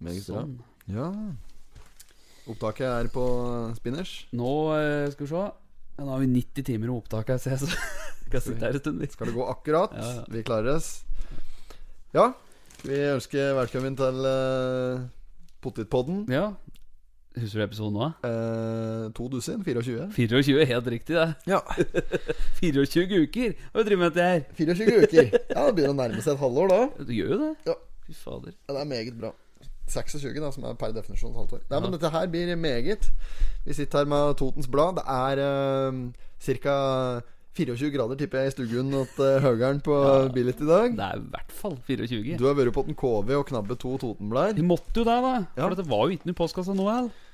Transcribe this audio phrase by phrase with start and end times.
[0.00, 0.42] Meget bra.
[0.42, 0.54] Sånn.
[0.90, 1.08] Ja.
[2.50, 3.24] Opptaket er på
[3.76, 4.14] spinners.
[4.36, 5.42] Nå eh, skal vi se.
[6.00, 7.68] Ja, nå har vi 90 timer med opptak her, så jeg
[8.30, 9.04] skal sitte her en stund.
[9.12, 9.94] Skal det gå akkurat?
[9.94, 10.24] Ja, ja.
[10.32, 10.90] Vi klarer oss.
[12.16, 12.30] Ja.
[12.80, 15.02] Vi ønsker velkommen til uh,
[15.60, 16.24] Pottitpodden.
[16.32, 16.48] Ja.
[17.36, 18.06] Husker du episoden nå?
[18.26, 19.60] Eh, to dusin?
[19.62, 20.08] 24?
[20.16, 21.28] 24, helt riktig det.
[21.46, 21.60] Ja.
[22.58, 23.54] 24 uker!
[23.68, 24.42] Har vi drevet med dette her?
[24.58, 25.30] 24 uker.
[25.52, 27.04] Ja, Det begynner å nærme seg et halvår, da.
[27.06, 27.52] Du gjør jo det.
[27.70, 27.76] Ja.
[28.08, 28.56] Fy fader.
[28.66, 29.30] Ja, det er meget bra.
[29.92, 31.66] 26, da, som er per definisjon et halvt år.
[31.70, 33.10] Nei, men dette her blir meget.
[33.66, 35.00] Vi sitter her med Totens Blad.
[35.00, 35.44] Det er
[35.90, 36.00] uh,
[36.40, 36.78] ca.
[37.58, 39.96] 24 grader, tipper jeg, i stuggen til Høgern på
[40.36, 40.92] billet i dag.
[40.96, 42.36] Det er i hvert fall 24.
[42.38, 44.54] Du har vært på den KV og knabbet to Totenblader.
[44.56, 45.34] Vi måtte jo det, da.
[45.58, 45.66] Ja.
[45.66, 47.26] For det var jo ikke noe postkassa nå, heller.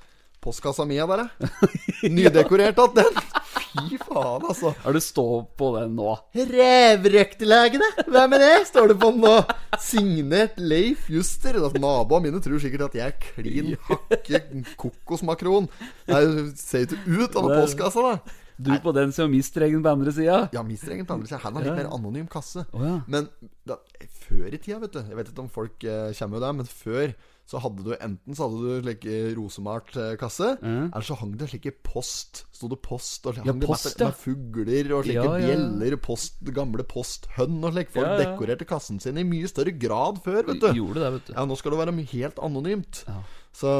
[0.46, 1.50] Postkassa mi er der, ja.
[2.08, 3.22] Nydekorert att den.
[3.76, 4.72] Fy faen, altså.
[4.86, 5.26] Er du stå
[5.58, 6.14] på den nå?
[6.36, 7.90] Revrøktelegene!
[8.06, 8.54] Hvem er det?
[8.70, 9.34] Står det på den nå.
[9.82, 11.58] Signert Leif Juster.
[11.60, 14.42] Altså, Naboene mine tror sikkert at jeg er klin hakke
[14.80, 15.68] kokosmakron.
[16.08, 16.24] Det
[16.60, 18.42] ser ikke ut av postkassa, da.
[18.56, 20.36] Du på den sida og egen på andre sida?
[20.54, 21.42] Ja, mistregen på andre siden.
[21.44, 22.64] Han har litt mer anonym kasse.
[22.72, 22.98] Oh, ja.
[23.06, 23.28] Men
[23.68, 23.76] da,
[24.24, 26.70] før i tida, vet du Jeg vet ikke om folk eh, kommer jo der, men
[26.70, 27.12] før
[27.46, 30.88] så hadde du enten så hadde du slik eh, rosemalt eh, kasse, mm.
[30.88, 32.42] eller så hang det slike post.
[32.56, 35.96] Sto det post og Ja, post, det med, med fugler og slike Ja, ja, bjeller,
[36.02, 37.94] post, gamle posthønn og slik.
[37.94, 40.68] Folk dekorerte kassen sin i mye større grad før, vet du.
[40.80, 41.32] Gjorde det, vet du.
[41.38, 43.04] Ja, nå skal det være helt anonymt.
[43.06, 43.20] Ja.
[43.56, 43.72] Så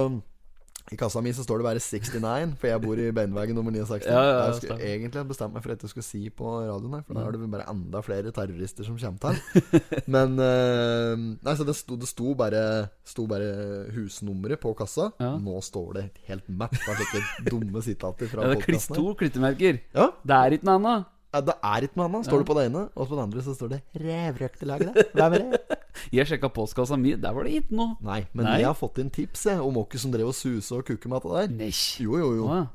[0.93, 4.07] i kassa mi så står det bare 69, for jeg bor i Beinvegen nummer 69.
[4.07, 6.95] Ja, ja, ja, jeg skulle egentlig bestemt meg for dette jeg skulle si på radioen
[6.95, 9.81] her, for da er det vel bare enda flere terrorister som kommer til.
[10.15, 12.63] Men eh, Nei, så det sto, det sto bare
[13.07, 13.51] Sto bare
[13.97, 15.11] husnummeret på kassa.
[15.19, 19.83] Nå står det helt mapp av slike dumme sitater fra Ja, det er to klittemerker.
[19.97, 21.13] Ja, Det er ikke noe annet.
[21.35, 22.27] Det er ikke noe annet.
[22.29, 25.13] Står det på det ene, og på det andre så står det 'Revrøktelaget'.
[25.13, 25.61] Hvem er det?
[26.13, 27.97] Jeg sjekka postkassa mi, der var det ikke noe.
[28.05, 28.59] Nei, men Nei.
[28.61, 31.25] jeg har fått inn tips jeg, om hvem som drev og suse og kukka med
[31.25, 31.55] det der.
[31.57, 31.71] Nei.
[32.05, 32.47] Jo, jo, jo.
[32.53, 32.67] Ja.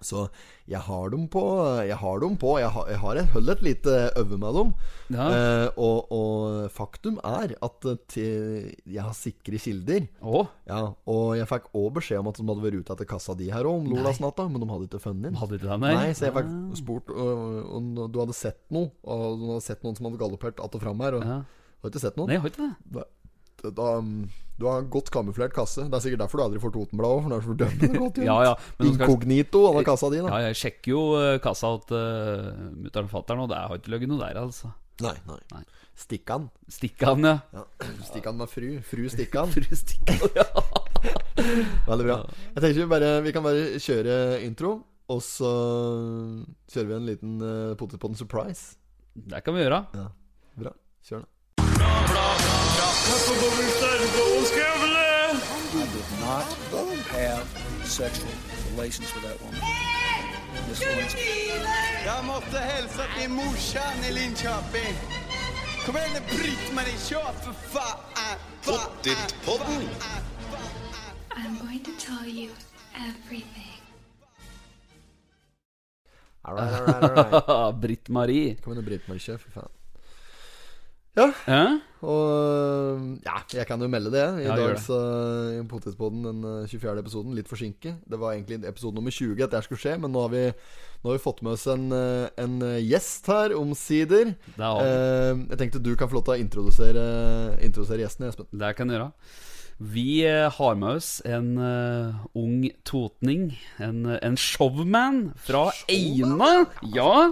[0.00, 0.28] Så
[0.70, 1.40] jeg har dem på
[1.86, 4.70] Jeg har dem på Jeg har, jeg har et, holdt et lite øve med dem.
[5.12, 5.26] Ja.
[5.28, 10.08] Eh, og, og faktum er at eh, til, jeg har sikre kilder.
[10.22, 10.46] Oh.
[10.66, 13.50] Ja, Og jeg fikk òg beskjed om at de hadde vært ute etter kassa di
[13.50, 15.80] her òg om lørdagsnatta, men de hadde ikke funnet den.
[15.80, 16.12] nei?
[16.16, 16.74] Så jeg fikk Ah.
[16.80, 18.90] spurt om du hadde sett noe.
[19.04, 21.14] Og du hadde sett noen som hadde galoppert att og fram her.
[21.14, 21.42] Og Ja.
[21.82, 22.26] har ikke sett noen.
[22.28, 23.04] Nei, jeg har ikke det.
[23.60, 24.28] Da, da, um,
[24.60, 25.86] du har en godt kamuflert kasse.
[25.88, 28.20] Det er sikkert derfor du aldri får Totenbladet òg, for det er så godt.
[28.24, 28.54] Ja, ja.
[28.84, 30.32] Inkognito, alle kassa di, da.
[30.34, 33.94] ja, jeg sjekker jo eh, kassa til uh, mutter'n og fatter'n, og det har ikke
[33.94, 34.72] ligget noe der, altså.
[35.00, 35.38] Nei, nei.
[35.54, 35.62] Nei.
[35.96, 36.50] Stikkan.
[36.68, 37.38] Stikkan, ja.
[37.56, 37.64] Ja.
[38.04, 38.68] Stikkan med fru.
[38.84, 39.48] Fru Stikkan.
[39.54, 40.46] Fru Stikkan, ja.
[41.88, 42.20] Veldig bra.
[42.52, 44.76] Jeg tenker vi, bare, vi kan bare kjøre intro,
[45.10, 45.50] og så
[46.70, 48.76] kjører vi en liten uh, Potetpodden surprise.
[49.16, 49.84] Det kan vi gjøre.
[49.96, 50.08] Ja,
[50.60, 50.76] Bra.
[51.08, 52.59] Kjør, da.
[52.82, 52.86] I
[55.92, 56.44] did not
[57.08, 57.46] have
[57.84, 58.30] sexual
[58.70, 59.60] relations with that woman.
[60.68, 61.50] Miss Lewinsky.
[62.06, 64.94] Jag måste hälsa till morsan i Linköping.
[65.86, 67.98] Kom igen nu Britt-Marie, kör för fan!
[68.64, 69.88] Pottitpodden.
[71.36, 72.50] I'm going to tell you
[72.94, 73.80] everything.
[76.42, 77.80] All right, all right, all right.
[77.80, 78.54] Britt-Marie.
[78.54, 79.79] Kom igjen, Britt-Marie, kjør, for faen.
[81.16, 81.62] Ja, Ja?
[82.06, 84.22] og Ja, jeg kan jo melde det.
[84.40, 84.96] I Ja, dag så
[85.58, 86.98] i Potetpodden, den eh, 24.
[87.02, 87.98] episoden, litt forsinket.
[88.08, 90.44] Det var egentlig episode nummer 20 at det skulle skje, men nå har vi,
[91.02, 94.34] nå har vi fått med oss en, eh, en eh, gjest her, omsider.
[94.80, 97.04] Eh, jeg tenkte du kan få lov til å introdusere,
[97.60, 98.46] introdusere gjesten, Espen.
[98.52, 99.12] det kan jeg gjøre.
[99.80, 103.54] Vi eh, har med oss en uh, ung totning.
[103.80, 106.66] En, eh, en showman fra Eina.
[106.92, 107.30] Ja.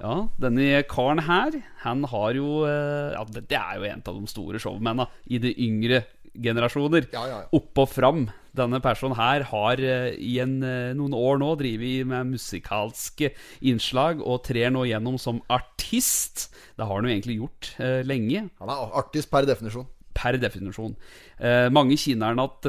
[0.00, 4.18] ja, Denne karen her, han har jo uh, Ja, det, det er jo en av
[4.18, 6.02] de store showmennene i de yngre
[6.34, 7.06] generasjoner.
[7.14, 7.48] Ja, ja, ja.
[7.54, 8.26] Opp og fram.
[8.58, 10.58] Denne personen her har uh, i en,
[10.98, 16.48] noen år nå drevet med musikalske innslag og trer nå gjennom som artist.
[16.74, 19.86] Det har han jo egentlig gjort lenge Han er artist per definisjon.
[20.14, 20.94] Per definisjon.
[21.38, 22.22] Eh, mange igjen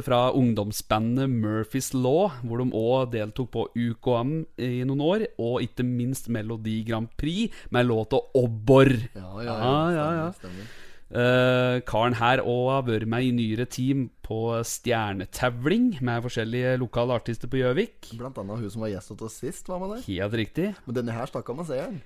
[0.05, 5.85] fra ungdomsbandet Murphys Law, hvor de òg deltok på UKM i noen år, og ikke
[5.85, 8.91] minst Melodi Grand Prix med låta Obbor.
[9.15, 9.55] Ja, ja, ja.
[9.55, 10.31] Ja, ja, ja.
[10.33, 10.84] Stemmer, stemmer.
[11.13, 17.13] Eh, karen her òg har vært med i nyere team på stjernetavling med forskjellige lokale
[17.19, 18.09] artister på Gjøvik.
[18.17, 20.05] Blant annet hun som var gjest hos oss sist, var med der.
[20.07, 20.71] Helt riktig.
[20.87, 21.99] Men denne her stakk av med seieren.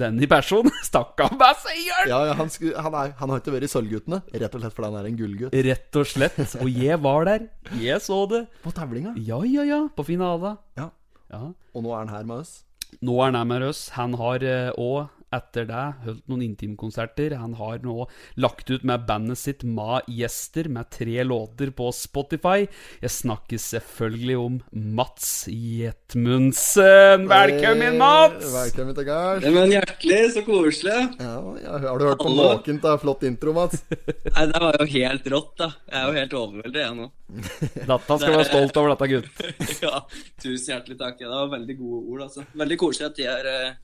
[0.00, 2.08] Denne personen stakk av med seieren!
[2.08, 4.78] Ja, ja, han, skulle, han, er, han har ikke vært i Sølvguttene, rett og slett
[4.78, 5.58] fordi han er en gullgutt.
[5.68, 6.40] Rett og slett.
[6.62, 7.44] Og jeg var der.
[7.82, 8.46] Jeg så det.
[8.64, 9.12] På tavlinga.
[9.20, 9.82] Ja, ja, ja.
[9.92, 10.56] På finalen.
[10.80, 10.88] Ja.
[11.28, 11.44] Ja.
[11.76, 12.56] Og nå er han her med oss.
[13.04, 13.84] Nå er han her med oss.
[14.00, 14.48] Han har
[14.80, 17.34] òg etter det holdt noen intimkonserter.
[17.40, 18.06] Han har nå
[18.40, 22.66] lagt ut med bandet sitt Ma Gjester med tre låter på Spotify.
[23.02, 27.26] Jeg snakker selvfølgelig om Mats Jetmundsen.
[27.28, 28.48] Velkommen, Mats!
[28.54, 29.44] Velkommen til gards.
[29.44, 30.98] Ja, men hjertelig, så koselig.
[31.20, 33.84] Ja, ja, har du hørt på maken til flott intro, Mats?
[34.34, 35.72] Nei, Det var jo helt rått, da.
[35.88, 37.10] Jeg er jo helt overveldet, jeg nå.
[37.90, 39.28] Dette skal være stolt over, dette, gutt.
[39.84, 40.00] Ja,
[40.40, 41.20] Tusen hjertelig takk.
[41.20, 42.46] Det var veldig gode ord, altså.
[42.58, 43.76] Veldig koselig at de er eh,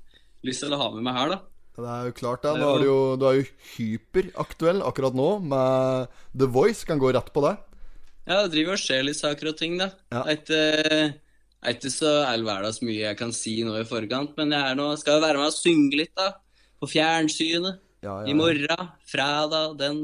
[0.46, 1.41] lyst til å ha med meg her, da.
[1.75, 2.44] Det er jo klart.
[2.46, 6.87] Nå er du jo, du er jo hyperaktuell akkurat nå med The Voice.
[6.87, 7.56] Kan gå rett på det.
[8.29, 9.91] Ja, det driver og skjer litt saker og ting, da.
[10.14, 10.23] Ja.
[10.25, 14.55] Det er ikke, er så all verdens mye jeg kan si nå i forkant, men
[14.55, 16.31] jeg nå, skal jo være med og synge litt, da.
[16.81, 17.82] På fjernsynet.
[18.05, 20.00] Ja, ja, I morgen, fredag den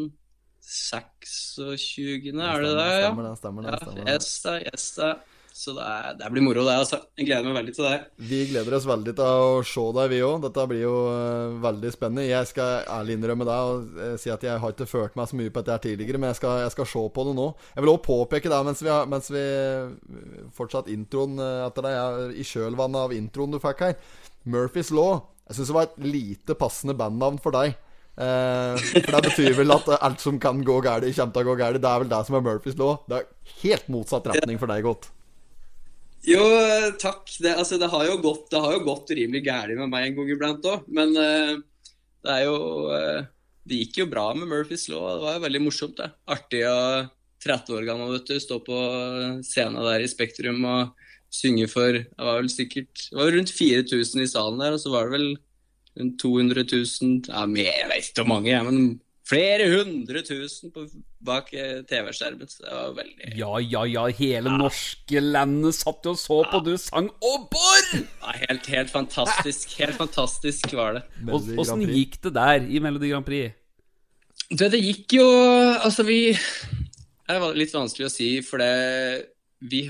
[0.65, 2.89] 26., er det det?
[2.89, 3.11] Ja.
[3.11, 3.35] Stemmer det.
[3.41, 4.15] stemmer det, Ja, stemmer det.
[4.15, 5.11] yes da, yes da.
[5.61, 6.73] Så det, er, det blir moro, det.
[6.81, 7.03] altså.
[7.21, 7.97] Jeg gleder meg veldig til det.
[8.31, 10.39] Vi gleder oss veldig til å se deg, vi òg.
[10.47, 12.25] Dette blir jo eh, veldig spennende.
[12.31, 15.37] Jeg skal ærlig innrømme deg og eh, si at jeg har ikke følt meg så
[15.37, 17.51] mye på dette her tidligere, men jeg skal, jeg skal se på det nå.
[17.75, 19.45] Jeg vil òg påpeke det mens vi, har, mens vi
[20.57, 23.95] fortsatt introen eh, etter deg, ja, i kjølvannet av introen du fikk her.
[24.49, 25.27] Murphys Law.
[25.51, 27.77] Jeg syns det var et lite passende bandnavn for deg.
[28.17, 31.49] Eh, for det betyr vel at eh, alt som kan gå galt, kommer til å
[31.53, 31.85] gå galt.
[31.85, 33.01] Det er vel det som er Murphys Law.
[33.09, 35.13] Det er helt motsatt retning for deg, godt.
[36.29, 36.43] Jo,
[37.01, 37.31] takk.
[37.41, 40.19] Det, altså, det, har jo gått, det har jo gått rimelig gærent med meg en
[40.19, 41.55] gang iblant òg, men uh,
[42.27, 42.59] det er jo
[42.93, 43.23] uh,
[43.65, 45.07] Det gikk jo bra med Murphys Law.
[45.15, 46.11] Det var jo veldig morsomt, det.
[46.29, 46.77] Artig å
[47.41, 48.79] 30 år gammel, vet du, stå på
[49.47, 54.25] scenen der i Spektrum og synge for Det var vel sikkert Det var rundt 4000
[54.25, 55.29] i salen der, og så var det vel
[56.01, 59.01] rundt 200 000 Ja, jeg vet ikke hvor mange, jeg, men
[59.31, 60.85] flere hundre tusen på,
[61.25, 62.51] bak eh, TV-skjermen.
[62.51, 66.63] Så det var veldig Ja, ja, ja, hele norske landet satt jo og så på
[66.67, 67.89] du sang Åbor!
[67.95, 69.77] Ja, helt, helt fantastisk.
[69.81, 71.05] Helt fantastisk var det.
[71.31, 73.55] Åssen gikk det der i Melodi Grand Prix?
[74.51, 75.27] Det, det gikk jo
[75.79, 79.29] Altså, vi Det var litt vanskelig å si, for det
[79.71, 79.85] vi,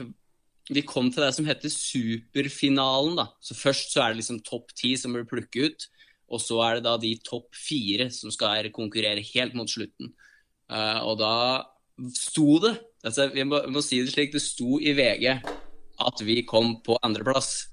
[0.68, 3.30] vi kom til det som heter superfinalen, da.
[3.40, 5.88] Så først så er det liksom topp ti som blir plukket ut.
[6.30, 10.12] Og så er det da de topp fire som skal konkurrere helt mot slutten.
[10.70, 11.34] Uh, og da
[12.14, 15.26] sto det altså, vi, må, vi må si det slik, det sto i VG
[16.00, 17.70] at vi kom på andreplass.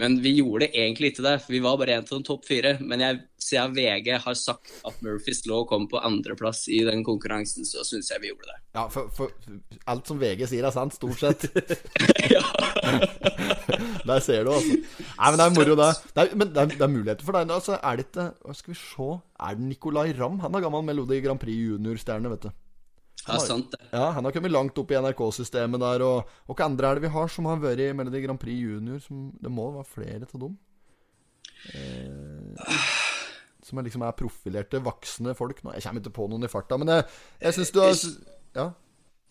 [0.00, 2.76] Men vi gjorde egentlig ikke det, for vi var bare en av de topp fire.
[2.80, 7.66] Men jeg, siden VG har sagt at Murphys Law kom på andreplass i den konkurransen,
[7.68, 8.58] så syns jeg vi gjorde det.
[8.78, 9.34] Ja, for, for
[9.92, 11.44] alt som VG sier er sant, stort sett.
[14.08, 14.78] Der ser du, altså.
[15.18, 15.90] Nei, men det er moro, det.
[16.16, 17.52] det er, men det er, det er muligheter for deg.
[17.54, 19.08] Altså, er det ikke skal vi se
[19.42, 20.40] Er det Nicolay Ramm?
[20.42, 22.50] Han er gammel Melodi Grand Prix junior-stjerne, vet du.
[23.28, 23.78] Ja, sant det.
[23.92, 26.04] Ja, Han har kommet langt opp i NRK-systemet der.
[26.06, 28.58] Og, og hva andre er det vi har som har vært i Melodi Grand Prix
[28.58, 28.98] junior?
[29.04, 30.56] Som, det må være flere av dem.
[31.72, 32.86] Eh,
[33.62, 35.62] som er liksom er profilerte, voksne folk.
[35.62, 37.10] Nå, jeg kommer ikke på noen i farta, men jeg,
[37.46, 37.92] jeg syns du har
[38.58, 38.70] Ja.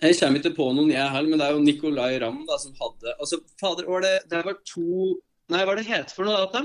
[0.02, 2.74] Jeg kommer ikke på noen, jeg heller, men det er jo Nicolay Ramm da, som
[2.80, 5.12] hadde Altså, fader, var det Det var to
[5.54, 6.64] Nei, hva er det het for noe, da?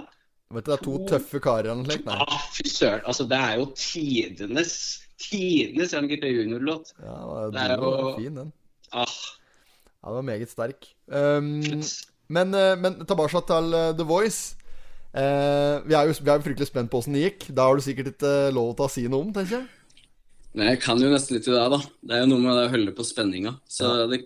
[0.54, 2.06] Vet du, det er to tøffe karer eller noe slikt?
[2.06, 2.16] Nei.
[2.22, 3.02] Ah, fy søren.
[3.02, 4.76] Altså, det er jo tidenes
[5.20, 6.92] Tidenes MGP Junior-låt.
[7.00, 8.52] Ja, Det er jo- fin, den.
[8.92, 10.86] Ah, Ja, den var meget sterk.
[11.08, 11.62] Um,
[12.28, 14.54] men, eh, men tilbake til eh, The Voice.
[15.16, 17.54] Uh, vi, er jo, vi er jo fryktelig spent på åssen det gikk.
[17.56, 19.66] Da har du sikkert ikke lov til å si noe om, tenker jeg.
[20.56, 21.78] Nei, jeg kan jo nesten ikke det, da.
[22.04, 23.58] Det er jo noe med det å holde på spenninga.
[23.68, 24.22] Så det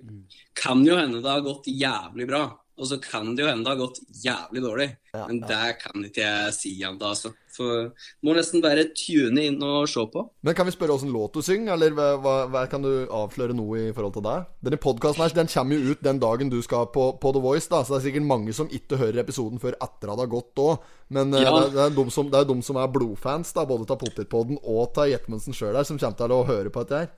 [0.54, 2.42] kan jo hende det har gått jævlig bra.
[2.80, 4.88] Og så kan det jo hende det har gått jævlig dårlig.
[5.12, 5.48] Ja, Men ja.
[5.50, 7.34] det kan ikke jeg si ennå, altså.
[7.50, 7.90] For
[8.24, 10.22] må nesten bare tune inn og se på.
[10.46, 13.90] Men kan vi spørre åssen låt du synger, eller hva, hva, kan du avsløre noe
[13.90, 14.36] i forhold til det?
[14.64, 17.68] Denne podkasten her, den kommer jo ut den dagen du skal på, på The Voice,
[17.68, 20.34] da, så det er sikkert mange som ikke hører episoden før etter at det har
[20.38, 20.90] gått òg.
[21.12, 21.52] Men eh, Ja.
[21.58, 24.62] det, det, er de som, det er de som er blodfans, da, både av Potetpodden
[24.62, 27.10] og av Jetmundsen sjøl her, som kommer til å høre på dette her.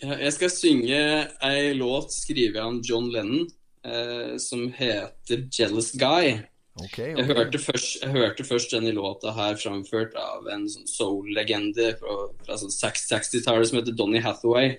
[0.00, 1.00] Jeg skal synge
[1.44, 3.48] ei låt skrevet av John Lennon
[3.84, 6.42] eh, som heter 'Jealous Guy'.
[6.80, 11.96] Ok, Jeg hørte, først, jeg hørte først denne låta her framført av en sånn soul-legende
[11.98, 12.14] fra,
[12.46, 14.76] fra sånn 60-tallet som heter Donny Hathaway,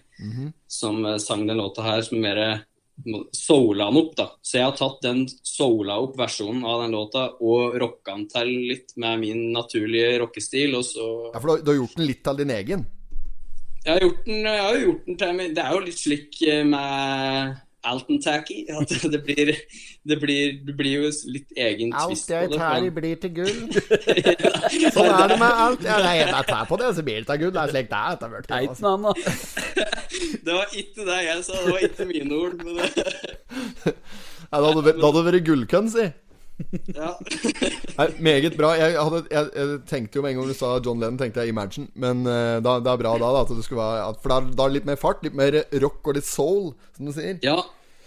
[0.67, 2.63] som eh, sang den låta her som mer
[3.34, 4.27] soula den opp, da.
[4.41, 8.51] Så jeg har tatt den soula opp versjonen av den låta og rocka den til
[8.72, 12.38] litt med min naturlige rockestil, og så Ja, for du, har- gjort den litt til
[12.38, 12.86] din egen?
[13.86, 16.41] Jeg har gjort den, jeg har gjort den til min Det er jo litt slik
[16.48, 18.65] eh, med Alton Tacky.
[18.69, 19.51] At det blir,
[20.07, 22.69] det blir, det blir jo litt egen twist på det.
[22.85, 23.61] i blir til gull.
[24.95, 25.85] sånn er det med alt.
[25.88, 27.53] Ja, nei, jeg tar på det, så blir det til gull.
[27.57, 28.19] Det er slik det er.
[28.21, 29.13] Det, Eit altså.
[30.45, 32.57] Det var ikke det jeg sa, det var ikke mine ord.
[32.61, 33.95] Men det,
[34.51, 36.09] Ja, det hadde vært gullkønn, si.
[36.96, 37.12] Ja.
[38.00, 38.72] Nei, meget bra.
[38.80, 41.53] Jeg, hadde, jeg, jeg tenkte jo med en gang du sa John Lennon, tenkte jeg
[41.53, 41.89] Imagine.
[41.94, 44.41] Men uh, da, det er bra da, da at det skulle være at, For da,
[44.48, 47.39] er det litt mer fart, litt mer rock og litt soul, som du sier.
[47.46, 47.60] ja.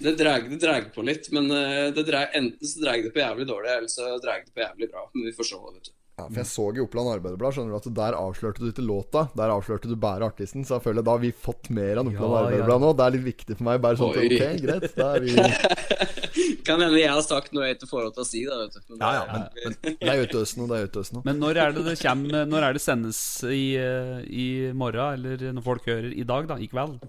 [0.05, 3.47] Det drar, det på litt, men uh, det drar, enten så drar det på jævlig
[3.47, 5.05] dårlig, eller så drar det på jævlig bra.
[5.15, 5.93] Men vi får se, vet du.
[6.15, 9.25] Ja, for Jeg så i Oppland Arbeiderblad skjønner du at der avslørte du ikke låta.
[9.35, 10.63] Der avslørte du bare artisten.
[10.63, 12.43] Så jeg føler da har vi fått mer av Oppland Ja, ja.
[12.45, 12.91] Arbeiderblad nå.
[12.95, 13.81] Det er litt viktig for meg.
[13.83, 14.13] Bare sånn.
[14.15, 14.87] Ok, greit.
[14.95, 15.35] Da er vi
[16.67, 18.77] Kan hende jeg har sagt noe jeg ikke får lov til å si, da, vet
[18.77, 18.81] du.
[18.89, 20.69] Men Ja, det- ja, men, men det er nå.
[20.71, 21.25] Det er nå.
[21.25, 25.53] Men når er det det kommer Når er det sendes i, eh, i morgen, eller
[25.53, 26.59] når folk hører i dag, da?
[26.59, 27.01] I kveld?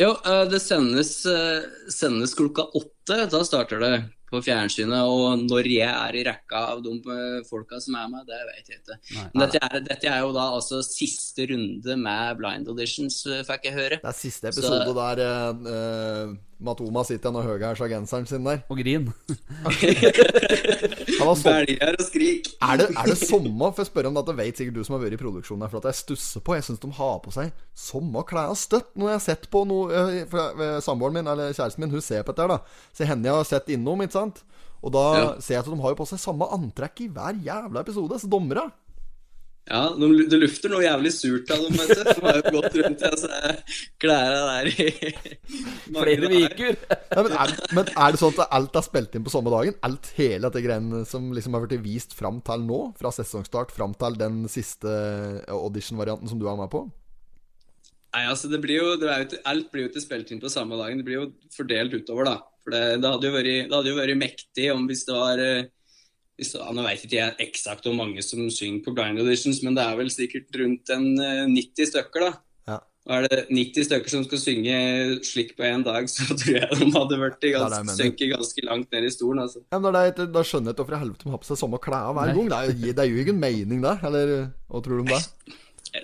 [0.00, 1.62] Jo, eh, det sendes, eh,
[1.92, 3.28] sendes klokka åtte.
[3.30, 3.94] Da starter det
[4.32, 5.04] på fjernsynet.
[5.04, 6.94] Og når jeg er i rekka av de
[7.48, 8.96] folka som er med, det vet jeg ikke.
[9.16, 9.26] Nei.
[9.34, 13.76] Men dette er, dette er jo da altså siste runde med blind auditions, fikk jeg
[13.76, 14.00] høre.
[14.00, 18.62] Det er siste episode der uh, eh, Matoma sitter igjen og høyhæsja genseren sin der.
[18.70, 19.08] Og grin.
[21.22, 22.50] Han Belger og skrik.
[22.62, 25.04] Er det, er det samme For jeg spør om dette vet sikkert du som har
[25.04, 26.56] vært i produksjonen her, for at jeg stusser på.
[26.58, 29.92] Jeg syns de har på seg samme klærne støtt når jeg har sett på noe
[29.92, 32.88] eh, For eh, Samboeren min, eller kjæresten min, hun ser på dette her, da.
[32.96, 34.42] Så henne jeg har sett innom, ikke sant.
[34.82, 35.26] Og da Ja.
[35.38, 38.18] ser jeg at de har jo på seg samme antrekk i hver jævla episode.
[38.18, 38.66] Så dommere
[39.70, 42.00] Ja, de, det lufter noe jævlig surt av dem, vet du.
[42.08, 43.28] De har jo gått rundt i altså,
[44.02, 44.86] klærne der i
[45.92, 46.78] Flere uker.
[46.90, 47.36] ja, men,
[47.78, 49.76] men er det sånn at alt er spilt inn på samme dagen?
[49.86, 52.80] Alt hele dette greiene som liksom har blitt vist fram til nå?
[52.98, 56.82] Fra sesongstart fram til den siste eh, audition-varianten som du er med på?
[58.12, 60.42] Nei, altså det blir jo, det er jo ikke, Alt blir jo ikke spilt inn
[60.42, 60.98] på samme dagen.
[60.98, 62.34] Det blir jo fordelt utover, da.
[62.66, 65.40] For det, det, hadde, jo vært, det hadde jo vært mektig om hvis det var
[65.42, 66.31] eh, hvis det, ja,
[66.72, 69.98] Nå vet ikke jeg eksakt hvor mange som synger på blind auditions, men det er
[69.98, 72.32] vel sikkert rundt en eh, 90 stykker, da.
[72.70, 72.78] Ja.
[73.08, 74.76] Og er det 90 stykker som skal synge
[75.26, 79.08] slik på én dag, så tror jeg de hadde vært ganske, synket ganske langt ned
[79.08, 79.42] i stolen.
[79.46, 79.64] altså.
[79.72, 81.62] Ja, men da, det, da skjønner jeg ikke hvorfor i helvete de har på seg
[81.64, 82.54] samme klær hver gang.
[82.54, 83.98] Det er, det er jo ingen mening, det.
[84.10, 84.34] Eller
[84.68, 85.22] hva tror du om det?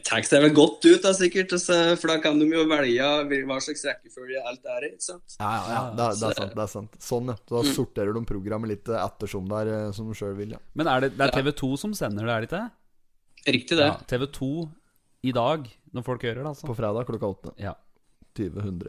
[0.05, 3.57] Tenk seg vel godt ut, da, sikkert, altså, for da kan de jo velge hva
[3.65, 4.91] slags rekkefølge alt er i.
[4.93, 5.37] ikke sant?
[5.41, 5.83] Ja, ja, ja.
[5.97, 6.53] Det, er- det er sant.
[6.59, 7.37] det er sant Sånn, ja.
[7.49, 10.53] Så da sorterer de programmet litt eh, ettersom det er, eh, som de sjøl vil.
[10.57, 12.65] ja Men er det, det er TV2 som sender det, er det ikke?
[13.59, 13.87] Riktig det.
[13.89, 14.51] Ja, TV2
[15.25, 15.65] i dag,
[15.97, 16.69] når folk hører det, altså.
[16.69, 17.55] På fredag klokka åtte.
[17.65, 17.73] Ja.
[18.37, 18.85] 2000.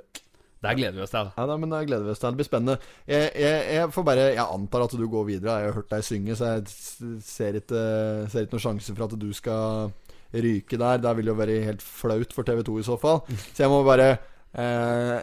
[0.59, 1.29] Der gleder vi oss til.
[1.39, 2.33] Ja, men Det gleder vi oss til.
[2.35, 2.75] Det blir spennende.
[3.07, 5.55] Jeg, jeg, jeg får bare Jeg antar at du går videre.
[5.63, 7.83] Jeg har hørt deg synge, så jeg ser ikke,
[8.27, 9.93] ser ikke noen sjanse for at du skal
[10.33, 11.01] ryke der.
[11.01, 13.21] Det vil jo være helt flaut for TV2 i så fall.
[13.53, 14.09] Så jeg må bare
[14.53, 15.19] eh,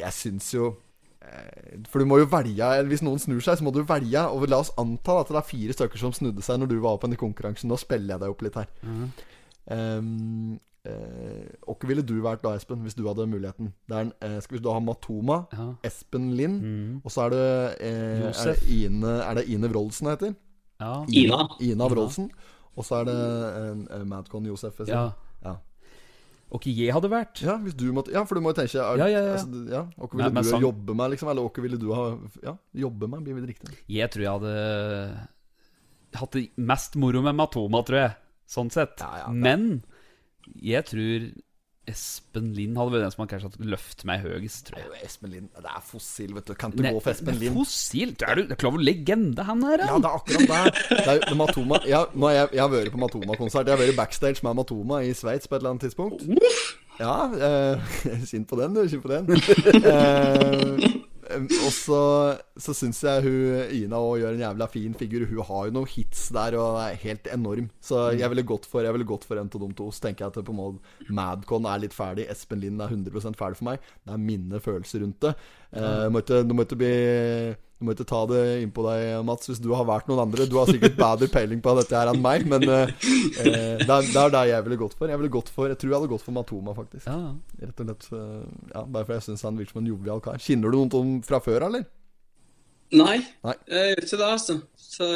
[0.00, 0.70] Jeg syns jo
[1.20, 4.24] eh, For du må jo velge Hvis noen snur seg, så må du velge.
[4.28, 6.98] Og la oss anta at det er fire stykker som snudde seg når du var
[7.00, 7.70] på i konkurransen.
[7.70, 8.68] Nå spiller jeg deg opp litt her.
[9.70, 13.72] Um, eh, Hvem ville du vært da, Espen, hvis du hadde muligheten?
[13.88, 15.66] Det er en, eh, skal vi da ha Matoma, Ja.
[15.86, 20.18] Espen Lind, og så er det, eh, er det Ine Er det Ine Wroldsen det
[20.18, 20.34] heter?
[20.80, 21.04] Ja.
[21.08, 21.48] Ina.
[21.60, 22.30] Ina Wroldsen.
[22.78, 23.16] Og så er det
[23.98, 24.80] en Madcon Josef.
[24.88, 25.10] ja.
[25.42, 25.56] Ja.
[26.50, 27.40] Og ikke jeg hadde vært.
[27.46, 29.34] Ja, hvis du måtte, ja, for du må jo tenke er, Ja, ja, ja.
[29.38, 30.64] Altså, ja Hva ville Nei, du sånn.
[30.64, 31.28] jobbe med, liksom?
[31.30, 32.06] Eller hva ville du ha
[32.42, 33.76] Ja, jobbe med, blir vel riktig.
[33.86, 35.28] Jeg tror jeg hadde
[36.18, 38.16] hatt det mest moro med Matoma, tror jeg.
[38.50, 38.98] Sånn sett.
[38.98, 39.84] Ja, ja, Men
[40.58, 41.28] jeg tror
[41.88, 45.00] Espen Lind hadde vært den som hadde kanskje hatt løft meg høyest, tror jeg.
[45.06, 45.48] Espen Lind.
[45.56, 46.54] Det er fossil, vet du.
[46.60, 47.56] Kan ikke gå for Espen Lind.
[47.56, 48.12] Fossil?
[48.20, 49.86] Er du er du klar over legende han er?
[49.88, 50.84] Ja, det er akkurat det.
[50.90, 53.66] det, er Matoma, ja, nå har jeg, jeg har vært på Matoma-konsert.
[53.66, 56.26] Jeg har vært backstage med Matoma i Sveits på et eller annet tidspunkt.
[57.00, 57.94] Ja, eh,
[58.30, 58.84] sint på den, du.
[58.88, 59.30] Sint på den.
[59.90, 62.00] Eh, og så,
[62.58, 65.26] så syns jeg hun Ina òg gjør en jævla fin figur.
[65.30, 67.70] Hun har jo noen hits der og er helt enorm.
[67.84, 69.88] Så jeg ville gått for Jeg ville gått for en av de to.
[69.94, 72.28] Så tenker jeg at på en måte Madcon er litt ferdig.
[72.32, 73.90] Espen Lind er 100 ferdig for meg.
[74.04, 75.34] Det er mine følelser rundt det.
[75.72, 76.94] Eh, du må ikke, du må ikke bli
[77.80, 80.44] du må ikke ta det innpå deg, Mats, hvis du har vært noen andre.
[80.44, 82.90] Du har sikkert bedre peiling på dette her enn meg, men eh,
[83.40, 85.08] eh, det, er, det er det jeg ville gått for.
[85.08, 87.06] Jeg ville gått for Jeg tror jeg hadde gått for Matoma, faktisk.
[87.08, 87.30] Ja.
[87.62, 88.42] Rett og slett uh,
[88.74, 90.36] Ja, Bare fordi jeg syns han virker som en jovial kar.
[90.44, 91.88] Kjenner du noen om fra før, eller?
[92.90, 93.56] Nei, Nei.
[93.70, 94.58] jeg gjør ikke det, altså.
[94.76, 95.08] Så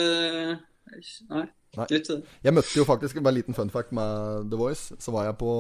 [1.34, 1.44] Nei.
[1.74, 1.86] Nei.
[1.90, 2.24] Gjør.
[2.46, 4.96] Jeg møtte jo faktisk Bare en liten fun fact med The Voice.
[5.02, 5.52] Så var jeg på,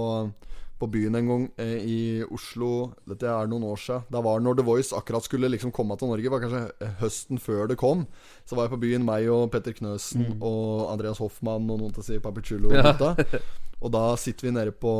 [0.84, 2.70] på byen en gang eh, i Oslo.
[3.08, 4.04] Dette er noen år siden.
[4.12, 6.26] Det var når The Voice akkurat skulle liksom komme til Norge.
[6.26, 8.04] Det var kanskje høsten før det kom.
[8.44, 12.04] Så var jeg på byen, meg og Petter Knøsen og Andreas Hoffmann og noen til
[12.04, 12.72] å si Papichulo.
[12.72, 13.40] Og, Ja.
[13.84, 14.92] og da sitter vi nede på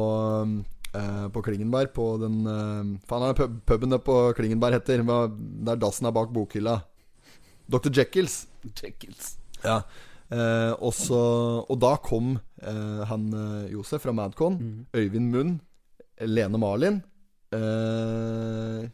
[0.95, 5.05] eh, på Klingenberg, på den eh, Faen, er det pub, puben der på Klingenberg heter?
[5.05, 6.81] Der dassen er bak bokhylla.
[7.71, 7.93] Dr.
[7.93, 8.45] Jekylls.
[8.77, 9.37] Jekyls.
[9.65, 9.83] Ja.
[10.33, 11.21] Eh, og, så,
[11.69, 14.57] og da kom eh, han eh, Josef fra Madcon,
[14.97, 15.55] Øyvind Munn,
[16.27, 17.01] Lene Marlin
[17.55, 18.85] eh,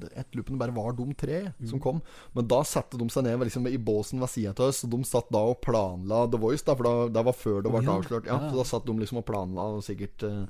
[0.00, 1.68] Jeg lurer på om det bare var de tre Mm.
[1.68, 2.00] som kom.
[2.32, 5.00] Men da satte de seg ned liksom, i båsen ved sida av oss, og de
[5.04, 7.96] satt da og planla The Voice, da, for da, det var før det ble ja.
[7.98, 8.26] avslørt.
[8.30, 10.46] Ja, så da satt de liksom og planla, og sikkert eh,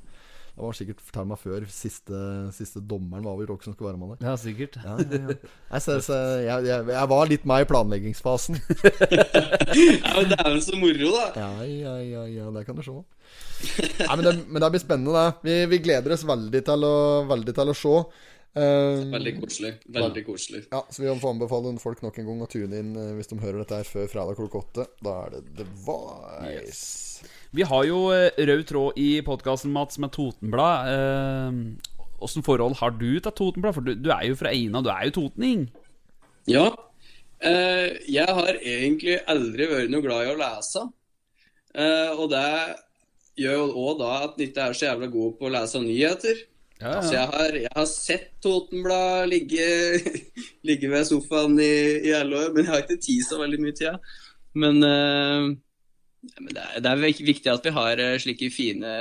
[0.61, 2.17] Det var sikkert fortell meg før siste,
[2.53, 4.27] siste dommeren var vel Rock som skulle være med der.
[4.29, 4.75] Ja, sikkert.
[4.77, 5.35] Ja, ja, ja.
[5.71, 8.59] Jeg, så, jeg, jeg, jeg var litt med i planleggingsfasen.
[9.71, 11.25] Ja, men det er vel så moro, da.
[11.39, 12.93] Ja, ja, ja, ja, det kan du se.
[12.93, 15.47] Nei, men, det, men det blir spennende, det.
[15.47, 16.93] Vi, vi gleder oss veldig til å,
[17.31, 17.95] veldig til å se.
[18.51, 19.73] Um, Veldig koselig.
[19.95, 20.65] Veldig koselig.
[20.73, 23.37] ja, så vi får anbefale folk nok en gang å tune inn eh, hvis de
[23.39, 24.87] hører dette her før fredag klokka åtte.
[25.01, 27.23] Da er det The Voice.
[27.51, 30.91] Vi har jo eh, rød tråd i podkasten, Mats, med Totenblad.
[30.91, 33.75] Eh, forhold har du til Totenblad?
[33.75, 35.65] For du, du er jo fra Eina, du er jo totning.
[36.47, 36.69] Ja.
[37.43, 40.85] Eh, jeg har egentlig aldri vært noe glad i å lese.
[41.75, 42.45] Eh, og det
[43.41, 46.41] gjør jo òg da at jeg ikke er så jævla god på å lese nyheter.
[46.81, 49.67] Ja, Så jeg har, jeg har sett Totenblad ligge,
[50.67, 51.73] ligge ved sofaen i,
[52.07, 54.15] i alle år, men jeg har ikke tid så veldig mye tid.
[54.57, 55.59] Men, eh, men
[56.21, 58.93] det, er, viktig at vi har eh, slike fine,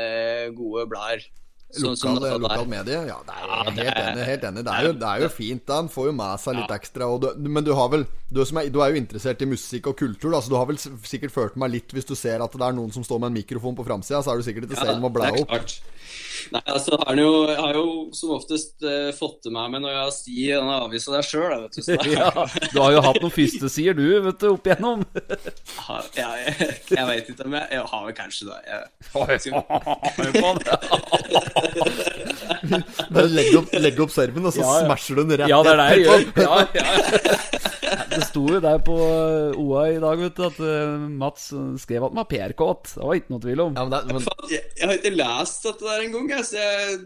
[0.57, 1.27] gode blader.
[1.71, 3.01] Sånn Lokal, dette lokal medie?
[3.07, 4.25] Ja, det er, Ja, helt enig.
[4.27, 4.63] Helt enig.
[4.67, 5.77] Det, er jo, det er jo fint, da.
[5.85, 7.07] En får jo med seg litt ekstra.
[7.07, 9.87] Og du, men du har vel du, som er, du er jo interessert i musikk
[9.93, 12.57] og kultur, da, så du har vel sikkert følt meg litt hvis du ser at
[12.59, 14.81] det er noen som står med en mikrofon på framsida, så er du sikkert ikke
[14.81, 15.55] Ja, selv med å bla opp.
[16.55, 17.85] Nei, altså, har han jo, jeg har jo
[18.17, 21.25] som oftest eh, fått det med meg når jeg har sti i denne avisa der
[21.27, 21.61] sjøl.
[22.11, 22.31] Ja,
[22.73, 25.01] du har jo hatt noen fyrstesider du, vet du, opp igjennom.
[26.21, 26.47] Ja, jeg,
[26.91, 28.59] jeg vet ikke om jeg Jeg har vel kanskje det.
[28.71, 28.83] Jeg,
[33.15, 34.75] Bare legg opp, legg opp serven, og så Ja, ja.
[34.87, 36.21] smasher du den rett Ja, det er det jeg gjør.
[36.45, 36.85] Ja, ja.
[38.11, 38.95] Det sto jo der på
[39.61, 41.49] OA i dag, vet du, at eh, Mats
[41.83, 42.93] skrev at han var PR-kåt.
[42.97, 43.79] Det var ikke noe tvil om.
[43.79, 47.01] Ja, men det, men, jeg, jeg har ikke lest dette der engang, jeg, så jeg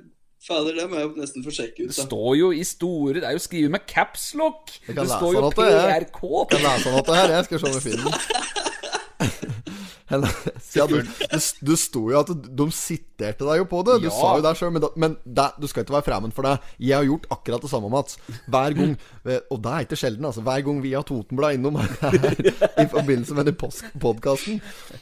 [0.44, 1.88] Fader, det må jeg nesten få sjekke ut.
[1.88, 4.74] Det står jo i store Det er jo skrevet med capslock.
[4.90, 6.50] Jeg Det står jo at er- PR-kåt.
[6.52, 7.32] kan lese noe til her.
[7.38, 8.18] Jeg skal se om jeg finner den.
[10.74, 13.94] Ja, du, du, du sto jo at de siterte deg jo på det.
[14.02, 14.12] Du Ja.
[14.14, 14.72] sa jo det sjøl.
[14.74, 16.56] Men, da, men det, du skal ikke være fremmed for det.
[16.82, 18.18] Jeg har gjort akkurat det samme, Mats.
[18.50, 18.92] Hver gang
[19.54, 20.42] Og det er ikke sjelden, altså.
[20.44, 22.18] Hver gang vi har Totenblad innom her
[22.84, 23.56] i forbindelse med den
[24.02, 24.58] podkasten,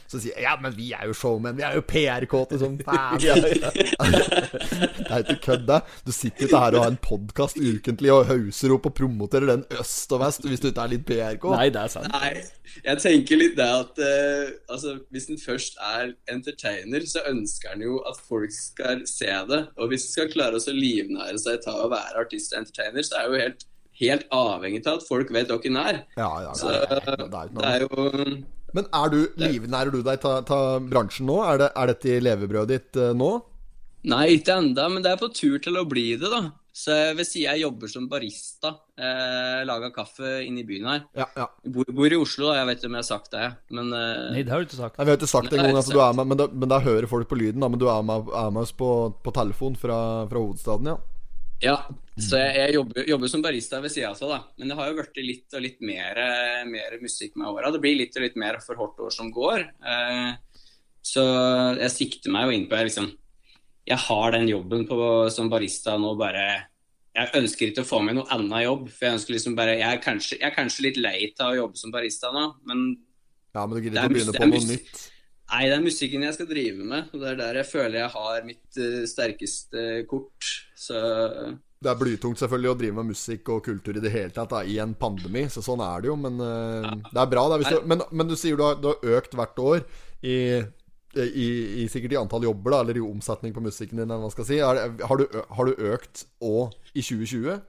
[0.07, 1.57] så sier jeg ja, men vi er jo showmen.
[1.57, 3.19] Vi er jo PR-kåte som faen.
[3.19, 5.79] Det er ikke kødd, det.
[6.07, 9.65] Du sitter ikke her og har en podkast ukentlig og hauser opp og promoterer den
[9.79, 11.55] øst og vest hvis du ikke er litt PR-kåt.
[11.57, 12.09] Nei, det er sant.
[12.13, 12.33] Nei,
[12.87, 17.83] jeg tenker litt det at uh, altså, hvis en først er entertainer, så ønsker en
[17.85, 19.61] jo at folk skal se det.
[19.77, 23.19] Og hvis en skal klare å livnære seg til å være artist og entertainer, så
[23.19, 23.65] er jo helt,
[24.01, 26.01] helt avhengig av at folk vet hvem en er.
[26.19, 28.09] Ja, ja, Så det er, jo
[28.73, 31.39] Men er du, livnærer du deg av bransjen nå?
[31.45, 33.31] Er, det, er dette i levebrødet ditt eh, nå?
[34.09, 36.49] Nei, ikke enda, men det er på tur til å bli det, da.
[36.73, 38.71] Så jeg vil si jeg jobber som barista.
[38.97, 41.03] Eh, Laga kaffe inne i byen her.
[41.13, 41.45] Ja, ja.
[41.69, 42.55] Bor, bor i Oslo, da.
[42.59, 44.79] Jeg vet ikke om jeg har sagt det, men eh, Nei, det har du ikke
[44.79, 44.97] sagt.
[44.97, 47.29] Nei, Vi har ikke sagt det engang gang, med, men da, men da hører folk
[47.29, 47.61] på lyden.
[47.61, 48.89] da Men du er med, er med oss på,
[49.21, 49.99] på telefon fra,
[50.31, 50.99] fra hovedstaden, ja.
[51.63, 51.77] Ja,
[52.19, 54.39] så jeg, jeg jobber, jobber som barista ved sida av, da.
[54.57, 56.17] Men det har jo blitt litt og litt mer,
[56.67, 57.69] mer musikk med åra.
[57.71, 59.69] Det blir litt og litt mer for hvert år som går.
[59.93, 60.31] Eh,
[61.05, 61.23] så
[61.77, 63.13] jeg sikter meg jo inn på liksom
[63.83, 64.97] Jeg har den jobben på,
[65.33, 66.43] som barista nå bare
[67.13, 68.85] Jeg ønsker ikke å få meg noe annen jobb.
[68.93, 71.57] For jeg ønsker liksom bare Jeg er kanskje, jeg er kanskje litt lei av å
[71.57, 72.85] jobbe som barista nå, men
[73.53, 75.09] Ja, Men du gidder er ikke å begynne på noe nytt?
[75.53, 77.11] Nei, det er musikken jeg skal drive med.
[77.13, 80.49] Og det er der jeg føler jeg har mitt uh, sterkeste kort.
[80.79, 80.97] Så
[81.83, 84.63] Det er blytungt selvfølgelig å drive med musikk og kultur i det hele tatt da,
[84.63, 86.15] i en pandemi, så sånn er det jo.
[86.15, 87.43] Men eh, det er bra.
[87.51, 89.83] Er hvis du, men, men du sier du har, du har økt hvert år
[90.23, 90.37] i,
[91.21, 91.47] i,
[91.83, 94.33] i sikkert i antall jobber, da, eller i omsetning på musikken din, eller hva man
[94.33, 94.57] skal si.
[94.57, 97.61] Det- har, du, har du økt òg i 2020?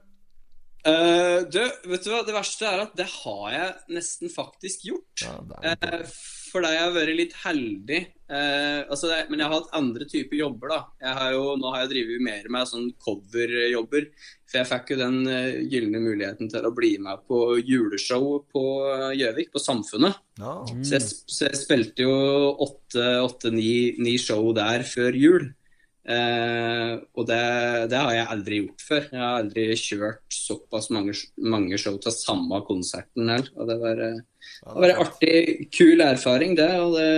[0.85, 5.23] Uh, du, vet du hva, det verste er at det har jeg nesten faktisk gjort.
[5.25, 6.11] Ja, det er Eh,
[6.51, 8.01] fordi jeg har vært litt heldig.
[8.25, 10.79] Eh, altså det, men jeg har hatt andre typer jobber, da.
[11.03, 14.07] Jeg har jo, nå har jeg drevet mer med sånn coverjobber.
[14.45, 18.63] For jeg fikk jo den uh, gylne muligheten til å bli med på juleshow på
[18.93, 20.21] eh, Gjøvik, på Samfunnet.
[20.39, 20.55] ja.
[20.69, 22.15] Så, jeg, så jeg spilte jo
[22.65, 25.47] åtte-ni show der før jul.
[26.05, 27.41] Eh, og det,
[27.89, 29.07] det har jeg aldri gjort før.
[29.09, 33.49] Jeg har aldri kjørt såpass mange, mange show til samme konserten heller.
[33.57, 34.21] Og det var, eh,
[34.61, 35.35] det var en artig,
[35.73, 36.69] kul erfaring, det.
[36.81, 37.09] Og det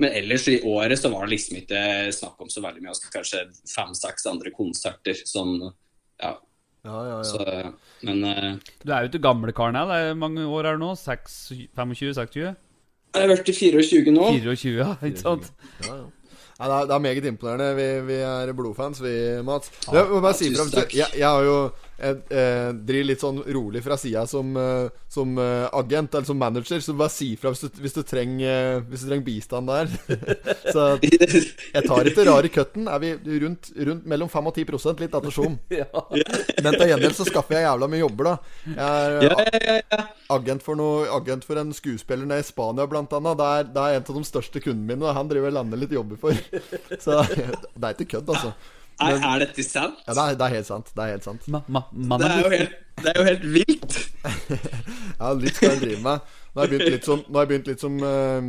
[0.00, 1.80] men ellers i året så var det liksom ikke
[2.16, 2.94] snakk om så veldig mye.
[2.94, 5.20] Altså, kanskje fem-seks andre konserter.
[5.28, 6.34] som ja.
[6.80, 7.24] Ja, ja, ja.
[7.24, 7.44] Så,
[8.08, 9.90] men uh, Du er jo ikke gamlekaren her.
[9.90, 10.94] Det er mange år her nå.
[10.96, 12.56] 25-26?
[13.10, 14.30] jeg har vært i 24 nå.
[14.38, 14.94] 24, ja.
[15.04, 15.52] Ikke sant?
[15.84, 16.08] Ja, ja.
[16.60, 17.68] Ja, det, er, det er meget imponerende.
[17.76, 19.12] Vi, vi er blodfans, vi,
[19.44, 19.70] Mats.
[19.88, 20.92] Jeg må bare si tusen takk.
[20.92, 21.54] jeg, jeg har jo
[22.00, 26.38] jeg, jeg driver litt sånn rolig fra sida som, eh, som eh, agent, eller som
[26.40, 29.70] manager, så bare si fra hvis du, hvis du trenger eh, Hvis du trenger bistand
[29.70, 29.90] der.
[30.74, 32.88] så jeg tar ikke rare cutten.
[32.88, 33.12] Er vi
[33.44, 35.58] rundt, rundt mellom 5 og 10% litt attersjon.
[36.64, 38.34] Men til gjengjeld så skaffer jeg jævla mye jobber, da.
[39.20, 43.38] Jeg er agent for, noe, agent for en skuespiller nede i Spania, blant annet.
[43.40, 45.84] Det er, det er en av de største kundene mine, og han driver og lander
[45.84, 46.44] litt jobber for.
[47.04, 48.54] Så det er ikke kødd, altså.
[49.00, 50.00] Er, er dette sant?
[50.06, 50.90] Ja, det er, det er helt sant.
[50.96, 51.46] Det er helt sant.
[51.48, 54.00] Ma, ma, Det er jo helt, det er jo helt vilt.
[55.20, 56.28] Ja, litt skal jeg drive med.
[56.50, 58.46] Nå har jeg begynt litt som, nå har jeg begynt litt som uh,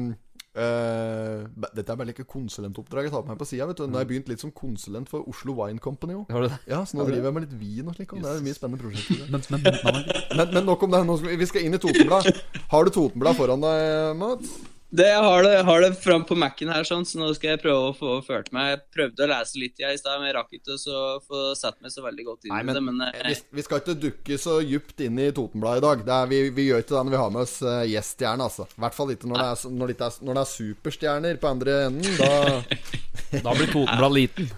[0.55, 3.67] uh, Dette er bare ikke konsulentoppdrag jeg tar på meg på sida.
[3.67, 6.31] Nå har jeg begynt litt som konsulent for Oslo Wine Company òg.
[6.71, 8.15] Ja, så nå driver jeg med litt vin og slik.
[8.15, 9.27] Og det er mye spennende prosjekter.
[9.31, 10.03] Men, men.
[10.31, 11.03] Men, men nok om det.
[11.07, 12.31] Nå skal vi, vi skal inn i Totenblad.
[12.71, 14.55] Har du Totenblad foran deg, Mats?
[14.91, 17.53] Det, jeg har det, jeg har det fram på Mac-en her, sånn, så nå skal
[17.53, 18.73] jeg prøve å få ført meg.
[18.73, 21.77] Jeg prøvde å lese litt jeg, i stad, men jeg rakk ikke å få satt
[21.79, 22.83] meg så veldig godt inn Nei, i det.
[22.83, 26.03] Men eh, vi, vi skal ikke dukke så djupt inn i Totenbladet i dag.
[26.09, 28.67] Det er, vi, vi gjør ikke det når vi har med oss uh, gjeststjerne, altså.
[28.67, 31.53] I hvert fall ikke når det, er, når, det er, når det er superstjerner på
[31.55, 32.19] andre enden.
[32.19, 32.99] Da
[33.43, 34.49] Da blir Totenblad liten.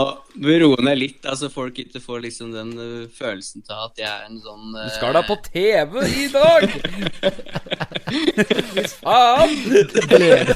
[0.00, 4.00] og må roe ned litt, altså folk ikke får liksom den uh, følelsen til at
[4.00, 6.64] jeg er en sånn Du eh, skal da på TV i dag!
[9.02, 9.54] Faen!
[10.08, 10.52] gleder,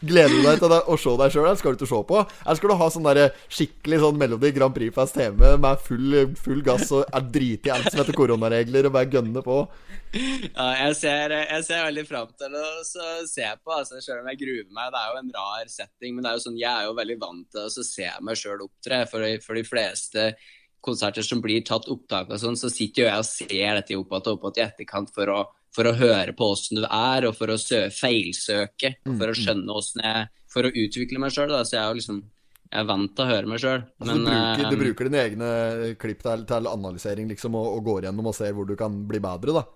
[0.00, 2.22] gleder du deg til å se deg sjøl, eller skal du ikke se på?
[2.44, 6.64] Eller skal du ha sånn der skikkelig sånn Melodi Grand Prix-fest hjemme med full, full
[6.66, 9.60] gass og er driti i alt som heter koronaregler, og bare gønne på?
[10.12, 14.30] Ja, jeg ser, jeg ser veldig fram til å så se på, altså, selv om
[14.32, 14.92] jeg gruer meg.
[14.94, 17.18] Det er jo en rar setting, men det er jo sånn, jeg er jo veldig
[17.24, 19.02] vant til å se meg sjøl opptre.
[19.10, 20.30] For, for de fleste
[20.84, 24.12] konserter som blir tatt opptak og sånn, så sitter jo jeg og ser dette opp
[24.12, 25.40] igjen og opp igjen i etterkant for å,
[25.78, 29.38] for å høre på åssen du er, og for å sø feilsøke, og for å
[29.38, 31.62] skjønne åssen jeg For å utvikle meg sjøl, da.
[31.62, 32.20] Så jeg er jo liksom
[32.68, 33.82] Jeg er vant til å høre meg sjøl.
[34.00, 35.50] Altså, du, bruker, du bruker dine egne
[36.00, 39.22] klipp til, til analysering liksom, og, og går gjennom og ser hvor du kan bli
[39.24, 39.66] bedre, da?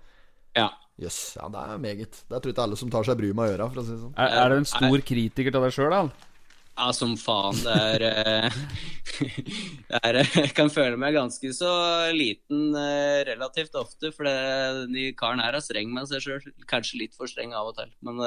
[0.58, 0.70] ja.
[1.00, 1.38] Jøss.
[1.38, 2.18] ja, det er meget.
[2.28, 3.94] Det tror jeg ikke alle som tar seg bryet med å gjøre, for å si
[3.94, 4.12] det sånn.
[4.20, 6.28] Er, er du en stor kritiker til deg sjøl, da?
[6.72, 7.58] Ja, som faen.
[7.62, 8.54] Det er, eh,
[9.92, 11.68] det er eh, Jeg kan føle meg ganske så
[12.16, 16.46] liten eh, relativt ofte, for den de karen her er streng med seg sjøl.
[16.70, 18.22] Kanskje litt for streng av og til, men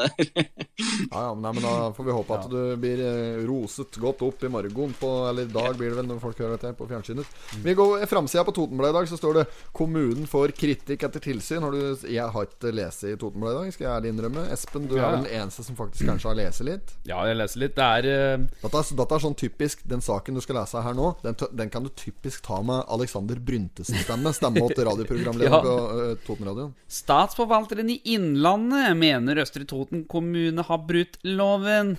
[1.09, 3.01] Ja, ja, men, nei, men Da får vi håpe at du blir
[3.49, 6.55] roset godt opp i morgen på Eller i dag blir det vel når folk hører
[6.59, 7.33] dette på fjernsynet.
[7.65, 11.63] Vi går Framsida på Totenbladet i dag så står det 'Kommunen får kritikk etter tilsyn'.
[11.65, 14.45] Har du, jeg har ikke lest i Totenbladet i dag, skal jeg ærlig innrømme.
[14.53, 15.07] Espen, du Ja.
[15.09, 16.93] er vel den eneste som faktisk kanskje har lest litt?
[17.09, 17.75] Ja, jeg leser litt.
[17.75, 21.11] Det er Dette er, dette er sånn typisk Den saken du skal lese her nå,
[21.23, 24.33] den, den kan du typisk ta med Alexander Bryntesen-stemme.
[24.35, 25.61] Stemme til radioprogramleder Ja.
[25.63, 26.73] på uh, Totenradioen.
[26.91, 31.95] Statsforvalteren i Innlandet mener Østre Toten kommune har brutt loven.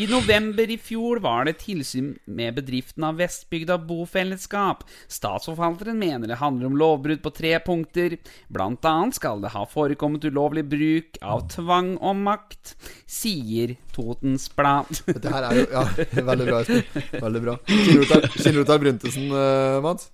[0.00, 4.84] I november i fjor var det tilsyn med bedriften av Vestbygda bofellesskap.
[5.12, 8.16] Statsforvalteren mener det handler om lovbrudd på tre punkter.
[8.48, 12.74] Blant annet skal det ha forekommet ulovlig bruk av tvang og makt,
[13.10, 14.88] sier Totens Blad.
[15.06, 15.84] Dette her er Ja,
[16.30, 17.04] veldig bra, Espen.
[17.26, 17.58] Veldig bra.
[17.66, 20.08] Kjenner du du til Bryntesen, uh, Mads?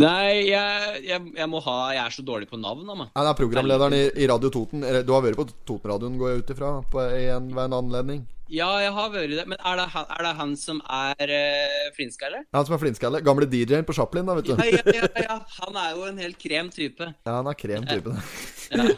[0.00, 3.08] Nei, jeg, jeg, jeg må ha Jeg er så dårlig på navn Da, meg.
[3.10, 4.84] det er programlederen i, i Radio Toten.
[5.02, 8.22] Du har vært på Totenradioen, går jeg ut ifra, på en, en anledning?
[8.50, 9.44] Ja, jeg har vært det.
[9.50, 12.44] Men er det er det han som er uh, flintskalle?
[12.54, 13.20] Han som er flintskalle.
[13.26, 14.54] Gamle DJ-en på Chaplin, da, vet du.
[14.58, 15.36] Ja, ja, ja, ja.
[15.60, 17.12] Han er jo en helt krem type.
[17.26, 18.14] Ja, han er krem type.
[18.70, 18.90] Ja.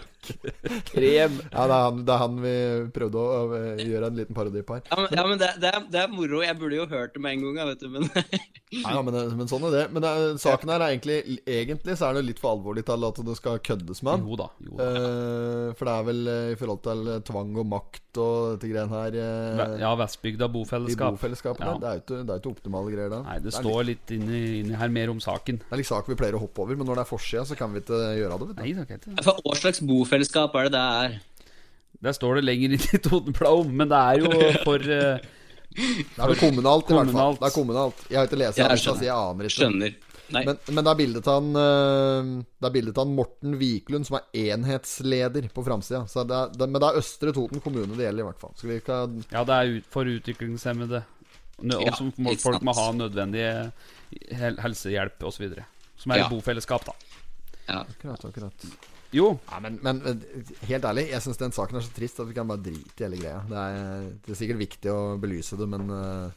[0.92, 1.38] Krem.
[1.50, 2.52] Ja, det er, han, det er han vi
[2.94, 4.84] prøvde å, å gjøre en liten parodi på her.
[4.86, 6.42] Ja, men, ja, men det, det, er, det er moro.
[6.44, 8.06] Jeg burde jo hørt det med en gang, vet du, men
[8.72, 9.82] Ja, ja, men, men sånn er det.
[9.92, 13.04] Men det er, saken her er egentlig Egentlig så er det litt for alvorlig til
[13.08, 14.28] at det skal køddes med han.
[14.30, 14.46] Jo da.
[14.64, 14.86] Jo da.
[14.86, 18.70] Eh, for det er vel eh, i forhold til eh, tvang og makt og dette
[18.70, 21.18] greiene her eh, Ja, Vestbygda i bofellesskap.
[21.18, 21.66] bofellesskapet.
[21.66, 21.74] Ja.
[21.74, 21.82] der.
[21.82, 23.20] Det er jo ikke, det er ikke optimale greier da.
[23.26, 25.60] Nei, det står litt, litt inni, inni her mer om saken.
[25.66, 27.58] det er litt sak vi pleier å hoppe over, men når det er forsida, så
[27.58, 28.48] kan vi ikke gjøre det.
[28.52, 28.62] Vet du.
[28.62, 29.26] Nei, det er ikke det.
[29.26, 31.18] For hva slags bofellesskap er det det er?
[32.02, 34.30] Der står det lenger inn i Totenbladet om, men det er jo
[34.66, 35.18] for uh,
[35.72, 37.36] Det er jo kommunalt, i hvert fall.
[37.38, 38.00] Det er kommunalt.
[38.10, 38.98] Jeg har ikke lest det, jeg skjønner.
[38.98, 39.58] så jeg aner ikke.
[39.60, 40.00] Skjønner.
[40.32, 44.16] Men, men det er bildet av han eh, Det er bildet av Morten Wiklund, som
[44.16, 46.06] er enhetsleder på framsida.
[46.08, 48.54] Så det det, men det er Østre Toten kommune det gjelder, i hvert fall.
[48.86, 51.02] Kan Ja, det er ut, for utviklingshemmede.
[51.62, 52.08] Nø, Ja, og som
[52.40, 53.44] folk må ha nødvendig
[54.40, 55.52] hel helsehjelp osv.
[56.00, 56.30] Som er Ja.
[56.32, 56.96] bofellesskap, da.
[57.68, 57.84] Ja.
[57.84, 58.66] Akkurat, akkurat.
[59.12, 60.22] Jo, Ja, men, men men,
[60.68, 63.04] helt ærlig, jeg syns den saken er så trist at vi kan bare drite i
[63.06, 63.42] hele greia.
[63.48, 66.30] Det er, det er sikkert viktig å belyse det, men eh,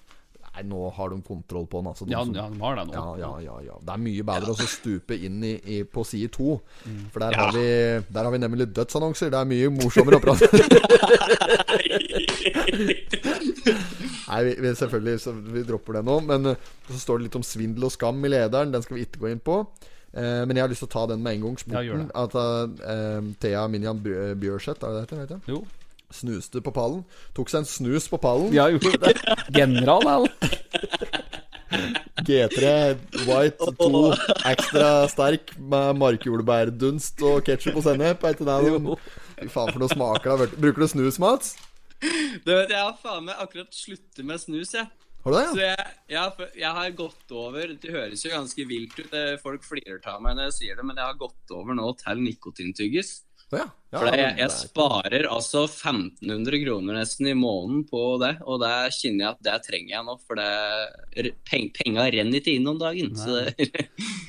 [0.55, 1.87] Nei, nå har de kontroll på den.
[1.91, 2.93] Altså, de Ja, som- ja, de har det nå.
[2.95, 3.73] ja, ja, ja, ja.
[3.83, 6.53] Det er mye bedre å stupe inn i, i, på side to.
[6.87, 7.01] Mm.
[7.11, 7.65] For der, har vi,
[8.15, 9.33] der har vi nemlig dødsannonser.
[9.33, 10.47] Det er mye morsommere å prate
[14.25, 16.15] Nei, vi, vi, selvfølgelig så vi dropper det nå.
[16.31, 18.71] Men eh, så står det litt om svindel og skam i lederen.
[18.73, 19.59] Den skal vi ikke gå inn på.
[20.15, 21.57] Eh, men jeg har lyst til å ta den med en gang.
[21.75, 22.11] Ja, gjør Sporten.
[22.11, 22.15] det.
[22.23, 25.41] at uh, Thea Minjan Bjø- Bjørseth, er det det heter?
[25.51, 25.63] Jo.
[26.15, 27.01] Snuste på pallen.
[27.35, 28.53] Tok seg en snus på pallen.
[28.55, 29.15] Ja, jo det.
[29.51, 30.27] General, al.
[32.25, 32.95] G3
[33.27, 34.01] White 2
[34.47, 38.23] ekstra sterk med markjordbærdunst og ketsjup og sennep.
[38.23, 40.55] Fy faen, for noe smaker det har vært.
[40.63, 41.55] Bruker du snus, Mats?
[42.45, 44.87] Du vet, Jeg har faen meg akkurat sluttet med snus, jeg.
[45.25, 45.65] Har du det?
[45.65, 45.75] Ja?
[46.07, 50.21] jeg, har- jeg har gått over Det høres jo ganske vilt ut, folk flirer av
[50.21, 53.23] meg når jeg sier det, men jeg har gått over nå til nikotintyggis.
[53.55, 53.65] Å ja.
[53.93, 58.59] ja, For jeg, jeg er- sparer altså 1500 kroner nesten i måneden på det, og
[58.63, 62.67] det kjenner jeg at det trenger jeg nå, for det, peng, penga renner ikke inn
[62.67, 63.13] om dagen.
[63.15, 63.55] Så det,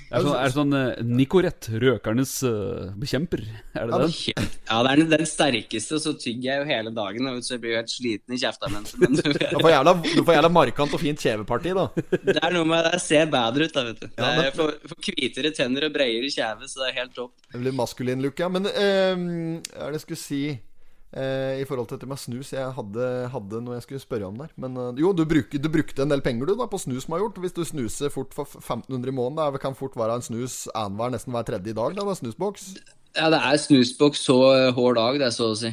[0.07, 3.41] Er det sånn, er det sånn uh, Nicorette, røkernes uh, bekjemper?
[3.75, 4.13] Er det den?
[4.37, 7.75] ja, det er den, den sterkeste, så tygger jeg jo hele dagen, så jeg blir
[7.75, 8.71] jo helt sliten i kjefta.
[8.71, 11.89] Men, men Du får jævla, du får jævla markant og fint kjeveparti, da.
[12.23, 14.07] det er noe med det ser bedre ut, da, vet du.
[14.29, 17.35] Er for, for hvitere tenner og bredere kjeve, så det er helt topp.
[17.51, 18.53] Det blir maskulin look, ja.
[18.53, 22.75] Men hva er det jeg skulle si eh, i forhold til dette med snus Jeg
[22.77, 24.53] hadde, hadde noe jeg skulle spørre om der.
[24.61, 27.41] Men eh, jo, du, bruker, du brukte en del penger du da på snus gjort.
[27.43, 31.17] Hvis du snuser fort for 1500 i måneden, det kan fort være en snus annenhver,
[31.17, 31.97] nesten hver tredje dag.
[31.97, 32.71] Da, det er snusboks.
[33.17, 34.41] Ja, det er snusboks så
[34.77, 35.73] hver dag, det, så å si.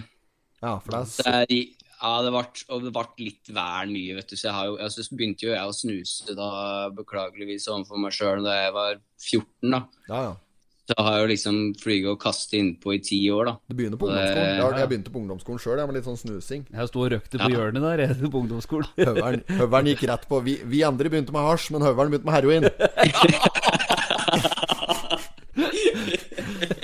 [0.63, 1.55] Ja, for det er Det så, er,
[2.03, 2.43] ja, det ble,
[2.83, 4.35] det litt vel mye, vet du.
[4.35, 6.49] Så jeg har jo, altså, så begynte jo jeg å snuse da,
[6.95, 9.83] beklageligvis overfor meg sjøl, da jeg var 14, da.
[10.09, 10.33] ja, ja.
[10.83, 13.53] Så har jeg jo liksom flyget og kastet innpå i ti år, da.
[13.71, 14.49] Du begynner på ungdomsskolen.
[14.59, 16.65] Jeg, jeg begynte på ungdomsskolen sjøl, med litt sånn snusing.
[16.75, 17.53] Jeg sto og røkte på Ja.
[17.55, 18.89] hjørnet der jeg, på ungdomsskolen.
[19.07, 22.35] Høveren, høveren gikk rett på vi, vi andre begynte med hasj, men høveren begynte med
[22.35, 22.67] heroin.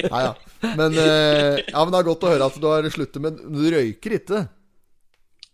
[0.09, 0.33] Nei, ja.
[0.63, 3.61] Men, eh, ja, men det er godt å høre at du har sluttet med Du
[3.73, 4.43] røyker ikke?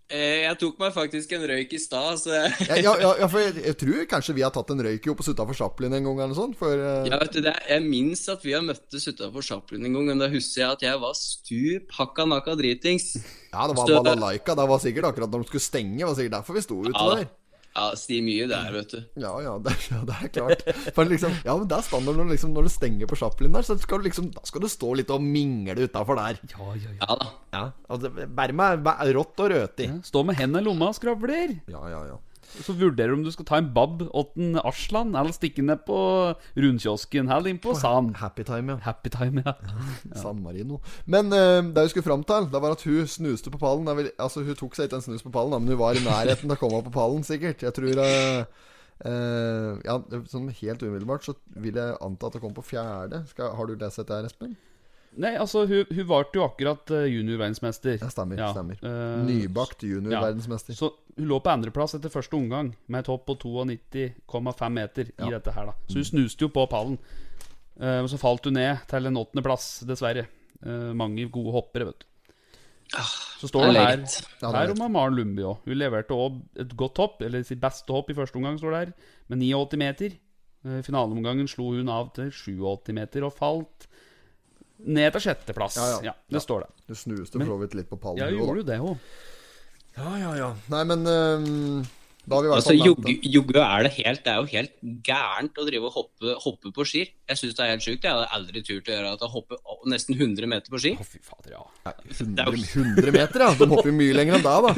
[0.06, 2.36] Eh, jeg tok meg faktisk en røyk i stad, så
[2.70, 5.58] Ja, ja, ja, for jeg, jeg tror kanskje vi har tatt en røyk oppe utafor
[5.58, 6.54] Chaplin en gang eller sånt.
[6.60, 9.98] For eh, ja, vet du, det, jeg minnes at vi har møttes utafor Chaplin en
[9.98, 13.16] gang, men da husker jeg at jeg var stup hakka nakka dritings.
[13.50, 14.58] ja, det var balalaika.
[14.60, 15.98] Det var sikkert akkurat når de skulle stenge.
[15.98, 17.28] Det var sikkert derfor vi sto ute Ja, der.
[17.76, 19.00] Ja, sti mye der, vet du.
[19.20, 20.62] Ja, ja, det, ja, det er klart.
[20.96, 23.66] For liksom, ja, men det er standard når, liksom, når du stenger på Chaplin der,
[23.68, 26.40] så skal du liksom, da skal du stå litt og mingle utafor der.
[26.54, 26.96] Ja, ja, ja.
[27.02, 27.28] Ja da.
[27.56, 29.90] Ja, altså, med med rått og røti.
[30.08, 31.58] Stå med hendene i lomma og skravler.
[31.72, 32.18] Ja, ja, ja.
[32.64, 35.84] Så vurderer du om du skal ta en babb åt en Arsland, eller stikke ned
[35.88, 35.98] på
[36.56, 38.14] rundkiosken, eller inn på San.
[38.20, 38.84] Happy time, ja.
[38.86, 39.56] Happy time, ja.
[40.22, 40.80] San Marino.
[41.06, 43.90] Men uh, det jeg skulle fram til, det var at hun snuste på pallen.
[43.98, 46.48] Vil, altså Hun tok seg ikke en snus på pallen, men hun var i nærheten
[46.48, 47.66] til å komme på pallen, sikkert.
[47.66, 48.72] Jeg tror uh,
[49.04, 49.98] Uh, Ja,
[50.32, 53.26] sånn helt umiddelbart så vil jeg anta at det kommer på fjerde.
[53.28, 54.56] Skal, har du lest dette, her, Espen?
[55.22, 57.98] Nei, altså, hun, hun ble jo akkurat eh, juniorverdensmester.
[58.02, 58.40] Ja, stemmer.
[58.40, 60.76] Ja, stemmer uh, Nybakt junior-verdensmester.
[60.76, 65.30] Så hun lå på andreplass etter første omgang, med et hopp på 92,5 meter i
[65.32, 65.78] dette her, da.
[65.88, 66.98] Så hun snuste jo på pallen.
[67.80, 70.28] Uh, Og så falt hun ned til en åttendeplass, dessverre.
[70.66, 72.12] Uh, mange gode hoppere, vet du.
[73.40, 74.04] Så står det er her.
[74.04, 75.64] Ja, det er her om Maren Lundby òg.
[75.66, 78.84] Hun leverte òg et godt hopp, eller sitt beste hopp i første omgang, står det
[78.84, 78.94] her,
[79.32, 80.20] med 89 meter.
[80.66, 83.86] I Finaleomgangen slo hun av til 87 meter og falt
[84.80, 85.78] ned til sjetteplass.
[85.80, 86.16] Ja, Ja, ja.
[86.32, 86.72] det står det.
[86.90, 88.20] Du snuste for så vidt litt på pallen.
[88.24, 88.98] Ja, gjorde du jo det òg.
[89.98, 90.50] ja, ja, ja.
[90.74, 91.86] Nei, men um,
[92.26, 92.74] da har vi vært Altså,
[93.30, 94.72] jogge, er det helt Det er jo helt
[95.06, 97.04] gærent å drive og hoppe, hoppe på ski.
[97.30, 98.04] Jeg syns det er helt sjukt.
[98.08, 99.62] Jeg hadde aldri turt å gjøre at jeg hopper
[99.94, 100.94] nesten 100 meter på ski.
[100.98, 101.62] Å, fy fader, ja.
[101.86, 102.56] Nei, 100,
[102.98, 103.52] 100 meter, ja.
[103.62, 104.74] De hopper mye lenger enn deg, da.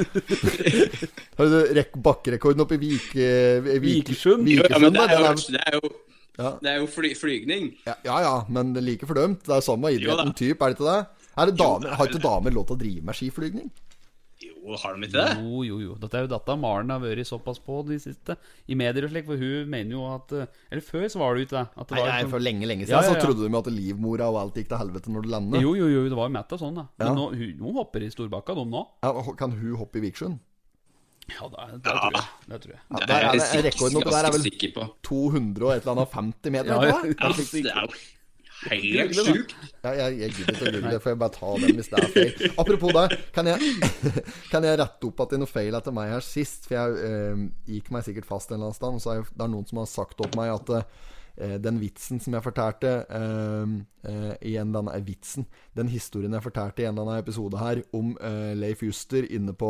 [1.40, 3.32] Har du rekk bakkerekorden oppe i Vike,
[3.64, 4.52] Vike, Vikersund?
[4.52, 5.94] Jo, ja, men det er jo, det er jo,
[6.38, 6.52] Ja.
[6.62, 7.72] det er jo fly, flygning.
[7.88, 9.44] Ja, ja, ja, men er like fordømt.
[9.48, 11.08] Det er samme Jo idretten type, er det ikke det?
[11.38, 13.72] Er det damer, har ikke damer lov til å drive med skiflygning?
[14.38, 15.38] Jo, har de ikke det?
[15.42, 15.94] Jo, jo, jo.
[15.98, 18.36] Dette er jo dette Maren har vært såpass på de siste
[18.70, 21.42] I medier og slik, for hun mener jo at eh, Eller før så var det
[21.42, 21.64] jo ikke det.
[21.74, 23.16] At det Nei, var nei, sånn- for lenge, lenge siden Ja, ja, ja.
[23.18, 25.62] så trodde de jo at livmora og alt gikk til helvete når du lander.
[25.66, 26.86] Jo, jo, jo, det var jo mett av sånn, da.
[27.00, 27.14] Men Ja.
[27.18, 28.84] nå, hun, hun hopper i Storbakka, de nå.
[29.02, 30.38] Ja, kan hun hoppe i Vikersund?
[31.28, 32.28] Ja, det, det tror jeg.
[32.48, 32.84] Det tror jeg.
[32.90, 36.54] Ja, der er det, rekorden oppe der er vel 200 og et eller annet 50
[36.56, 36.70] meter?
[36.72, 37.02] Ja, ja.
[38.62, 39.54] det er jo helt sjukt.
[39.84, 42.00] Ja, jeg, jeg gidder ikke å google det, for jeg bare ta den hvis det
[42.00, 42.48] er feil.
[42.64, 43.74] Apropos det, kan jeg,
[44.54, 46.66] kan jeg rette opp at det er noe feil etter meg her sist?
[46.70, 47.44] For jeg eh,
[47.76, 48.98] gikk meg sikkert fast en eller annen sted.
[48.98, 50.90] Og så er det noen som har sagt opp meg at eh,
[51.62, 53.76] den vitsen som jeg fortalte eh,
[54.08, 55.46] eh, i en eller annen eh, Vitsen.
[55.78, 59.54] Den historien jeg fortalte i en eller annen episode her om eh, Leif Juster inne
[59.58, 59.70] på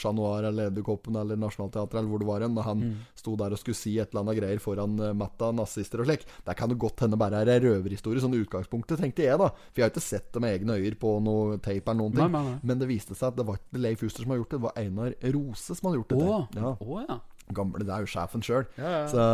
[0.00, 2.82] Chat Noir eller Edderkoppen eller Nationaltheatret eller hvor det var hen, da han
[3.14, 6.26] sto der og skulle si et eller annet greier foran uh, matta nazister og slik.
[6.46, 9.50] Der kan det godt hende bare er ei røverhistorie, sånn i utgangspunktet, tenkte jeg, da.
[9.70, 12.24] For jeg har ikke sett det med egne øyer på noe tape eller noen ting.
[12.26, 12.58] Nei, nei, nei.
[12.66, 14.66] Men det viste seg at det var ikke Leif Juster som har gjort det, det
[14.66, 16.18] var Einar Rose som hadde gjort det.
[16.18, 16.74] Å Ja.
[16.74, 17.18] Å, ja.
[17.52, 18.64] Gamle, det er jo sjefen sjøl.
[18.80, 19.00] Ja, ja.
[19.10, 19.24] Så,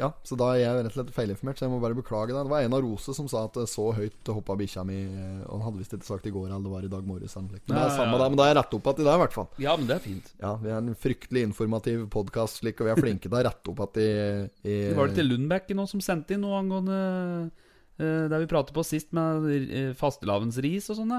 [0.00, 2.38] ja, så da er jeg rett og slett feilinformert, så jeg må bare beklage det.
[2.40, 5.58] Det var Einar Rose som sa at eh, så høyt hoppa bikkja mi eh, Og
[5.58, 7.36] han hadde visst ikke sagt i går eller det var i dag morges.
[7.36, 9.22] Men det er samme det, men da har jeg retta opp igjen i det, i
[9.24, 9.50] hvert fall.
[9.66, 10.32] ja, men det er fint.
[10.40, 13.74] Ja, Vi er en fryktelig informativ podkast, slik, og vi er flinke til å rette
[13.74, 16.98] opp igjen i, i Det var det til Lundbekk nå som sendte inn noe angående
[17.52, 21.18] uh, der vi pratet på sist, med fastelavnsris og sånn.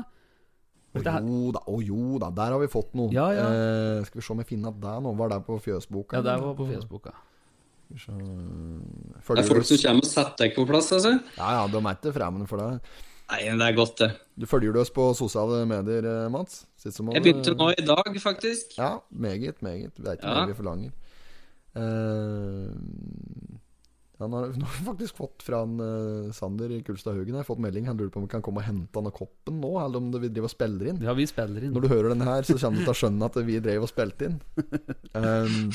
[0.95, 3.11] Å jo da, å jo da, der har vi fått noe.
[3.11, 3.45] Ja, ja.
[3.51, 5.11] Eh, skal vi se om jeg finner det nå.
[5.19, 6.19] Var det på Fjøsboka?
[6.19, 7.11] Ja, det var på fjøsboka.
[7.99, 8.17] Skal.
[8.17, 11.11] Det er folk du som kommer og setter deg på plass, altså.
[11.37, 12.79] Ja, ja, de er ikke fremmede for deg.
[13.25, 14.09] Nei, det er godt, det.
[14.37, 16.63] Du følger du oss på sosiale medier, eh, Mats?
[16.85, 18.75] Som Jeg begynte nå i dag, faktisk.
[18.77, 19.93] Ja, meget, meget.
[19.97, 20.45] Det er ikke Ja.
[20.45, 20.91] det vi forlanger.
[21.75, 22.69] Eh,
[24.17, 27.59] ja, nå har han har faktisk fått fra en, uh, Sander Kulstad Haugen har fått
[27.63, 27.87] melding.
[27.89, 30.11] Han lurer på om vi kan komme og hente han av koppen nå, eller om
[30.13, 31.01] vi driver og spiller inn.
[31.03, 31.73] Ja, vi spiller inn.
[31.75, 33.91] Når du hører den her, så kommer du til å skjønne at vi drev og
[33.91, 34.39] spilte inn.
[35.15, 35.71] Um,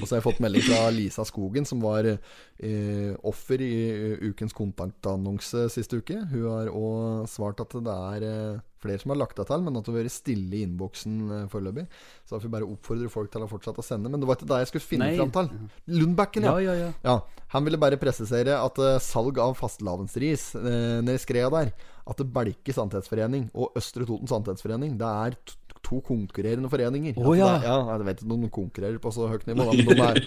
[0.00, 4.28] og så har jeg fått melding fra Lisa Skogen, som var uh, offer i uh,
[4.28, 6.20] ukens kontaktannonse siste uke.
[6.32, 9.80] Hun har òg svart at det er eh, flere som har lagt det til, men
[9.80, 11.86] at det har vært stille i innboksen eh, foreløpig.
[12.22, 14.12] Så da får vi bare oppfordre folk til å fortsette å sende.
[14.12, 15.16] Men det var ikke det jeg skulle finne Nei.
[15.18, 15.50] fram til.
[15.98, 16.92] Lundbakken, Ja, ja, ja.
[17.08, 17.16] ja,
[17.56, 21.72] Han ville bare presisere at uh, salg av fastelavnsris uh, nede i skreia der
[22.04, 25.36] At det Belke Sannhetsforening og Østre Toten Sannhetsforening Det er
[25.84, 27.12] to konkurrerende foreninger.
[27.20, 27.44] Å, ja!
[27.44, 27.58] ja.
[27.60, 27.96] det er- ja.
[27.98, 30.20] Jeg vet ikke om de konkurrerer på så høyt nivå, men de er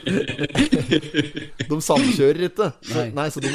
[1.72, 2.68] De samkjører ikke.
[2.86, 3.08] Så, Nei.
[3.18, 3.50] nei, så de,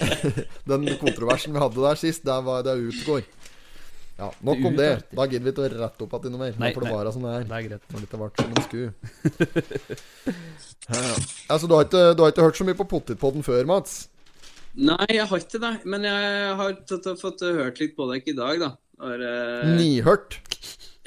[0.70, 3.24] Den kontroversen vi hadde der sist, det, var det utgår.
[4.20, 4.88] Ja, Nok om det.
[5.16, 6.56] Da gidder vi ikke å rette opp igjen noe mer.
[6.60, 6.96] Nei, Nå får det nei.
[6.98, 7.44] være som det er.
[7.48, 7.86] Det er greit.
[7.88, 8.82] Når det ikke ble som en sku.
[10.90, 11.14] Ja, ja.
[11.54, 13.94] Altså, du har, ikke, du har ikke hørt så mye på Pottitpodden før, Mats?
[14.76, 15.72] Nei, jeg har ikke det.
[15.88, 18.70] Men jeg har tatt, fått hørt litt på deg i dag, da.
[19.00, 19.72] Har, uh...
[19.78, 20.36] Nihørt.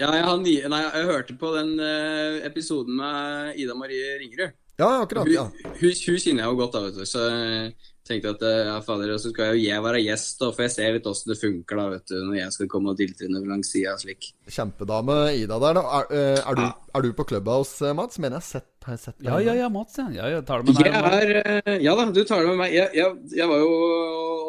[0.02, 4.58] ja, jeg, har ni, nei, jeg hørte på den uh, episoden med Ida Marie Ringerud.
[4.82, 5.30] Ja, akkurat.
[5.30, 7.06] Hun, ja hun, hun kjenner jeg jo godt, da, vet du.
[7.06, 7.76] Så jeg
[8.08, 10.96] tenkte at eh, ja, fader, så skal jo jeg være gjest, da, for jeg ser
[10.98, 13.96] litt åssen det funker da, vet du, når jeg skal komme og diltrinne langs sida
[14.00, 14.32] slik.
[14.52, 15.84] Kjempedame Ida der, da.
[16.00, 18.20] Er, eh, er, du, er du på Clubhouse, hos Mats?
[18.24, 20.10] Mener jeg sett, har jeg sett deg Ja, ja, ja, Mats, ja.
[20.18, 20.84] ja jeg tar det med.
[20.84, 22.76] Jeg er eh, Ja da, du tar det med meg.
[22.76, 23.72] Jeg, jeg, jeg var jo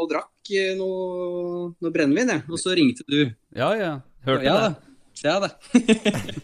[0.04, 2.44] og drakk eh, noe, noe brennevin, jeg.
[2.50, 3.20] Og så ringte du.
[3.56, 3.94] Ja, ja.
[4.26, 4.83] Hørte Ja det.
[5.22, 5.48] Ja da.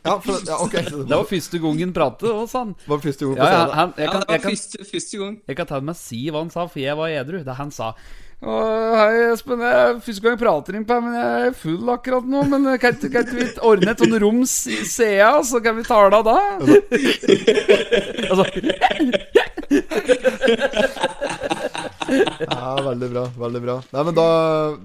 [0.05, 0.85] Ja, for, ja, okay.
[0.87, 2.75] Det var første gangen pratet, og han.
[2.79, 4.79] det var første gang Ja, ja, han, jeg, Ja, kan, det var jeg, kan, første,
[4.93, 5.35] første gang.
[5.49, 7.39] jeg kan til og med si hva han sa, for jeg var edru.
[7.45, 7.91] Det han sa
[8.41, 8.53] «Å,
[8.97, 9.61] Hei, Espen.
[9.61, 12.41] Det er første gang jeg prater inn på her, men jeg er full akkurat nå.
[12.49, 14.49] Men kan ikke vi ordne et sånt rom i
[14.89, 16.39] CA, så kan vi tale da?
[18.31, 18.45] altså,
[22.51, 23.25] Ja, veldig bra.
[23.39, 24.27] veldig bra Nei, men Da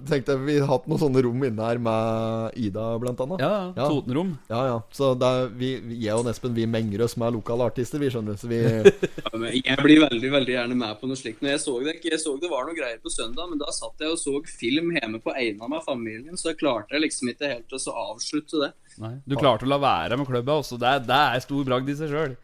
[0.09, 3.43] tenkte jeg vi har hatt noen sånne rom inne her med Ida, blant annet.
[3.43, 3.87] ja, Ja.
[3.89, 4.33] Totenrom.
[4.51, 4.77] ja, ja.
[4.95, 5.69] Så det er, vi,
[6.05, 8.37] jeg og Espen vi menger oss med lokale artister, vi skjønner.
[8.39, 11.41] Så vi Ja, jeg blir veldig veldig gjerne med på noe slikt.
[11.43, 13.71] Når jeg så det ikke, jeg så det var noe greier på søndag, men da
[13.75, 17.31] satt jeg og så film hjemme på Eina med familien, så jeg klarte jeg liksom
[17.33, 18.71] ikke helt å avslutte det.
[19.01, 20.77] Nei, du klarte å la være med klubba også.
[20.79, 22.35] Det det er stor bragd i seg sjøl.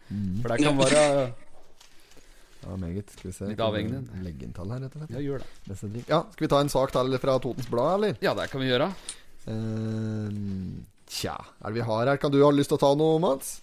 [0.42, 1.06] For det kan være
[2.62, 3.10] Ja, meget.
[3.16, 3.50] Skal vi se.
[3.50, 4.04] Litt avhengig.
[4.22, 5.16] Legge inn tall her, rett og slett.
[5.16, 6.06] Ja, gjør det.
[6.06, 8.22] Ja, Skal vi ta en sak til fra Totens Blad, eller?
[8.22, 8.92] Ja, det kan vi gjøre.
[9.48, 10.30] Uh,
[11.10, 12.22] tja, er det vi har her?
[12.22, 13.60] Kan du ha lyst til å ta noe, Mats?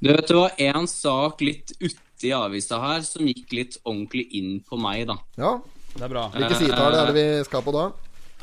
[0.00, 4.62] Du vet, det var en sak litt uti avisa her som gikk litt ordentlig inn
[4.64, 5.18] på meg, da.
[5.36, 5.58] Ja.
[5.96, 6.26] Det er bra.
[6.32, 7.86] Hvilke sider er det vi skal på da?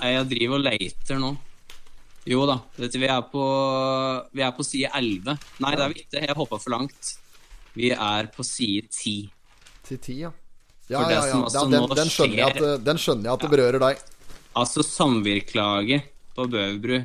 [0.04, 1.34] Jeg driver og leter nå.
[2.30, 3.44] Jo da, vet du, vi er på,
[4.32, 5.36] vi er på side 11.
[5.64, 6.22] Nei, det er vi ikke.
[6.24, 7.16] Jeg hoppa for langt.
[7.76, 9.16] Vi er på side 10.
[9.88, 10.32] Til ti, ja.
[10.92, 11.26] Ja, ja, ja.
[11.28, 14.02] ja altså den, den, skjønner jeg at, den skjønner jeg at det berører deg.
[14.60, 17.02] Altså, samvirkelaget på Bøverbru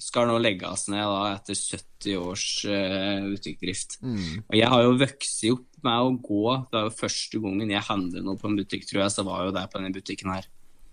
[0.00, 3.98] skal nå legges ned da etter 70 års uh, butikkdrift.
[4.00, 4.46] Mm.
[4.46, 7.86] Og jeg har jo vokst opp med å gå Det er jo første gangen jeg
[7.86, 10.48] handler noe på en butikk, tror jeg, så var jo der på denne butikken her.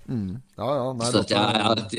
[0.08, 0.92] Ja, ja.
[0.96, 1.36] Nei, Så jeg,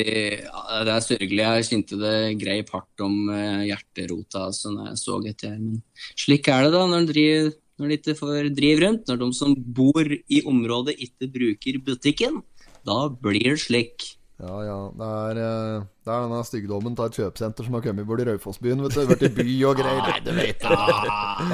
[0.01, 1.43] jeg, ja, det er sørgelig.
[1.45, 5.57] Jeg kjente det greip hardt om uh, hjerterota altså, når jeg så etter.
[5.61, 5.83] Men
[6.17, 9.07] slik er det da når en driver når de ikke får drive rundt.
[9.11, 12.41] Når de som bor i området ikke bruker butikken,
[12.87, 14.15] da blir det slik.
[14.39, 14.79] Ja, ja.
[14.95, 18.27] Det er, eh, det er denne styggdommen av et kjøpesenter som har kommet bort i
[18.29, 18.83] Raufossbyen.
[18.87, 19.07] vet du.
[19.11, 20.03] Vært i by og greier.
[20.07, 20.77] Nei, du vet da.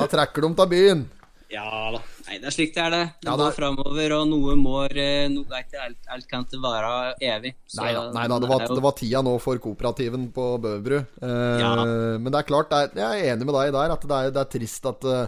[0.01, 1.07] Da trekker de av byen.
[1.55, 2.01] Ja da.
[2.27, 3.03] Nei, det er slik det er, det.
[3.23, 6.61] Det Ja, går er- framover, og noe må noe no, ikke, alt, alt kan ikke
[6.61, 7.55] være evig.
[7.69, 10.99] Så Nei da, nei da det, var, det var tida nå for kooperativen på Bøverbru.
[11.23, 11.75] Eh, Ja.
[12.19, 14.41] Men det er klart, er, jeg er enig med deg der, at det er, det
[14.45, 15.27] er trist at, eh,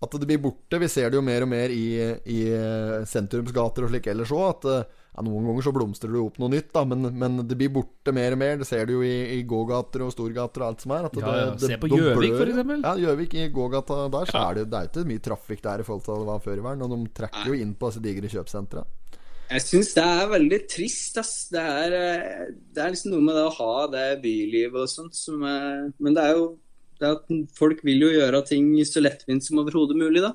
[0.00, 0.78] at det blir borte.
[0.80, 1.84] Vi ser det jo mer og mer i,
[2.32, 4.44] i eh, sentrumsgater og slik ellers òg.
[4.54, 7.58] At eh, ja, noen ganger så blomstrer det opp noe nytt, da, men, men det
[7.60, 8.54] blir borte mer og mer.
[8.62, 11.10] Det ser du jo i, i gågater og storgater og alt som er.
[11.10, 11.50] At Ja, det, ja.
[11.52, 12.38] det, Se på Gjøvik, f.eks.
[12.38, 12.86] for eksempel.
[12.86, 15.86] Ja, Gjøvik i gågata der, så er det, det er ikke mye trafikk der i
[15.90, 16.86] forhold til det var før i verden.
[16.86, 18.86] Og de trekker jo inn på disse digre kjøpesentra.
[19.50, 21.36] Jeg syns det er veldig trist, ass.
[21.50, 25.16] Det er, eh, det er liksom noe med det å ha det bylivet og sånt
[25.18, 26.44] som er Men det er jo
[27.00, 30.34] det er at folk vil jo gjøre ting så lettvint som overhodet mulig, da.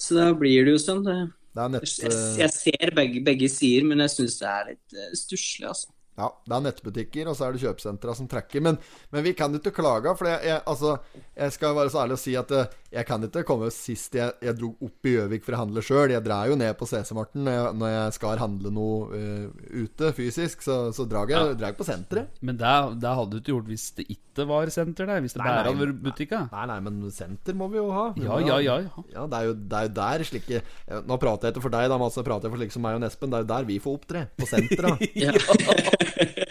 [0.00, 1.04] Så da blir det jo sånn.
[1.06, 1.16] Det,
[1.54, 1.86] Det nett...
[2.02, 5.93] jeg, jeg ser begge, begge sider, men jeg syns det er litt uh, stusslig, altså.
[6.14, 8.62] Ja, det er nettbutikker, og så er det kjøpesentra som trekker.
[8.62, 8.76] Men,
[9.10, 10.92] men vi kan ikke klage, for jeg, jeg, altså,
[11.34, 14.30] jeg skal være så ærlig å si at eh, jeg kan ikke komme sist jeg,
[14.38, 16.12] jeg dro opp i Gjøvik for å handle sjøl.
[16.14, 19.48] Jeg drar jo ned på CC-Marten når, jeg- når jeg skal handle noe uh,
[19.82, 20.62] ute fysisk.
[20.62, 22.38] Så, så drar jeg, drar jeg på senteret.
[22.46, 22.70] Men det,
[23.02, 25.18] det hadde du ikke gjort hvis det ikke var senter der.
[25.24, 26.44] Hvis det bare var butikka.
[26.54, 28.06] Nei, nei, men senter må vi jo ha.
[28.14, 29.04] Vi Ja, ja, ja, ja.
[29.16, 30.62] Ja, det er jo, det er jo der slike
[31.10, 32.18] Nå prater jeg ikke for deg, da, Mats.
[32.22, 33.34] Jeg prater for slike som meg og Espen.
[33.34, 34.24] Det er jo der vi får opptre.
[34.38, 34.94] På sentera.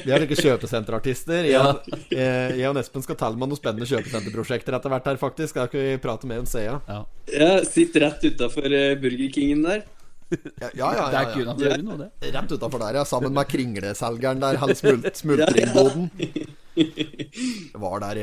[0.03, 1.49] Vi er ikke kjøpesenterartister.
[1.49, 5.53] Jeg, jeg, jeg og Espen skal telle med noen spennende kjøpesenterprosjekter etter hvert her, faktisk.
[5.53, 6.79] Skal skal vi prate mer om Sea.
[6.87, 7.01] ja.
[7.33, 8.69] ja, sitt rett utafor
[9.01, 9.85] Burger Kingen der.
[10.33, 12.31] Ja, ja, ja, Det er ja, Det er noe, det.
[12.33, 13.05] Rett utafor der, ja.
[13.05, 16.09] Sammen med kringleselgeren der, han smult, smultringboden.
[16.73, 18.19] Jeg var der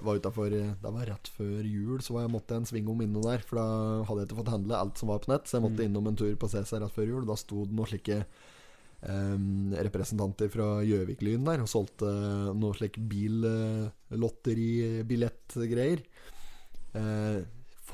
[0.00, 3.44] var utenfor Det var rett før jul, så jeg måtte en sving om innom der.
[3.44, 3.66] For da
[4.08, 6.16] hadde jeg ikke fått handle alt som var på nett, så jeg måtte innom en
[6.16, 7.26] tur på CC rett før jul.
[7.28, 8.22] Da sto det noen slike
[9.00, 12.10] representanter fra Gjøvik-Lyn der og solgte
[12.52, 16.00] noe slik billotteribillettgreier.
[17.00, 17.38] Eh,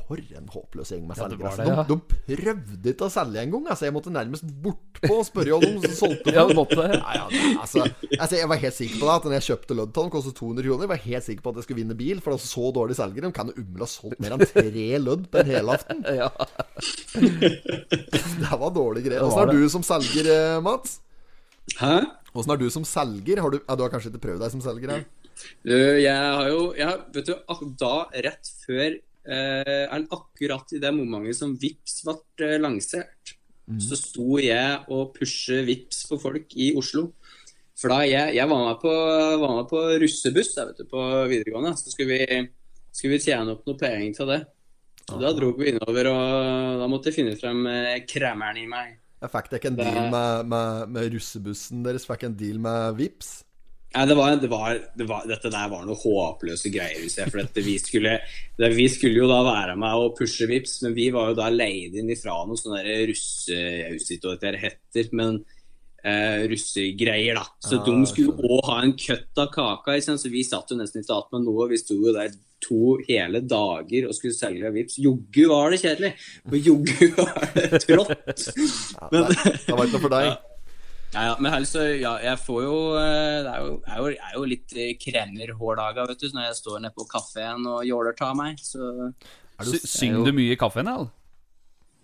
[0.07, 1.43] for en håpløs gjeng med Ja, det selgere.
[1.43, 1.65] var altså.
[1.67, 1.85] det, ja.
[1.91, 1.97] de,
[2.31, 3.65] de prøvde ikke å selge engang.
[3.73, 6.87] Altså, jeg måtte nærmest bortpå og spørre om de solgte Ja, måtte.
[6.93, 7.25] Ja, ja,
[7.63, 7.85] altså,
[8.21, 10.87] altså, jeg var helt sikker på det At når jeg kjøpte den, kostet 200 kroner.
[10.87, 13.01] Jeg var helt sikker på at jeg skulle vinne bil, for det var så dårlige
[13.01, 13.27] selgere.
[13.27, 16.05] De kan jo umulig ha solgt mer enn tre lødd på en helaften.
[16.17, 16.31] Ja.
[17.17, 19.21] Det var dårlige greier.
[19.21, 21.01] Det Åssen er du som selger, eh, Mats?
[21.81, 21.99] Hæ?
[22.37, 23.41] Åssen er du som selger?
[23.43, 24.93] Har du, ja, du har kanskje ikke prøvd deg som selger?
[24.95, 25.05] her?
[25.67, 27.35] Jeg har jo jeg, Vet du,
[27.81, 27.95] da
[28.25, 28.95] rett før
[29.27, 33.35] eh, eller Akkurat i det momentet som Vips ble lansert,
[33.67, 37.09] lansert, så sto jeg og pushe Vips for folk i Oslo.
[37.77, 38.93] For da jeg, jeg var med på,
[39.43, 42.45] var med på russebuss der, vet du, på videregående, så skulle vi,
[42.89, 44.39] skulle vi tjene opp noe penger til det.
[45.07, 48.97] Så da dro vi innover, og da måtte jeg finne frem eh, kremmeren i meg.
[49.23, 52.07] Jeg fikk dere en deal med, med, med russebussen deres?
[52.09, 53.37] Fikk en deal med Vips?
[53.97, 57.07] Nei, det var, det var, det var, dette der var noe håpløse greier.
[57.31, 58.19] For dette, vi, skulle,
[58.61, 61.47] det, vi skulle jo da være med og pushe Vips, men vi var jo da
[61.53, 63.57] leid inn ifra noen sånne russe...
[63.57, 65.39] Jeg husker ikke hva det heter, men
[66.05, 67.47] eh, russegreier, da.
[67.65, 71.01] Så Ah, de skulle òg ha en køtt av kaka, så vi satt jo nesten
[71.01, 71.69] ikke igjen med noe.
[71.73, 72.35] Vi sto jo der
[72.67, 74.99] to hele dager og skulle selge Vips.
[75.01, 76.13] Joggu var det kjedelig,
[76.51, 78.13] og joggu var det trått.
[79.09, 80.29] Men, Det var ikke noe for deg?
[80.35, 80.37] ja,
[81.25, 84.45] ja, men helst ja, jeg får jo eh, Det er jo, er jo, er jo
[84.53, 88.59] litt eh, hårdaga, vet du, når jeg står nede på kafeen og jåler tar meg.
[88.61, 89.13] Så
[89.59, 91.09] Er du- Synger du mye i kaffen, eller?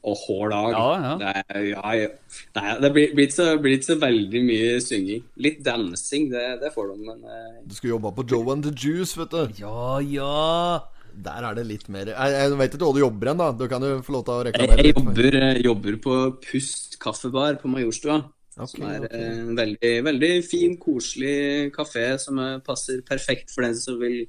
[0.02, 0.70] Og hår dag.
[0.74, 1.12] Ja, ja.
[1.20, 2.08] Det, ja, ja.
[2.56, 5.22] Nei, det blir, blir, ikke så, blir ikke så veldig mye synging.
[5.38, 8.72] Litt dansing, det, det får du, men eh, Du skulle jobba på Joe and the
[8.74, 9.62] Juice, vet du.
[9.62, 10.80] Ja, ja.
[11.12, 13.50] Der er det litt mer Jeg, jeg vet ikke hva du jobber hen, da.
[13.52, 16.14] Du kan jo få lov til å reklamere jeg jeg jobber, eh, jobber på
[16.48, 18.22] Pust kaffebar på Majorstua.
[18.59, 19.14] Ok, som er ok.
[19.16, 24.26] eh, en veldig, veldig fin, koselig kafé som eh, passer perfekt for den som vil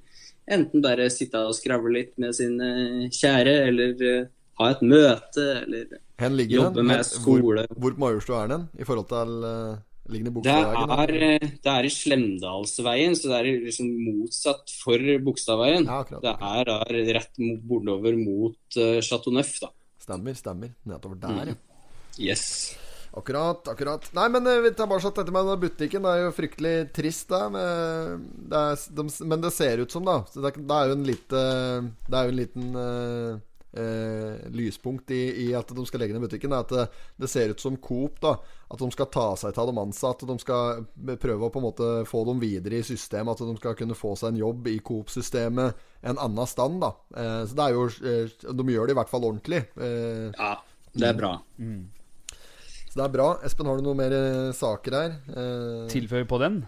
[0.48, 4.30] enten bare sitte og skravle litt med sin eh, kjære, eller
[4.62, 6.88] ha et møte, eller Hen Jobbe den?
[6.92, 7.66] med skole.
[7.72, 8.68] Hvor, hvor på Majorstua er den?
[8.80, 9.34] I forhold til
[10.12, 11.52] Ligger den i Det Bogstadveien?
[11.64, 15.88] det er i Slemdalsveien, så det er liksom motsatt for Bogstadveien.
[15.88, 16.34] Ja, akkurat, Det
[16.84, 19.72] er rett bortover mot uh, Chateau Neuf, da.
[20.04, 20.74] Stemmer, stemmer.
[20.84, 21.56] Nedover der, ja.
[22.20, 22.76] Yes.
[23.14, 24.08] Akkurat, akkurat.
[24.18, 26.02] Nei, men eh, vi tar bare dette med butikken.
[26.02, 27.42] Det er jo fryktelig trist, det.
[27.54, 30.24] Med, det er, de, men det ser ut som, da.
[30.34, 31.42] Så det, er- det er jo en lite
[32.10, 33.36] Det er jo en liten eh,
[33.84, 36.58] eh, lyspunkt i, i at de skal legge ned butikken.
[36.58, 36.88] Er at det,
[37.22, 38.34] det ser ut som Coop, da.
[38.74, 40.26] At de skal ta seg av de ansatte.
[40.26, 40.84] At De skal
[41.22, 43.38] prøve å på en måte få dem videre i systemet.
[43.38, 46.96] At de skal kunne få seg en jobb i Coop-systemet en annen stand, da.
[47.14, 49.68] Eh, så det er jo eh, De gjør det i hvert fall ordentlig.
[49.78, 50.56] Eh, Ja,
[50.98, 51.36] det er bra.
[52.94, 53.28] Så det er bra.
[53.48, 55.14] Espen, har du noen mer eh, saker her?
[55.34, 56.60] Eh, Tilføye på den.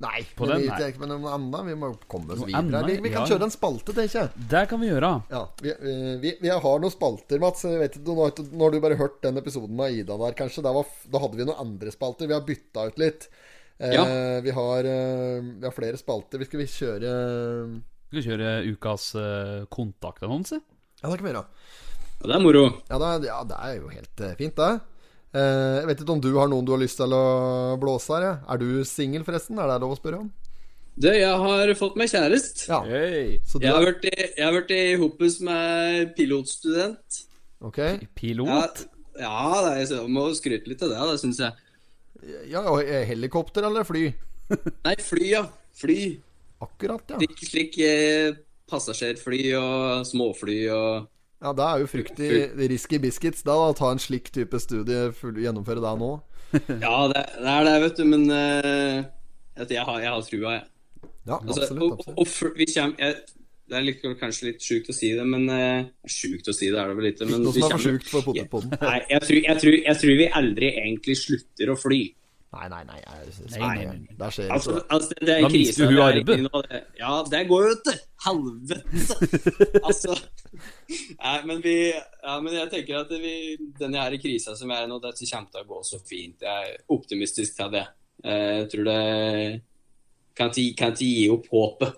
[0.00, 0.88] Nei, På men, den, vi, nei.
[0.92, 1.62] ikke med noe annet.
[1.70, 2.82] Vi må komme oss videre.
[2.84, 3.28] Vi, vi kan ja.
[3.32, 4.44] kjøre en spalte, tenker jeg.
[4.52, 5.10] Det kan vi gjøre.
[5.32, 5.72] Ja, vi,
[6.20, 7.64] vi, vi har noen spalter, Mats.
[7.64, 10.34] Jeg vet ikke, nå har nå har du bare hørt den episoden med Ida der,
[10.36, 10.64] kanskje.
[10.66, 12.28] Da, var, da hadde vi noen andre spalter.
[12.28, 13.28] Vi har bytta ut litt.
[13.78, 14.04] Eh, Ja.
[14.44, 16.40] vi, har, eh, vi har flere spalter.
[16.44, 17.14] Vi skal vi kjøre
[18.08, 20.60] Skal vi kjøre ukas eh, kontaktannonse?
[21.00, 21.46] Ja, det kan vi gjøre.
[22.20, 22.66] Ja, det er moro.
[22.88, 24.68] Ja, det, ja, det er jo helt eh, fint, det.
[25.36, 28.24] Eh, jeg vet ikke om du har noen du har lyst til å blåse her?
[28.24, 28.34] Ja.
[28.54, 29.58] Er du singel, forresten?
[29.60, 30.30] Er det lov å spørre om?
[30.96, 32.70] Du, jeg har fått meg kjæreste.
[32.70, 32.80] Ja.
[32.88, 33.36] Hey.
[33.60, 37.20] Jeg har vært i, jeg har vært i Hoppus med pilotstudent.
[37.66, 37.82] Ok.
[37.82, 38.86] Ja, Pilot?
[39.20, 41.62] ja det er, jeg må skryte litt av det, det syns jeg.
[42.48, 44.08] Ja, og helikopter eller fly?
[44.86, 45.44] Nei, fly, ja.
[45.76, 45.98] Fly.
[46.64, 47.20] Akkurat, ja.
[47.20, 48.32] Slik, slik eh,
[48.70, 51.10] passasjerfly og småfly og
[51.42, 55.36] Ja, Det er jo fryktelig risky biscuits da, da, ta en slik type studie, full,
[55.42, 56.12] gjennomføre det nå.
[56.86, 59.04] Ja, det, det er det, vet du, men uh,
[59.66, 60.66] jeg, har, jeg har trua, jeg.
[61.26, 61.82] Ja, Altså, absolutt.
[61.82, 62.18] og, absolutt.
[62.18, 63.16] og, og, vi kommer, jeg,
[63.66, 66.78] det er litt, kanskje litt sjukt å si det, men uh, Sjukt å si det
[66.78, 68.76] er det vel ikke, men Noe som er for sjukt for potetpodden.
[68.78, 72.00] Nei, jeg tror, jeg, tror, jeg tror vi aldri egentlig slutter å fly.
[72.56, 72.98] Nei, nei, nei.
[74.18, 74.82] Der skjer Altså, det.
[74.96, 76.48] altså det er Da mister hun arbeid.
[76.98, 78.78] Ja, det går jo til helvete.
[79.88, 80.16] altså
[81.20, 83.34] Nei, men vi Ja, men jeg tenker at vi
[83.80, 86.40] Denne her krisa som er nå, dette kommer til å gå så fint.
[86.46, 87.84] Jeg er optimistisk til det.
[88.24, 89.00] Eh, Jeg tror det
[90.36, 91.94] Kan ikke, kan ikke gi opp håpet.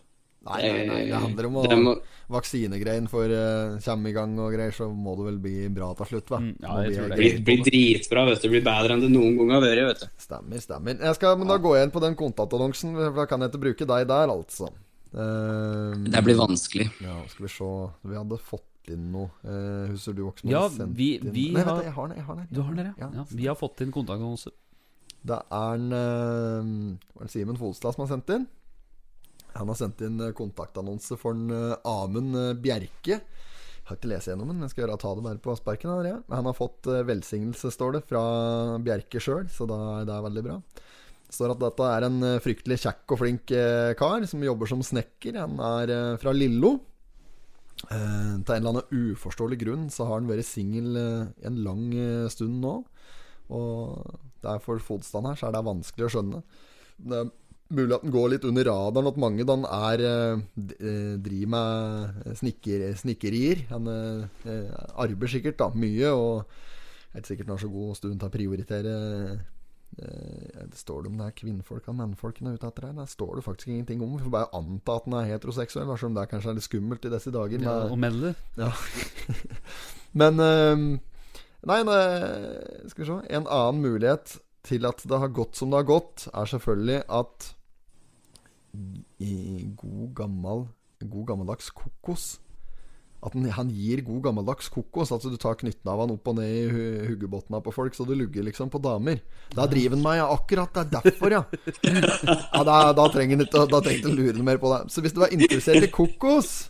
[0.49, 1.97] Nei, nei, nei, det handler om å
[2.29, 6.11] Vaksinegreien for uh, kommer i gang og greier, så må det vel bli bra til
[6.11, 6.33] slutt?
[6.37, 7.17] Mm, ja, jeg tror det.
[7.23, 8.49] blir, blir dritbra, vet du.
[8.53, 10.11] Blir bedre enn det noen gang har vært, vet du.
[10.21, 10.99] Stemmer, stemmer.
[11.09, 13.89] Jeg skal, men da gå igjen på den kontaktannonsen, for da kan jeg ikke bruke
[13.95, 14.69] deg der, altså.
[15.09, 16.91] Uh, Det blir vanskelig.
[17.01, 17.69] Ja, skal vi se
[18.05, 19.31] Vi hadde fått inn noe.
[19.45, 20.45] Uh, husker du også?
[20.53, 22.17] Ja, vi- inn- vi Nei, har- jeg har den.
[22.21, 22.47] Jeg har den.
[22.53, 23.09] Du har den der, ja.
[23.09, 23.11] Ja.
[23.23, 23.25] ja.
[23.33, 24.53] Vi har fått inn kontaktannonse.
[25.25, 25.89] Det er en,
[27.19, 28.47] uh, Simen Folstad som har sendt inn.
[29.59, 33.19] Han har sendt inn eh, kontaktannonse for en eh, Amund eh, Bjerke.
[33.19, 35.91] Jeg har ikke lest gjennom den, men skal gjøre, ta det bare på sparken.
[35.97, 36.19] Her, ja.
[36.35, 38.21] Han har fått velsignelse, står det, fra
[38.85, 40.59] Bjerke sjøl, så da er det veldig bra.
[41.29, 43.55] Det står at dette er en fryktelig kjekk og flink
[43.97, 45.41] kar som jobber som snekker.
[45.41, 46.75] Han er fra Lillo.
[47.81, 51.89] Til en eller annen uforståelig grunn så har han vært singel en lang
[52.33, 52.77] stund nå.
[53.57, 56.45] Og det er for fotstand her, så er det vanskelig å skjønne.
[57.09, 57.33] Det er
[57.75, 60.41] mulig at den går litt under radaren, at mange den er eh,
[60.79, 63.67] eh, driver med snikker, snikkerier.
[63.73, 68.19] Han eh, arbeider sikkert da, mye, og er ikke sikkert han har så god stund
[68.21, 68.99] til å prioritere
[69.99, 72.93] det Står det om det er kvinnfolk og mannfolk er ute etter her?
[72.95, 74.19] Det står det faktisk ingenting om.
[74.19, 77.09] Vi får bare anta at han er heteroseksuell, selv om det kanskje er litt skummelt
[77.09, 77.65] i disse dager.
[77.65, 78.35] Ja, og melde.
[78.61, 78.69] ja.
[80.21, 80.39] Men
[81.67, 82.03] Nei, nei,
[82.87, 83.17] skal vi se.
[83.35, 84.37] En annen mulighet
[84.69, 87.49] til at det har gått som det har gått, er selvfølgelig at
[89.79, 90.69] god gammel
[90.99, 92.39] God gammeldags kokos
[93.23, 95.11] At han, han gir god gammeldags kokos.
[95.11, 98.07] Altså du tar knytten av han opp og ned i hu- huggebotna på folk, så
[98.07, 99.19] du lugger liksom på damer.
[99.57, 100.29] Da driver han meg, ja.
[100.31, 100.71] Akkurat.
[100.71, 101.43] Det er derfor, ja.
[102.55, 104.87] ja da, da trenger han lure mer på deg.
[104.95, 106.69] Så hvis du er interessert i kokos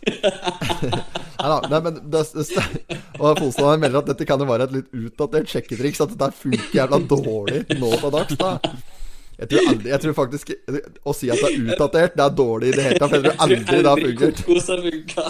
[1.39, 4.73] Nei da, nei, men det, det, Og Folstad melder at dette kan jo være et
[4.79, 6.01] litt utdatert sjekketriks.
[6.03, 8.41] At dette funker jævla dårlig nå til dags.
[8.41, 8.57] da
[9.39, 10.49] jeg tror, aldri, jeg tror faktisk
[11.07, 13.09] Å si at det er utdatert, det er dårlig i det hele tatt.
[13.13, 14.37] For jeg tror aldri det har fungert.
[14.43, 15.23] Kokos har funka.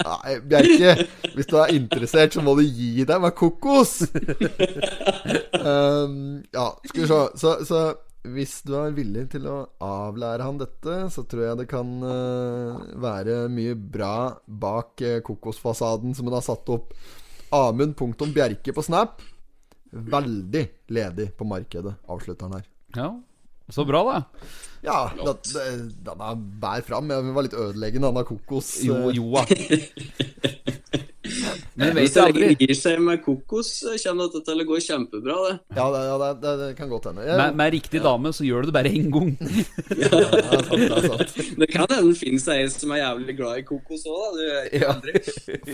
[0.10, 0.94] Nei, Bjerke,
[1.34, 3.92] hvis du er interessert, så må du gi deg med kokos!
[5.60, 7.18] um, ja, skal vi se.
[7.42, 7.80] Så, så
[8.32, 12.80] hvis du er villig til å avlære han dette, så tror jeg det kan uh,
[13.00, 14.14] være mye bra
[14.44, 16.96] bak uh, kokosfasaden som hun har satt opp.
[17.52, 19.20] Amund.bjerke på Snap.
[19.92, 20.64] Veldig
[20.94, 22.66] ledig på markedet, avslutter han her.
[22.96, 23.08] Ja,
[23.70, 24.20] så bra, da.
[24.82, 25.64] Ja, det, det,
[26.06, 27.10] den bærer fram.
[27.12, 28.70] Jeg var litt ødeleggende, denne kokos.
[28.86, 29.44] Jo, jo da.
[31.80, 32.48] Men Hvis det aldri.
[32.58, 33.68] gir seg med kokos,
[34.02, 35.52] kommer dette til å gå kjempebra, det.
[35.78, 37.22] Ja, det, ja, det, det, kan godt hende.
[37.28, 39.30] Jeg- Med, med riktig dame så gjør du det bare én gang.
[40.00, 41.36] Ja, det er sant, det er sant.
[41.62, 44.28] Det kan hende det finnes ei som er jævlig glad i kokos òg, da.
[44.34, 44.44] Du
[44.80, 44.92] Ja.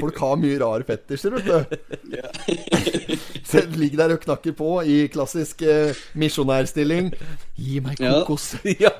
[0.02, 1.56] Folk har mye rare fetisjer, vet du.
[3.46, 7.12] Så jeg ligger der og knakker på i klassisk eh, misjonærstilling.
[7.54, 8.46] Gi meg kokos.
[8.84, 8.90] ja.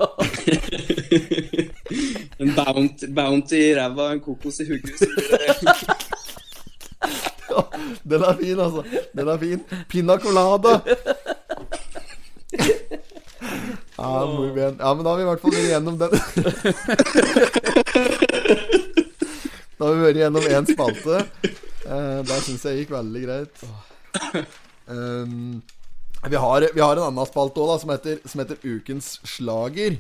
[2.39, 4.99] En bounty, bounty i ræva en kokos i hugget.
[4.99, 5.47] så blir det-
[7.47, 7.63] Ja,
[8.05, 8.83] den er fin, altså.
[9.17, 9.61] Den er fin.
[9.89, 10.73] Pina colada.
[13.99, 16.11] Ja, ja, men da har vi i hvert fall vært igjennom den.
[19.77, 21.23] Da har vi vært igjennom én spalte.
[21.87, 23.67] Eh, der syns jeg gikk veldig greit.
[24.87, 25.63] Um,
[26.31, 29.99] Vi har, vi har en annen spalte òg, som, heter- som heter Ukens slager.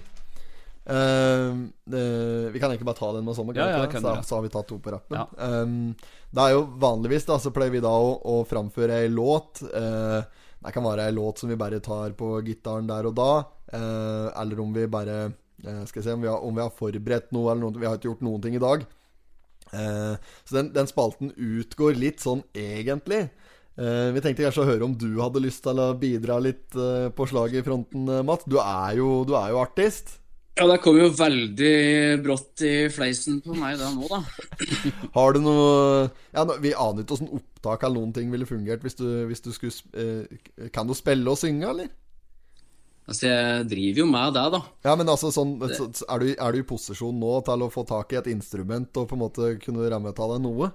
[0.86, 2.02] Um, det,
[2.54, 4.68] vi kan egentlig bare ta den med sånn, Ja, ja, så, så, har vi tatt
[4.70, 5.18] to på rappen.
[5.18, 5.26] Ja.
[5.62, 5.94] Um,
[6.30, 9.64] det er jo vanligvis da Så pleier vi da å, å framføre ei låt.
[9.66, 10.22] Uh,
[10.62, 13.32] det kan være ei låt som vi bare tar på gitaren der og da.
[13.74, 16.74] uh, eller om vi bare uh, Skal jeg se om vi, har, om vi har
[16.74, 17.82] forberedt noe, eller noe.
[17.82, 18.86] Vi har ikke gjort noen ting i dag.
[19.66, 23.24] Så den, den spalten utgår litt sånn egentlig.
[23.76, 27.12] Eh, vi tenkte kanskje å høre om du hadde lyst til å bidra litt uh,
[27.12, 28.46] på slaget i fronten, uh, Matt.
[28.48, 30.16] Du er jo, du er jo artist.
[30.56, 31.74] Ja, det kom jo veldig
[32.24, 34.22] brått i fleisen på meg da nå, da.
[35.18, 38.96] Har du noe ja, Vi aner ikke åssen opptak eller noen ting ville fungert hvis
[38.96, 41.90] du, hvis du skulle eh, Kan du spille og synge, eller?
[43.04, 44.62] Altså, jeg driver jo med det, da.
[44.88, 47.70] Ja, men altså sånn så, så er, du, er du i posisjon nå til å
[47.70, 50.72] få tak i et instrument og på en måte kunne ramme av deg noe?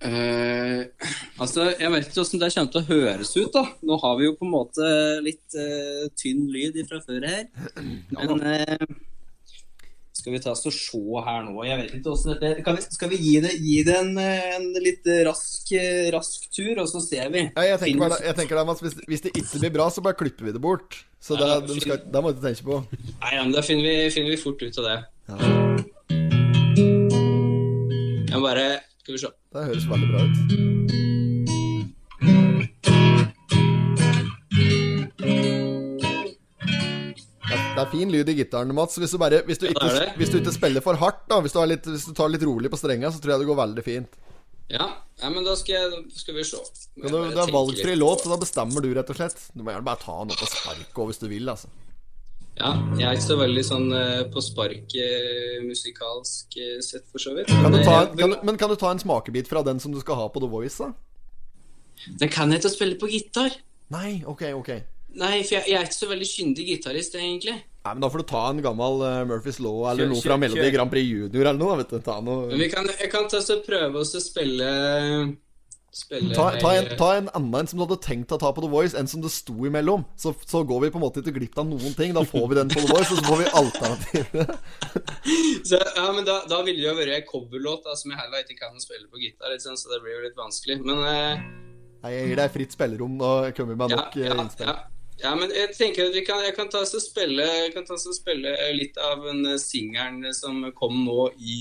[0.00, 0.86] Eh,
[1.36, 3.66] altså, jeg vet ikke hvordan det kommer til å høres ut, da.
[3.84, 4.88] Nå har vi jo på en måte
[5.24, 7.44] litt uh, tynn lyd fra før her.
[7.76, 8.86] Men uh,
[10.16, 11.52] skal vi ta oss og se her nå?
[11.68, 14.66] Jeg vet ikke hvordan dette kan vi, Skal vi gi det, gi det en, en
[14.84, 15.72] litt rask,
[16.16, 17.46] rask tur, og så ser vi?
[17.52, 20.04] Ja, jeg tenker, bare, jeg tenker da, Mats, hvis, hvis det ikke blir bra, så
[20.04, 21.02] bare klipper vi det bort.
[21.20, 22.82] Så det, Ja, de skal, da må du tenke på.
[23.20, 24.98] Nei, ja, men da finner vi, finner vi fort ut av det.
[28.30, 29.28] Jeg bare Skal vi se.
[29.54, 30.36] Det høres veldig bra ut.
[37.40, 38.98] Det er, det er fin lyd i gitaren, Mats.
[39.00, 39.88] Hvis du, bare, hvis, du ikke,
[40.20, 42.68] hvis du ikke spiller for hardt, da hvis du, litt, hvis du tar litt rolig
[42.70, 44.20] på strenga, så tror jeg det går veldig fint.
[44.70, 44.86] Ja,
[45.22, 46.60] ja men da skal, jeg, skal vi se.
[47.00, 49.40] Ja, det, det er valgfri låt, så da bestemmer du, rett og slett.
[49.56, 51.72] Du må gjerne bare ta noe på òg, hvis du vil, altså.
[52.60, 57.22] Ja, jeg er ikke så veldig sånn eh, på spark eh, musikalsk eh, sett, for
[57.22, 57.48] så vidt.
[57.48, 60.26] Kan ta, kan, men kan du ta en smakebit fra den som du skal ha
[60.34, 60.92] på The Voice, da?
[62.20, 63.56] Den kan jeg ikke spille på gitar.
[63.92, 64.70] Nei, ok, ok.
[65.20, 67.56] Nei, for jeg, jeg er ikke så veldig kyndig gitarist, egentlig.
[67.80, 70.36] Nei, men Da får du ta en gammel uh, Murphys Law eller Kjør- noe fra
[70.38, 70.70] Melodi.
[70.76, 71.78] Grand Prix Junior eller noe.
[71.80, 74.68] vet du Ta, Men vi kan, jeg kan ta så prøve oss å spille
[75.90, 78.62] Spille ta, ta, en, ta en annen en som du hadde tenkt å ta på
[78.62, 80.04] The Voice, en som det sto imellom.
[80.14, 82.12] Så, så går vi på en måte ikke glipp av noen ting.
[82.14, 84.54] Da får vi den på The Voice, og så får vi alternativet.
[85.70, 88.78] Ja, men da, da ville det jo vært ei coverlåt som jeg heller ikke kan
[88.82, 90.78] spille på gitar, så det blir jo litt vanskelig.
[90.86, 91.42] Men eh,
[92.00, 93.18] Nei, Jeg gir deg fritt spillerom.
[93.20, 94.70] Nå kommer vi med ja, nok ja, ja, innspill.
[94.70, 94.76] ja.
[95.24, 97.86] ja, men jeg tenker at vi kan, jeg kan ta oss og spille, jeg kan
[97.86, 101.60] ta oss og spille litt av en eh, singelen som kom nå i,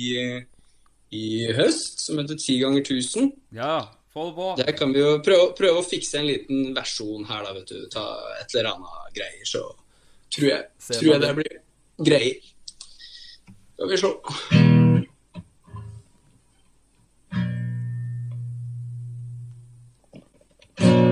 [1.17, 3.33] i høst, som heter 10 ganger 1000.
[3.57, 3.79] Ja,
[4.19, 4.47] få det på.
[4.57, 7.87] Der kan vi jo prøve, prøve å fikse en liten versjon her, da, vet du.
[7.93, 8.05] Ta
[8.39, 9.63] et eller annet greier, så
[10.33, 11.59] tror jeg, tror jeg det blir
[12.09, 12.49] greier.
[13.75, 14.11] Skal vi se.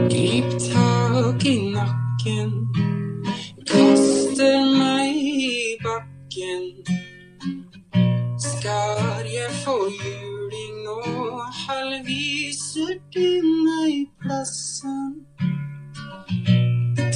[0.07, 2.51] Grip tak i nakken,
[3.67, 6.67] kaster meg i bakken.
[8.37, 10.46] Skal jeg få nå,
[11.67, 15.27] halvviser du meg plassen.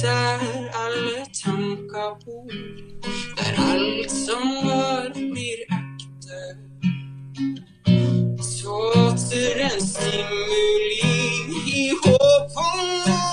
[0.02, 0.40] Der
[0.82, 2.52] alle tanker bor,
[3.36, 6.42] der alt som var blir ekte.
[8.62, 11.16] Tåter en stimuli
[11.76, 12.80] i håp om
[13.16, 13.31] å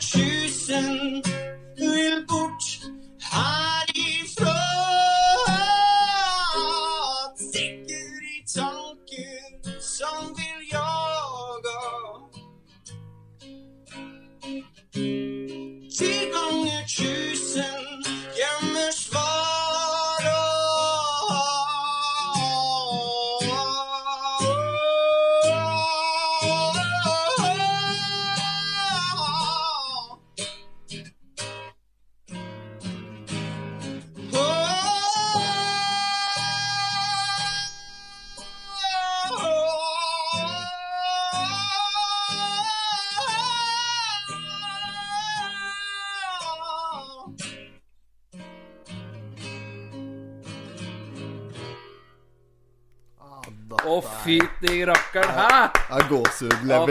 [0.00, 1.22] tusen
[1.78, 2.45] vil bort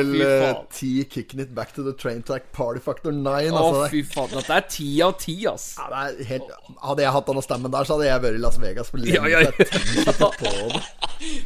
[0.02, 0.68] Å, fy eh, faen.
[0.80, 3.24] 10, kicking it back to the train track party factor 9.
[3.52, 4.30] Å, Altså, fy faen.
[4.36, 5.76] Dette er ti av ti, ass.
[5.80, 6.52] ja, det er helt,
[6.84, 9.24] hadde jeg hatt denne stemmen der, så hadde jeg vært i Las Vegas for Ja,
[9.32, 9.52] ja, ja.
[9.56, 10.84] på det.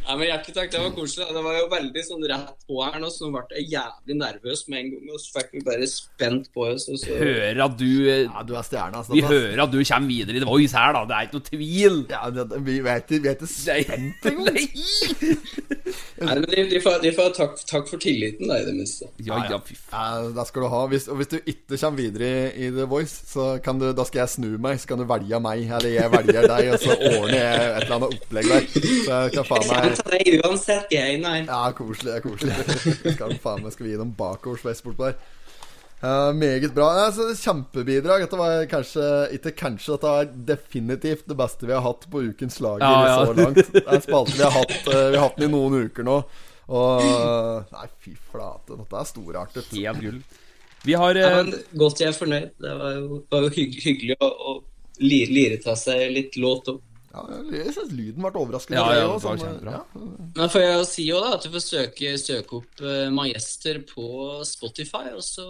[0.06, 1.26] Ja, men Hjertelig takk, det var koselig.
[1.34, 4.62] Det var jo veldig sånn rett på her nå, så nå ble jeg jævlig nervøs
[4.70, 5.10] med en gang.
[5.14, 6.86] Og så fikk vi bare spent på oss.
[6.92, 7.16] Og så...
[7.20, 9.02] Hører at du eh, Ja, du er stjerna.
[9.10, 11.04] Vi hører at du kommer videre i The Voice her, da.
[11.08, 11.98] Det er ikke noe tvil.
[12.10, 14.50] Ja, det, vi vet vi er ikke spent engang.
[14.50, 14.66] Nei!
[16.20, 19.08] Nei, men de, de, får, de får takk, takk for tilliten, da, i det minste.
[19.24, 20.26] Ja, ja, fy faen.
[20.26, 20.82] Ja, det skal du ha.
[20.92, 24.04] Hvis, og hvis du ikke kommer videre i, i The Voice, så kan du, da
[24.06, 24.78] skal jeg snu meg.
[24.82, 27.96] Så kan du velge meg, eller jeg velger deg, og så ordner jeg et eller
[27.96, 28.68] annet opplegg der.
[28.76, 31.36] Så jeg kan faen meg Jeg tar deg uansett, jeg, nei.
[31.48, 32.08] Ja, koselig.
[32.08, 35.20] det er koselig Skal faen meg skal vi gi dem bakoversveis bortpå der.
[36.00, 36.86] Ja, meget bra.
[36.96, 38.22] Ja, så Kjempebidrag.
[38.24, 42.56] Dette var kanskje Ikke kanskje, dette var definitivt det beste vi har hatt på ukens
[42.64, 43.26] Lager Ja, ja.
[43.26, 43.60] så langt.
[43.74, 46.06] Det er en spalte vi har hatt eh, Vi har hatt den i noen uker
[46.08, 46.16] nå.
[46.70, 47.02] Og
[47.74, 48.78] Nei, fy flate.
[48.78, 49.72] Dette er storartet.
[49.76, 50.22] Helt gull.
[50.88, 52.54] Vi har Ja, eh, men godt jeg er fornøyd.
[52.64, 54.54] Det var jo, var jo hygg, hyggelig å, å
[55.04, 56.80] lire, lire til seg litt låt òg.
[57.10, 59.72] Ja, jeg synes lyden ble overraskende Ja, ja, det var kjempebra.
[59.80, 60.02] ja.
[60.36, 64.04] Men får jeg si jo da at du får søke, søke opp uh, Majester på
[64.46, 65.46] Spotify, og så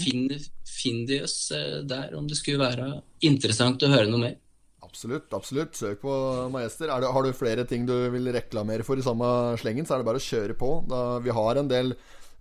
[0.00, 0.32] finn,
[0.64, 2.88] finn de oss eh, der om det skulle være
[3.28, 4.40] interessant å høre noe mer.
[4.84, 5.28] Absolutt.
[5.34, 6.14] absolutt Søk på
[6.54, 6.88] Majester.
[6.88, 9.26] Er det, har du flere ting du vil reklamere for i samme
[9.60, 10.70] slengen, så er det bare å kjøre på.
[10.88, 11.96] Da, vi har en del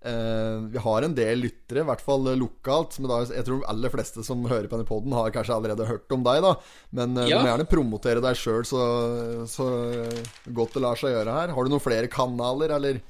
[0.06, 3.00] eh, Vi har en del lyttere, i hvert fall lokalt.
[3.00, 6.12] Men da, jeg tror aller fleste som hører på denne poden, har kanskje allerede hørt
[6.16, 6.44] om deg.
[6.46, 6.54] da
[6.92, 7.40] Men uh, Ja.
[7.40, 8.84] du må gjerne promotere deg sjøl så,
[9.50, 9.68] så
[10.54, 11.56] godt det lar seg gjøre her.
[11.56, 13.02] Har du noen flere kanaler, eller?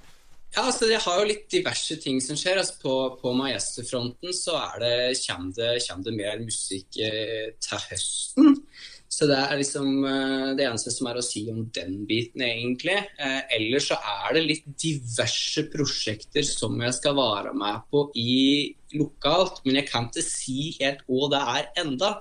[0.54, 2.60] Ja, altså Jeg har jo litt diverse ting som skjer.
[2.62, 4.94] Altså På, på Majester-fronten så er det,
[5.26, 8.63] kommer, det, kommer det mer musikk eh, til høsten.
[9.14, 12.96] Så det er liksom eh, det eneste som er å si om den biten, egentlig.
[13.22, 18.74] Eh, ellers så er det litt diverse prosjekter som jeg skal være med på i
[18.98, 19.62] lokalt.
[19.68, 22.14] Men jeg kan ikke si helt hva det er enda.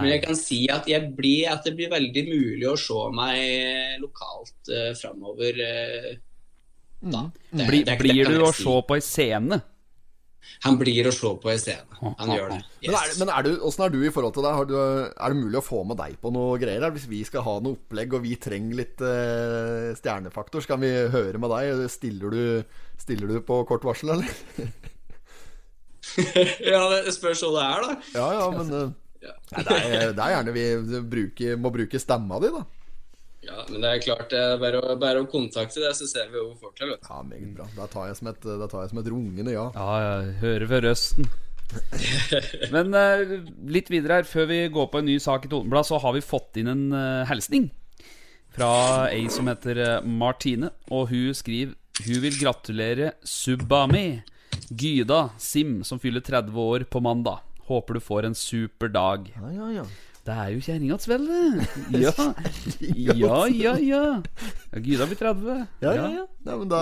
[0.00, 4.00] Men jeg kan si at, jeg blir, at det blir veldig mulig å se meg
[4.02, 5.60] lokalt uh, framover.
[5.68, 6.10] eh,
[7.04, 7.22] da.
[7.52, 8.62] Det- blir, det- det blir du å si.
[8.64, 9.60] se på ei scene?
[10.64, 11.98] Han blir å se på i stedet.
[12.00, 12.60] Han gjør det.
[12.84, 14.54] Men, er, men er du, hvordan er du i forhold til det?
[14.58, 16.86] Har du, er det mulig å få med deg på noe greier?
[16.86, 16.94] her?
[16.94, 20.92] Hvis vi skal ha noe opplegg og vi trenger litt uh, stjernefaktor, så kan vi
[21.12, 21.84] høre med deg.
[21.92, 24.30] Stiller du, stiller du på kort varsel, eller?
[26.72, 27.98] ja, det spørs hva det er, da.
[28.14, 30.66] Ja, ja, men eh, nei, det, er, det er gjerne vi
[31.16, 32.64] bruker, må bruke stemma di, da.
[33.44, 36.32] Ja, men det er klart, det er bare å, bare å kontakte det, så ser
[36.32, 36.94] vi vi får til.
[36.96, 37.68] Ja, meget bra.
[37.76, 39.68] Da tar jeg som et, da tar jeg som et rungende ja.
[39.76, 41.30] Ja, jeg hører ved røsten.
[42.74, 43.38] Men eh,
[43.72, 46.24] litt videre her, før vi går på en ny sak i Totenblad, så har vi
[46.24, 47.70] fått inn en uh, hilsning
[48.54, 50.70] fra ei som heter eh, Martine.
[50.94, 51.74] Og hun skriver
[52.04, 54.22] hun vil gratulere Subami,
[54.66, 57.44] Gyda Sim, som fyller 30 år på mandag.
[57.68, 59.28] Håper du får en super dag.
[59.36, 59.84] Ja, ja, ja.
[60.24, 61.66] Det er jo kjerringats vel, det.
[62.04, 62.12] Ja.
[62.80, 63.14] ja,
[63.52, 64.04] ja, ja.
[64.72, 65.66] ja Gyda blir 30.
[65.84, 66.24] Ja, ja, ja.
[66.46, 66.80] Nei, men da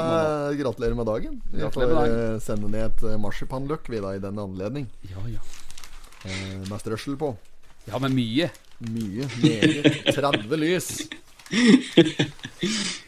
[0.59, 1.41] Gratulerer med dagen.
[1.51, 4.87] Vi Gratulerer får med eh, sende ned et eh, marsipanløk vi da i den anledning.
[5.11, 5.43] Ja, ja.
[6.23, 7.33] Eh, med strøssel på.
[7.91, 8.47] Ja, men mye.
[8.87, 9.27] Mye.
[9.43, 10.15] Meget.
[10.15, 10.93] 30 lys.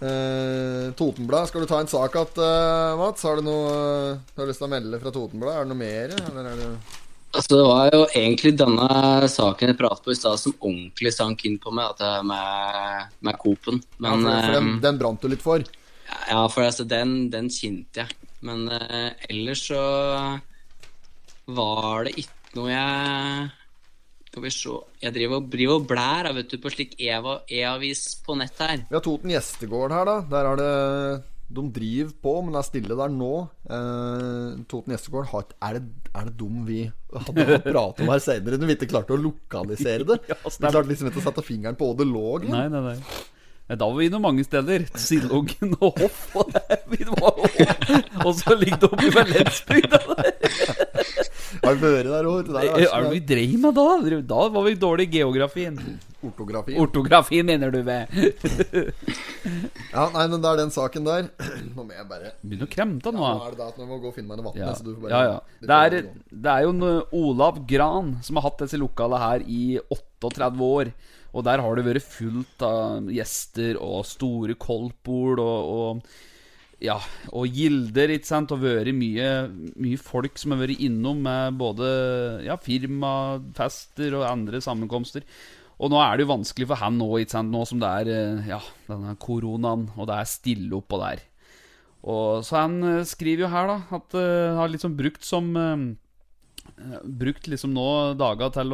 [0.00, 3.20] Eh, Totenblad, skal du ta en sak igjen, eh, Mats?
[3.20, 3.72] Har du noe
[4.32, 5.52] du har lyst til å melde fra Totenblad?
[5.52, 6.14] Er det noe mer?
[6.30, 6.68] Eller er det
[7.30, 11.44] Altså, det var jo egentlig denne saken jeg pratet på i stad som ordentlig sank
[11.46, 13.78] inn på meg, at med, med Coop-en.
[14.02, 15.62] ja, den, eh, den brant du litt for.
[16.26, 18.18] Ja, for altså, den, den kjente jeg.
[18.46, 19.80] Men uh, ellers så
[21.50, 23.48] var det ikke noe jeg
[24.30, 28.38] Skal vi se Jeg driver og, driver og blær vet du, på slik e-avis på
[28.40, 28.86] nett her.
[28.88, 30.16] Vi har Toten gjestegård her, da.
[30.30, 30.72] Der er det
[31.50, 33.30] De driver på, men er stille der nå.
[33.66, 35.32] Eh, Toten gjestegård
[35.66, 35.80] Er
[36.14, 38.58] er det dum vi hadde pratet om her senere?
[38.70, 40.20] vi ikke klarte å lokalisere det?
[40.30, 42.38] Ja, Du klarte liksom ikke å sette fingeren på hvor det lå.
[42.46, 42.96] Nei, nei, nei.
[43.70, 44.86] Nei, Da var vi innom mange steder.
[44.98, 46.22] Sildungen og Hoff.
[46.38, 46.54] Og,
[46.92, 47.42] vi var,
[48.24, 50.00] og så ligger det oppe i Valensbygda.
[51.60, 52.48] Har du vært der òg?
[52.56, 54.20] Er det vi dreiv med da?
[54.30, 55.76] Da var vi dårlig i geografien.
[56.24, 56.74] ortografi.
[56.80, 58.08] Ortografi, mener du med.
[59.90, 61.28] Ja, nei, men det er den saken der.
[61.74, 63.20] Nå må jeg bare Begynne å kremte nå.
[63.24, 64.60] Nå er det da at nå må gå og finne meg noe vann.
[64.60, 64.72] Ja.
[64.78, 65.64] så du får bare- ja, ja.
[65.66, 66.10] Det er,
[66.46, 66.84] det er jo en
[67.20, 70.92] Olav Gran som har hatt disse lokalene her i 38 år.
[71.30, 76.14] Og der har det vært fullt av gjester og store koldtbord og, og
[76.80, 76.96] ja,
[77.36, 79.30] og gilder, ikke sant, og vært mye,
[79.80, 81.88] mye folk som har vært innom med både
[82.46, 85.26] ja, firmafester og andre sammenkomster.
[85.80, 88.12] Og nå er det jo vanskelig for han nå, ikke sant, nå som det er
[88.12, 91.24] eh, ja, denne koronaen, og det er stille oppå der.
[92.00, 95.90] Og så han eh, skriver jo her, da, at uh, har liksom brukt som uh,
[97.04, 98.72] brukt liksom nå dager til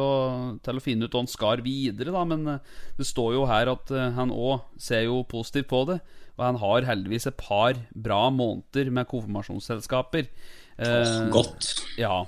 [0.63, 2.23] til å finne ut hva han skal videre, da.
[2.27, 5.99] Men eh, det står jo her at uh, han òg ser jo positivt på det.
[6.37, 10.27] Og han har heldigvis et par bra måneder med konfirmasjonsselskaper.
[10.77, 11.71] Eh, Godt.
[11.97, 12.25] Ja.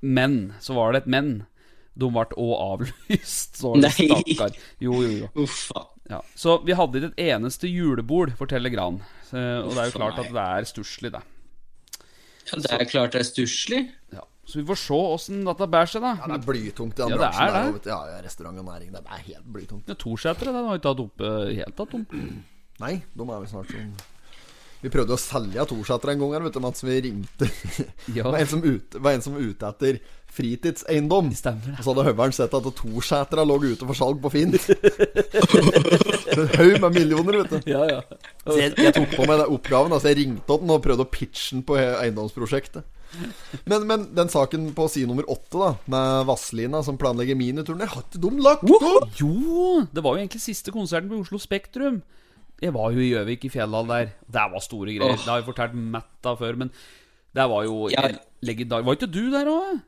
[0.00, 1.32] Men så var det et men.
[2.00, 3.58] De ble òg avlyst.
[3.60, 3.90] Så Nei.
[3.92, 4.54] stakkar.
[4.80, 5.28] Jo, jo, jo.
[5.44, 5.82] Uffa.
[6.10, 6.22] Ja.
[6.34, 9.02] Så vi hadde ikke et eneste julebord, forteller Gran.
[9.30, 11.20] Eh, og det er jo klart at det er stusslig, det.
[12.50, 13.82] Ja, det er klart det er stusslig.
[14.16, 14.24] Ja.
[14.48, 16.14] Så vi får se åssen dette bærer seg, da.
[16.18, 17.44] Ja, det er blytungt i den Ja, det bransjen.
[17.44, 17.92] er der, det.
[17.92, 18.88] Ja, restaurant og næring.
[18.96, 19.92] Det er helt blytungt.
[19.92, 22.06] Ja, Torsetere den har ikke tatt opp eh, helt tatt om.
[22.80, 23.90] Nei, de er vel snart sånn
[24.80, 27.50] Vi prøvde å selge Torsæter en gang her, vet du, mens vi ringte.
[28.16, 28.24] Ja.
[28.24, 30.00] Det var en som, ut, var en som ute etter
[30.30, 31.32] fritidseiendom.
[31.36, 31.74] Stemmer det.
[31.76, 34.54] Og så hadde høveren sett at Torsætera lå ute for salg på Finn.
[36.32, 37.70] en haug med millioner, vet du.
[37.74, 38.00] Ja, ja.
[38.46, 39.94] Så jeg, jeg tok på meg den oppgaven.
[39.96, 42.86] Altså jeg ringte opp den og prøvde å pitche den på eiendomsprosjektet.
[43.66, 48.06] Men, men den saken på side nummer åtte, da med Vazelina som planlegger miniturné, har
[48.06, 49.10] ikke de lagt opp!
[49.18, 52.00] Jo, det var jo egentlig siste konserten på Oslo Spektrum.
[52.60, 54.10] Jeg var jo i Gjøvik, i Fjellhall der.
[54.28, 55.14] Det var store greier.
[55.14, 55.20] Oh.
[55.20, 56.72] Det har jeg fortalt Matt av før, men
[57.36, 58.08] det var jo Ja.
[58.42, 58.82] legendar...
[58.84, 59.80] Var ikke du der òg?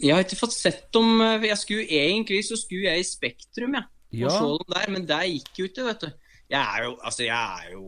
[0.00, 3.76] Jeg har ikke fått sett om eh, jeg skulle, Egentlig så skulle jeg i Spektrum,
[3.76, 3.84] jeg.
[4.22, 4.26] Ja.
[4.26, 6.10] Og se dem der, men det gikk jo ikke, vet du.
[6.50, 7.84] Jeg er jo, altså, jeg er jo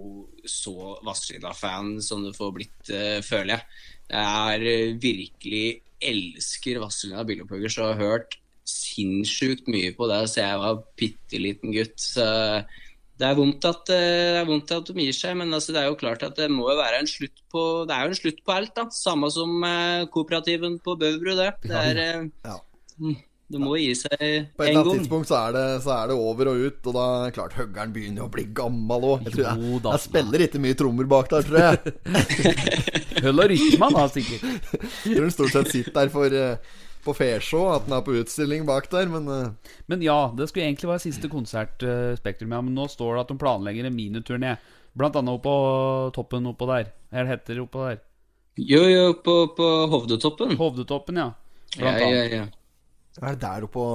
[0.46, 3.64] så Vazelina-fan som det får blitt, uh, føler jeg.
[4.12, 5.64] Jeg er eh, virkelig
[6.02, 8.38] elsker Vazelina Bilopphugger, og har hørt
[8.68, 11.98] sinnssykt mye på det siden jeg var bitte liten gutt.
[11.98, 12.26] Så
[13.20, 15.82] det er vondt at, eh, det er vondt at de gir seg, men altså, det
[15.82, 18.18] er jo klart at det må jo være en slutt på Det er jo en
[18.22, 18.86] slutt på alt, da.
[18.96, 21.36] Samme som eh, kooperativen på Bøverud.
[21.38, 21.52] det.
[21.68, 22.56] Det er eh, Ja.
[22.98, 23.16] mm,
[23.52, 24.46] Det må gi seg en gang.
[24.56, 25.00] På et en eller annet gang.
[25.04, 27.06] tidspunkt så er, det, så er det over og ut, og da
[27.36, 29.26] klart høggeren begynner å bli gammel òg.
[29.28, 31.92] Jeg, jeg, jeg spiller ikke mye trommer bak der, tror jeg.
[33.22, 34.46] Høll og rytme, da, sikkert.
[35.04, 36.56] Jeg tror han stort sett sitter der for, eh,
[37.04, 40.66] på Fesjå, at den er på utstilling bak der, men eh, Men ja, det skulle
[40.68, 43.96] egentlig være siste konsert uh, Spektrum, ja, men nå står det at de planlegger en
[43.96, 44.56] miniturné.
[44.98, 45.54] Blant annet oppå
[46.16, 46.92] toppen oppå der.
[47.12, 48.02] Eller heter det oppå der?
[48.60, 50.56] Jo, jo, på, på Hovdetoppen.
[50.60, 51.30] Hovdetoppen, ja.
[51.78, 52.32] Ja, Blant ja, annet.
[52.36, 53.22] ja.
[53.22, 53.86] er det der oppå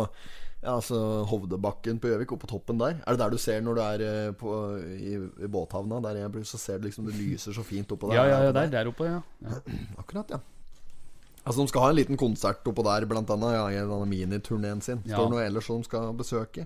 [0.58, 0.98] ja, altså
[1.30, 2.98] Hovdebakken på Gjøvik, oppå toppen der?
[3.06, 4.54] Er det der du ser når du er eh, på,
[4.98, 5.14] i,
[5.46, 6.02] i båthavna?
[6.08, 8.18] Der jeg så ser du liksom det lyser så fint oppå der.
[8.18, 9.22] Ja, ja, ja, der, der oppe, ja.
[9.46, 9.62] ja.
[10.02, 10.42] Akkurat, ja.
[11.48, 14.82] Altså De skal ha en liten konsert oppå der, blant annet, ja, i denne miniturneen
[14.84, 15.00] sin.
[15.08, 15.16] Ja.
[15.16, 16.66] Står det noe ellers som de skal besøke?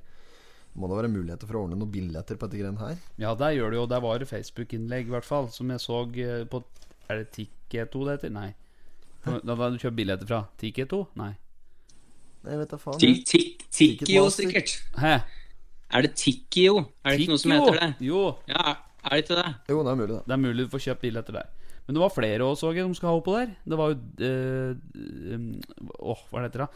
[0.74, 2.98] Må det være muligheter for å ordne noen billetter på dette greiene her?
[3.22, 3.86] Ja, der gjør det jo.
[3.92, 6.64] Der var det Facebook-innlegg, i hvert fall, som jeg så eh, på
[7.12, 8.34] Er det Tikketo det heter?
[8.34, 8.50] Nei.
[9.22, 11.04] Da har du kjøpt billetter fra Tikketo?
[11.20, 11.34] Nei.
[12.48, 12.98] Jeg vet da faen.
[13.02, 14.80] Tikkio, sikkert.
[14.98, 15.18] Hæ?
[15.92, 16.86] Er det Tikkio?
[17.04, 17.90] Er det ikke noe som heter det?
[18.08, 19.50] Jo, Ja, er det ikke det?
[19.70, 20.22] Jo, det er mulig, det.
[20.26, 21.52] det er mulig du får kjøpt billetter der.
[21.88, 23.54] Men det var flere også, Åge, som de skal ha oppå der.
[23.68, 25.46] Det var jo Åh, um,
[26.00, 26.72] Åh, hva er heter det?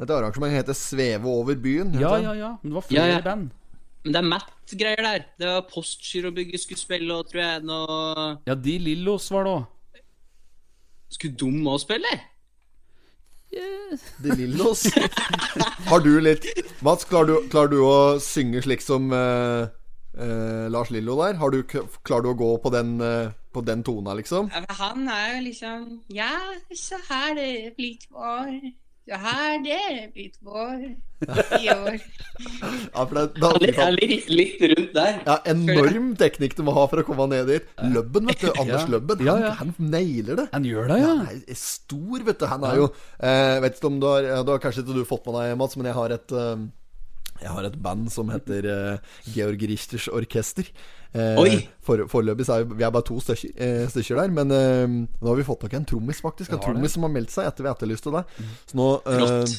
[0.00, 1.92] Dette arrangementet heter 'Sveve over byen'.
[2.00, 2.54] Ja, ja, ja.
[2.62, 3.20] Men det var flere Ja, ja.
[3.20, 3.50] band.
[4.04, 5.24] Men det er Matt-greier der.
[5.38, 9.64] Det var Postgirobygget skulle spille og tror jeg noe Ja, De Lillos var det òg.
[11.10, 12.12] Skulle de òg spille?
[14.22, 14.86] De Lillos.
[15.90, 16.46] Har du litt
[16.86, 19.66] Mats, klarer du, klarer du å synge slik som eh,
[20.18, 21.38] eh, Lars Lillo der?
[21.40, 24.50] Har du, klarer du å gå på den, uh, på den tona, liksom?
[24.54, 26.32] Ja, men Han er jo liksom Ja,
[26.74, 28.54] så her det blitt vår.
[29.10, 30.82] Så her det blitt vår
[31.60, 31.96] i år.
[32.40, 35.18] Ja, for det, da, Litt, litt, litt rundt der.
[35.26, 37.66] ja, enorm teknikk du må ha for å komme ned dit.
[37.92, 38.48] Løbben, vet du.
[38.54, 38.92] Anders Ja.
[38.94, 39.20] Løbben.
[39.26, 39.50] Ja, Han, ja.
[39.58, 40.46] han nailer det.
[40.54, 41.16] Han gjør det, Ja, ja.
[41.26, 42.46] han er stor, vet du.
[42.48, 45.04] Han er jo uh, Vet ikke om du har ja, Du har kanskje ikke du
[45.08, 46.36] fått med deg, Mats, men jeg har et
[47.40, 50.68] Jeg har et band som heter uh, Georg Richters Orkester.
[51.10, 51.42] Uh!
[51.82, 54.34] For, foreløpig så er vi, vi er bare to stykker, uh, stykker der.
[54.36, 56.54] Men eh, nå har vi fått nok en trommis, faktisk.
[56.54, 58.24] En trommis som har meldt seg etter vi etterlyste det.
[58.70, 59.56] Så nå eh, Flott.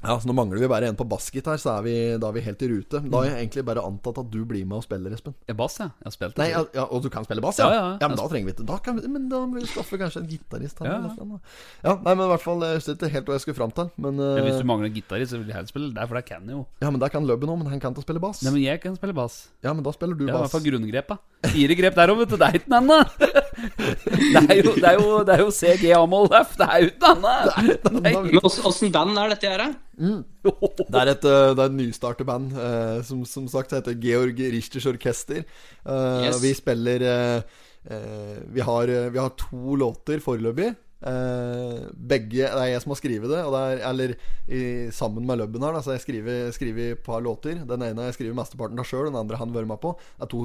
[0.00, 2.42] Ja, så Nå mangler vi bare en på bassgitar, så er vi, da er vi
[2.46, 3.00] helt i rute.
[3.04, 5.34] Da har jeg egentlig bare antatt at du blir med og spiller, Espen.
[5.48, 5.90] Jeg bass, ja.
[6.00, 6.40] Jeg har spilt det.
[6.40, 7.68] Nei, ja, ja, Og du kan spille bass, ja?
[7.68, 8.08] Ja, ja, ja.
[8.08, 10.28] men da trenger vi ikke Da kan vi, Men da må vi skaffe kanskje en
[10.30, 10.80] gitarist.
[10.80, 11.40] Ja, ja.
[11.84, 13.90] ja, nei, men i hvert fall Jeg husker ikke helt hva jeg skulle fram til.
[14.00, 16.16] Men, Men Hvis eh, du mangler en gitarist, så vil jeg helst spille der, for
[16.20, 16.64] der kan jeg jo.
[16.80, 18.40] ja, men der kan Lubben òg, men han kan ikke spille bass.
[18.46, 19.40] Nei, men jeg kan spille bass.
[19.66, 20.56] Ja, men da spiller du Ja, I hvert bass.
[20.56, 21.18] fall grunngrepa.
[21.50, 22.38] Fire grep der òg, vet du.
[22.40, 23.49] Det er ikke noe annet.
[24.40, 26.56] Det er jo, det er jo, det er jo CG A-moll F.
[26.58, 27.88] Det er jo ikke annet.
[28.00, 29.70] Men åssen- band er dette her, da?
[30.90, 34.38] Det er et, eh, det er et nystartet band eh, som som sagt heter Georg
[34.54, 35.42] Richters Orkester.
[35.44, 36.40] Eh, Yes.
[36.42, 37.42] Vi spiller eh,
[37.90, 40.72] eh, vi, har, eh, vi har to låter foreløpig.
[41.00, 44.12] Eh, begge Det er jeg som har skrevet det, og det er, eller
[44.52, 44.60] i,
[44.92, 45.76] sammen med Lubben her.
[45.76, 47.62] Da, så jeg skriver, skriver et par låter.
[47.68, 49.94] Den ene jeg skriver mesteparten av sjøl, den andre han vært med på.
[50.18, 50.44] Det er to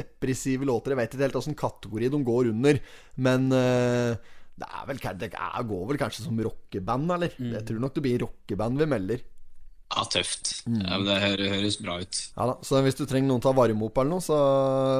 [0.00, 0.94] depressive låter.
[0.94, 2.80] Jeg vet ikke helt åssen kategori de går under,
[3.20, 4.16] men uh,
[4.60, 7.36] Det er vel det er, går vel kanskje som rockeband, eller?
[7.36, 7.52] Mm.
[7.58, 9.28] Jeg tror nok det blir rockeband vi melder.
[9.90, 10.60] Ja, tøft.
[10.66, 10.80] Mm.
[10.80, 12.24] Ja, men Det høres bra ut.
[12.36, 14.36] Ja da, Så hvis du trenger noen til å varme opp eller noe, så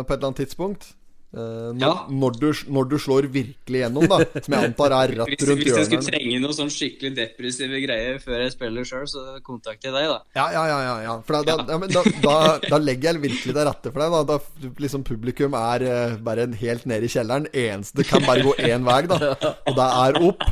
[0.04, 0.90] på et eller annet tidspunkt
[1.34, 1.90] eh, når, Ja.
[2.10, 5.62] når, du, når du slår virkelig gjennom, da, som jeg antar er rett Hvis, rundt
[5.64, 9.90] hvis jeg skulle trenge noe sånn skikkelig depressive greier før jeg spiller sjøl, så kontakter
[9.90, 10.18] jeg deg, da.
[10.40, 11.16] Ja, ja, ja, ja, ja.
[11.26, 12.34] For da, da, ja, da, da,
[12.66, 14.16] da legger jeg virkelig til rette for deg.
[14.16, 17.46] Da, da liksom Publikum er uh, bare helt nede i kjelleren.
[17.54, 19.20] Eneste kan bare gå én vei, da.
[19.68, 20.44] Og det er opp.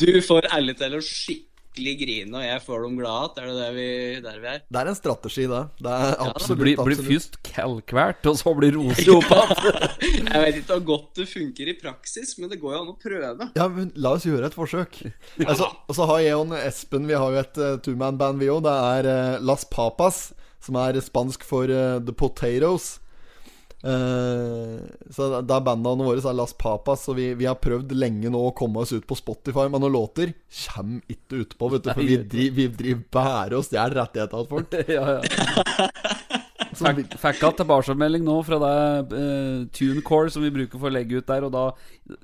[0.00, 1.00] Du får ærlig talt å
[1.80, 3.40] skikkelig grine, og jeg får dem glad igjen.
[3.40, 3.88] Er det der vi,
[4.24, 4.62] der vi er?
[4.68, 5.60] Det er en strategi, det.
[5.80, 7.10] Det er absolutt, blir, blir absolutt.
[7.10, 10.30] først kalkvært, og så blir rosa opp igjen.
[10.30, 12.96] Jeg vet ikke hvor godt det funker i praksis, men det går jo an å
[13.00, 13.50] prøve.
[13.56, 15.00] Ja, men La oss gjøre et forsøk.
[15.46, 18.62] Altså, og så har jeg og Espen Vi har jo et uh, two-man-band, vi òg.
[18.66, 20.30] Det er uh, Las Papas,
[20.62, 22.98] som er spansk for uh, The Potatoes.
[23.80, 28.32] Eh, så det er bandene våre er Las Papas, og vi, vi har prøvd lenge
[28.32, 30.34] nå å komme oss ut på Spotify men noen låter.
[30.66, 34.50] kommer ikke utpå, vet du, for vi driver, vi driver bare og stjeler rettigheter til
[34.50, 34.80] folk.
[34.96, 36.18] ja, ja.
[36.80, 41.28] Fikk, hatt tilbakemelding nå fra det uh, TuneCore som vi bruker for å legge ut
[41.28, 41.44] der.
[41.44, 41.64] Og da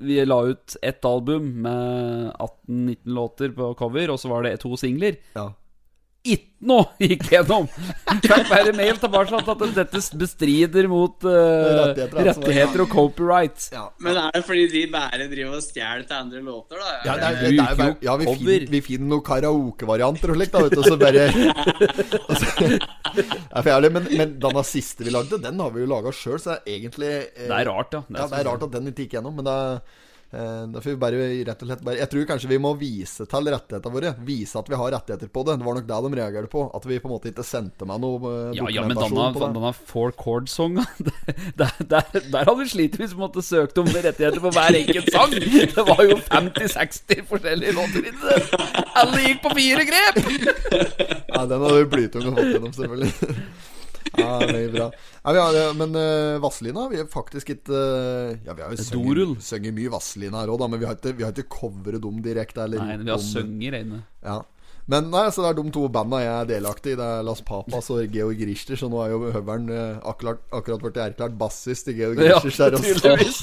[0.06, 4.72] Vi la ut ett album med 18-19 låter på cover, og så var det to
[4.80, 5.18] singler.
[5.36, 5.50] Ja.
[6.26, 7.66] Ikke noe gikk gjennom!
[8.24, 13.66] Fikk bare mail tilbake at dette bestrider mot uh, Rettigheter, altså, rettigheter og copyright.
[13.74, 13.84] Ja.
[14.02, 16.94] Men er det fordi de bare driver og stjeler til andre låter, da?
[17.06, 20.56] Ja, det er, det er, bare- ja vi, finner, vi finner noen karaokevarianter og slikt,
[20.56, 20.80] da, vet du.
[20.80, 21.28] Og så bare
[22.30, 22.48] og så,
[23.60, 26.56] for ærlig, men, men den siste vi lagde, den har vi jo laga sjøl, så
[26.56, 28.02] det er egentlig eh, Det er rart, ja.
[28.16, 30.96] Ja, det er rart at den ikke gikk gjennom, men det eh, da får vi
[31.00, 34.10] bare rett og slett bare Jeg tror kanskje vi må vise til rettighetene våre.
[34.26, 35.54] Vise at vi har rettigheter på det.
[35.60, 36.64] Det var nok det de reagerte på.
[36.76, 39.44] At vi på en måte ikke sendte meg noe eh, Ja, ja, men denne, på
[39.44, 39.50] det.
[39.54, 40.84] denne four chord-songa
[41.60, 45.12] der, der, der hadde vi slitt hvis vi måtte søkt om rettigheter på hver enkelt
[45.14, 45.36] sang.
[45.76, 48.42] Det var jo 50-60 forskjellige låter i det.
[48.96, 50.20] Alle gikk på fire grep!
[51.30, 53.40] Ja, den hadde vi blytung fått gjennom, selvfølgelig.
[54.14, 54.88] Ja, veldig bra.
[55.22, 58.84] Ja, vi har, men uh, Vazelina Vi har faktisk ikke eh, Ja, vi har jo
[59.42, 62.68] sunget, mye Vazelina her òg, men vi har ikke, vi har ikke covret dem direkte.
[62.70, 64.04] Nei, vi har sunget sønger.
[64.22, 64.38] Ja.
[64.86, 66.96] Men nei, så det er de to banda jeg er delaktig i.
[66.98, 68.76] Det er Las Papas og Georg Richter.
[68.78, 72.60] Så nå er jo Høveren eh, akkurat, akkurat blitt erklært bassist i Georg Ja, Richters
[72.78, 72.84] også.
[72.84, 73.38] tydeligvis.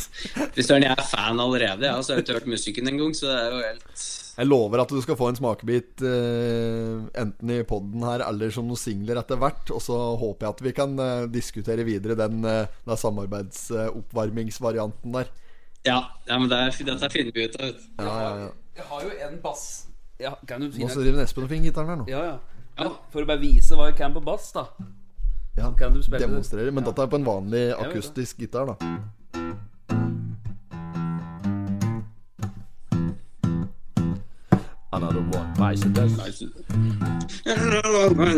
[0.56, 3.24] Hvis søren, jeg er fan allerede, ja, så har jeg ikke hørt musikken engang, så
[3.28, 3.92] det er jo helt
[4.40, 8.66] Jeg lover at du skal få en smakebit eh, enten i poden her eller som
[8.72, 9.66] noen singler etter hvert.
[9.76, 15.28] Og så håper jeg at vi kan eh, diskutere videre den, eh, den samarbeidsoppvarmingsvarianten der.
[15.84, 17.68] Ja, ja men det er, dette finner vi ut av.
[17.68, 17.88] vet du.
[18.00, 18.52] Ja, ja, ja.
[18.80, 19.92] Jeg har jo en bass.
[20.20, 22.06] Ja, kan du Nå finne så driver Espen og finner gitaren her nå.
[22.08, 22.36] Ja, ja.
[22.80, 22.90] ja.
[23.14, 24.68] For å bare vise hva jeg kan på bass, da.
[25.58, 26.28] Ja, Kan du spille det?
[26.30, 26.72] demonstrere.
[26.72, 26.90] Men Ja.
[26.92, 28.76] dette er på en vanlig akustisk gitar, da.
[34.92, 36.44] Another one bites the dust.
[37.46, 38.30] Another one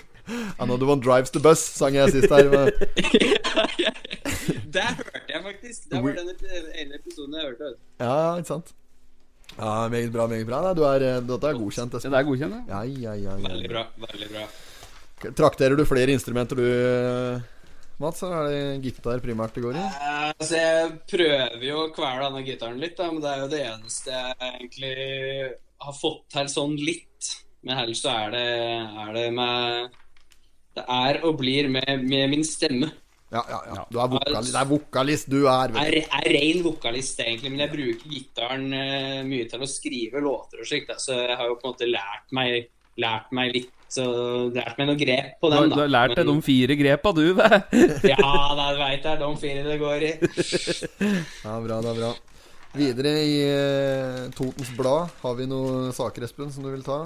[1.02, 2.48] drives the bus, sang jeg sist her.
[2.50, 2.70] Men,
[4.70, 5.90] Det hørte jeg faktisk.
[5.90, 6.28] Det var den
[6.78, 7.64] ene episoden jeg hørte.
[8.00, 8.68] ja, ja, ikke sant?
[9.58, 10.74] Ja, Meget bra, meget bra.
[10.74, 11.94] Du er, eh, dette er godkjent.
[11.94, 12.12] Espen.
[12.12, 12.82] det er godkjent, ja.
[12.82, 13.30] Ja, ja, ja.
[13.48, 13.82] Veldig bra.
[14.06, 14.44] veldig bra.
[15.36, 16.62] Trakterer du flere instrumenter du,
[18.00, 18.22] Mats?
[18.22, 18.50] Eller er
[18.80, 19.78] det gitar primært det går i?
[19.84, 23.48] Uh, Altså, Jeg prøver jo å kvele denne gitaren litt, da, men det er jo
[23.52, 24.94] det eneste jeg egentlig
[25.84, 27.32] har fått til sånn litt.
[27.66, 28.46] Men ellers så er det,
[29.04, 29.98] er det med
[30.76, 32.90] Det er og blir med, med min stemme.
[33.30, 33.82] Ja, ja, ja.
[33.90, 35.74] Du er vokalist, det er vokalist du er.
[35.76, 40.22] Jeg er, er ren vokalist, egentlig, men jeg bruker gitaren uh, mye til å skrive
[40.24, 40.90] låter og slikt.
[40.98, 44.04] Så jeg har jo på en måte lært meg, lært meg litt så
[44.54, 45.70] lært meg noe grep på den.
[45.70, 49.18] du du har lært deg de fire grepa, du, vet Ja, det veit jeg.
[49.18, 50.12] De fire det går i.
[51.46, 52.12] Ja, bra, det er bra.
[52.78, 57.00] Videre i eh, Totens Blad, har vi noen saker, Espen, som du vil ta?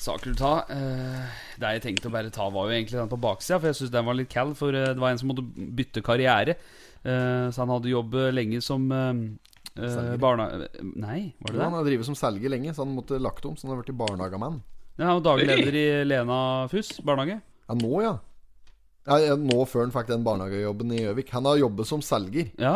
[0.00, 3.18] Saker du ta eh, Det jeg tenkte å bare ta, var jo egentlig den på
[3.22, 4.50] baksida, for jeg syns den var litt cal.
[4.58, 5.44] For eh, det var en som måtte
[5.78, 6.56] bytte karriere.
[7.04, 8.88] Eh, så han hadde jobbet lenge som
[9.74, 10.18] Selger.
[10.22, 10.48] barna...
[10.82, 11.64] Nei, var det det?
[11.64, 13.56] Han har drevet som selger lenge, så han måtte lagt om.
[13.56, 14.60] Så han har blitt barnehagemann.
[14.96, 16.38] Ja, han var daglig leder i Lena
[16.70, 17.40] Fuss barnehage.
[17.66, 18.12] Ja, nå, ja.
[19.08, 19.18] ja.
[19.30, 21.32] ja, Nå før han fikk den barnehagejobben i Gjøvik.
[21.34, 22.74] Han har jobbet som selger Ja.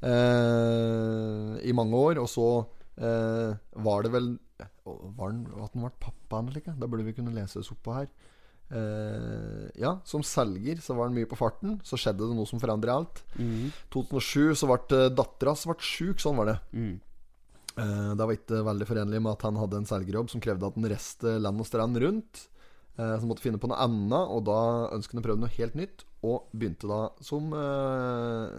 [0.00, 2.46] eh, i mange år, og så
[2.96, 4.30] eh, var det vel
[5.18, 6.76] Var han, at han ble pappa eller ikke?
[6.78, 8.10] Da burde vi kunne lese oss opp på her.
[8.68, 11.78] Uh, ja, som selger så var han mye på farten.
[11.86, 13.22] Så skjedde det noe som forandret alt.
[13.40, 13.70] Mm.
[13.94, 16.58] 2007 så ble dattera ble sjuk, sånn var det.
[16.76, 16.94] Mm.
[17.78, 20.78] Uh, det var ikke veldig forenlig med at han hadde en selgerjobb som krevde at
[20.78, 22.44] han reiste land og strand rundt.
[22.98, 24.60] Uh, så måtte finne på noe annet, og da
[24.96, 26.08] ønsket han å prøve noe helt nytt.
[26.26, 28.54] Og begynte da som eh,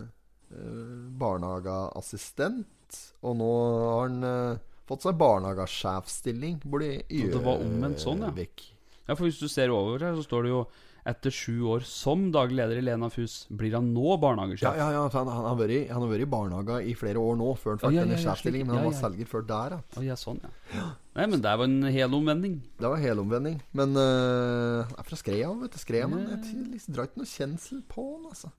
[0.55, 2.99] eh, barnehageassistent.
[3.27, 3.49] Og nå
[3.83, 8.33] har han eh, fått seg barnehagesjefstilling Burde gjøre det var omvendt sånn, ja.
[8.35, 8.67] Vekk.
[9.05, 10.63] Ja, for hvis du ser over her, så står det jo
[11.09, 14.65] etter sju år som daglig leder i Lena Fus, blir han nå barnehagesjef.
[14.67, 17.37] ja, ja, ja han, han, har vært, han har vært i barnehage i flere år
[17.39, 18.67] nå, før han fikk ja, ja, denne sjefsstillingen.
[18.67, 18.75] slik.
[18.75, 20.05] Men han var selger før der, ja.
[20.11, 20.85] Ja, sånn, ja.
[21.17, 22.59] Nei, men det var en hel omvending.
[22.79, 23.57] Det var helomvending.
[23.75, 25.81] Men uh, er fra Skreia, vet du.
[25.81, 28.53] Skreia, men jeg jeg, jeg drar ikke noe kjensel på han, altså.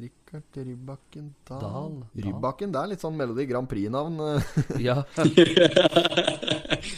[0.00, 1.60] Rikard Rybakken Dahl.
[1.60, 1.96] Dahl.
[2.16, 4.20] Rybakken, det er litt sånn Melodi Grand Prix-navn.
[4.86, 5.02] Ja.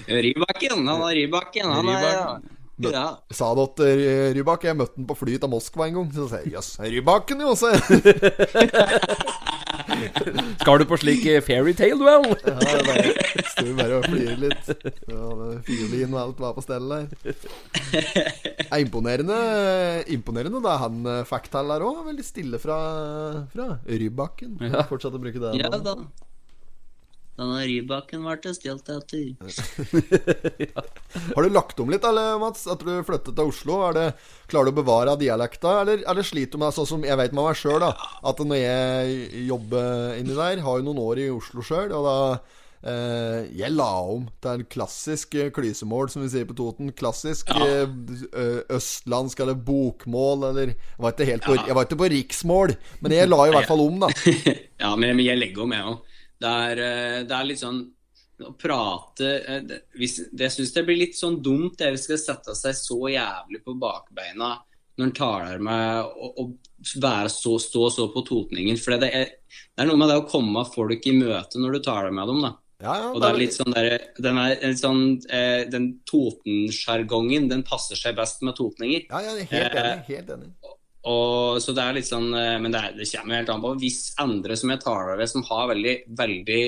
[0.08, 1.66] Rybakken, han er Rybakken.
[1.74, 2.92] Han er, Rybakken.
[2.94, 3.06] ja.
[3.34, 4.64] Sa det til eh, Rybak.
[4.70, 6.08] Jeg møtte han på flyet til Moskva en gang.
[6.14, 7.74] Så sa jeg jøss, Rybakken jo, se!
[10.62, 12.26] Skal du på slik eh, fairytale duell?
[12.44, 13.14] Ja, det er bare,
[13.52, 14.90] Står bare og flirte litt.
[15.10, 15.30] Ja,
[15.66, 17.08] Fiolin og alt var på stell der.
[18.70, 19.38] Er imponerende,
[20.14, 22.04] imponerende da han eh, fikk til der òg.
[22.10, 22.78] Veldig stille fra,
[23.54, 24.58] fra Rybakken.
[24.70, 24.86] Ja.
[24.90, 25.56] Fortsatt å bruke det.
[25.62, 25.98] ja da.
[27.34, 29.34] Denne Rybakken ble stilt etter.
[31.34, 32.62] Har du lagt om litt, eller, Mats?
[32.70, 33.80] At du flyttet til Oslo?
[33.96, 34.04] Det,
[34.50, 37.48] klarer du å bevare dialekta, eller, eller sliter du med sånn som jeg vet med
[37.48, 41.90] meg sjøl, at når jeg jobber inni der, har jo noen år i Oslo sjøl,
[41.98, 42.14] og da
[42.86, 46.94] eh, Jeg la om til en klassisk eh, klysemål, som vi sier på Toten.
[46.94, 47.82] Klassisk ja.
[47.82, 53.34] ø- østlandsk eller bokmål, eller Jeg var på, jeg var ikke på riksmål, men jeg
[53.34, 54.14] la i hvert fall om, da.
[54.78, 56.02] Ja, men men jeg legger om, jeg òg.
[56.44, 57.82] Det, er, eh, det er litt sånn
[58.44, 62.08] å prate eh, det, hvis, det, Jeg syns det blir litt sånn dumt det hvis
[62.08, 64.56] skal sette seg så jævlig på bakbeina
[64.94, 66.44] når en taler med å,
[67.02, 68.76] være så, stå så på totningen.
[68.78, 69.32] For det er,
[69.74, 72.44] det er noe med det å komme folk i møte når du taler med dem.
[72.44, 72.52] da.
[72.84, 73.88] Ja, ja, Og det er litt sånn der,
[74.22, 74.38] den,
[74.78, 75.02] sånn,
[75.34, 79.06] eh, den Toten-sjargongen den passer seg best med totninger.
[79.08, 79.98] ja, ja, helt enig.
[80.12, 80.52] Helt enig.
[81.04, 83.74] Og, så det er litt sånn, eh, Men det, er, det kommer helt an på.
[83.82, 86.64] Hvis andre som jeg taler ved, som har veldig, veldig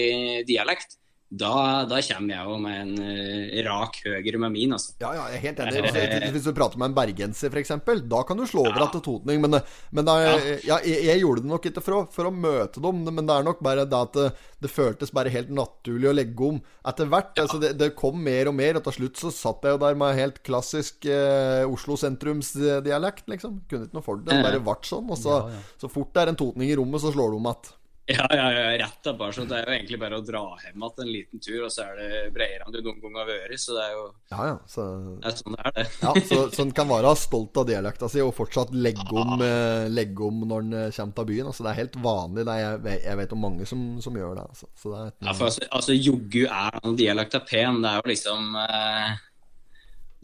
[0.49, 4.92] dialekt, da, da kommer jeg jo med en uh, rak høyre med min, altså.
[5.02, 5.80] Ja, ja, jeg er helt enig.
[6.22, 7.72] Hvis- Hvis du prater med en bergenser, f.eks.,
[8.06, 8.86] da kan du slå over Ja.
[8.92, 9.40] til totning.
[9.42, 9.58] Men,
[9.90, 13.02] men da, ja, jeg, jeg gjorde det nok ikke for å, for å møte dem,
[13.10, 14.28] men det er nok bare det at det,
[14.62, 17.34] det føltes bare helt naturlig å legge om etter hvert.
[17.42, 19.98] Altså, det, det kom mer og mer, og til slutt så satt jeg jo der
[19.98, 23.60] med helt klassisk eh, Oslo sentrumsdialekt, liksom.
[23.68, 24.30] Kunne ikke noe for det.
[24.30, 25.10] Det bare ble sånn.
[25.10, 25.64] Og så, Ja, ja.
[25.82, 27.74] så fort det er en totning i rommet, så slår du om igjen.
[28.07, 29.48] Ja, ja, ja, rett er bare sånn.
[29.50, 31.96] Det er jo egentlig bare å dra hjem igjen en liten tur, og så er
[31.98, 33.57] det bredere enn du noen gang har vært.
[33.59, 34.57] Så det er jo Ja, ja.
[34.70, 34.84] Så
[35.24, 35.86] det er sånn det er, det.
[36.04, 39.88] Ja, så, så en kan være stolt av dialekta si og fortsatt legge om, eh,
[39.90, 41.50] legge om når en eh, kommer til byen.
[41.50, 42.46] Altså, det er helt vanlig.
[42.46, 44.46] Er, jeg, vet- jeg vet om mange som, som gjør det.
[44.54, 44.70] Altså.
[44.78, 47.82] Så det er et, Ja, for altså, altså joggu er den dialekta pen.
[47.82, 49.16] Det er jo liksom eh,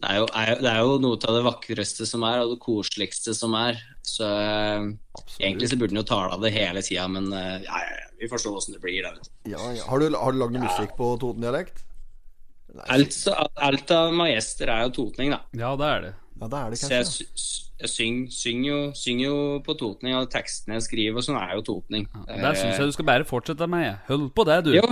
[0.03, 2.61] det, er jo, er, det er jo noe av det vakreste som er, og det
[2.65, 3.79] koseligste som er.
[4.03, 5.39] Så Absolutt.
[5.41, 8.09] egentlig så burde en jo tale av det hele tida, men eh, ja, ja, ja,
[8.19, 9.01] vi får se åssen det blir.
[9.07, 9.51] Da, vet du.
[9.55, 9.87] ja, ja.
[9.89, 11.85] Har du, har du lagd noe musikk på Toten-dialekt?
[12.89, 15.43] Alt, så, alt av majester er jo totning, da.
[15.61, 16.13] Ja, det er det.
[16.41, 17.27] Ja, det er det Så jeg, kanskje.
[17.37, 19.35] sy- jeg syng, synger, jo, syng jo
[19.67, 22.07] på totning, og tekstene jeg skriver og sånn, er jo totning.
[22.31, 23.85] Der syns jeg du skal bare fortsette med.
[23.91, 23.97] jeg.
[24.09, 24.73] Hold på det, du.
[24.79, 24.87] Jo,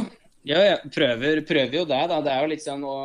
[0.48, 2.00] ja, jeg prøver, prøver jo det.
[2.08, 2.20] da.
[2.24, 2.96] Det er jo liksom å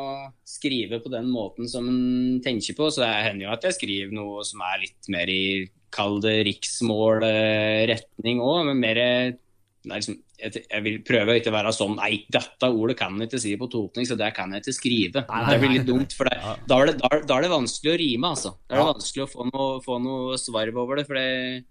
[0.46, 2.88] skrive på den måten som en tenker på.
[2.92, 5.42] Så det hender jo at jeg skriver noe som er litt mer i
[5.96, 9.28] Kall det riksmålretning òg, men mer er
[9.86, 13.40] liksom, jeg, jeg vil prøve å ikke være sånn Nei, dette ordet kan jeg ikke
[13.40, 15.22] si på totning, så det kan jeg ikke skrive.
[15.24, 16.36] Det blir litt dumt, for det,
[16.68, 18.52] da, er det, da, da er det vanskelig å rime, altså.
[18.66, 18.92] Da er det Ja.
[18.92, 21.06] vanskelig å få noe, få noe svarv over det.
[21.08, 21.64] for det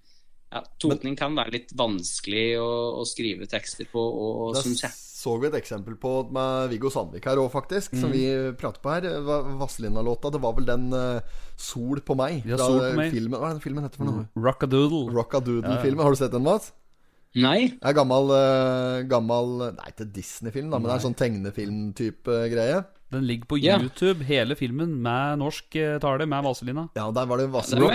[0.56, 2.70] ja, Totning kan være litt vanskelig å,
[3.02, 4.96] å skrive tekster på, og og som jeg.
[5.26, 7.98] Så vi et eksempel på med Viggo Sandvik her òg, faktisk.
[7.98, 8.24] Som vi
[8.62, 9.10] prater på her.
[9.26, 10.30] Va- Vazelina-låta.
[10.36, 11.20] Det var vel den uh,
[11.58, 12.46] 'Sol på meg'.
[12.46, 13.12] Ja, Sol på meg.
[13.16, 13.40] Filmen.
[13.42, 14.28] Hva er den filmen heter for noe?
[14.38, 15.10] Rockadoodle.
[15.18, 16.04] Rockadoodle-filmen.
[16.06, 16.72] Har du sett den, Mats?
[17.36, 17.68] Nei.
[17.76, 22.84] Det er gammel, eh, gammel Nei, ikke Disney-film, da, men det er sånn tegnefilm-type greie.
[23.14, 23.76] Den ligger på Ja.
[23.80, 26.90] YouTube, hele filmen, med norsk eh, tale, med Vazelina.
[26.98, 27.92] Ja, der var det Vazelina.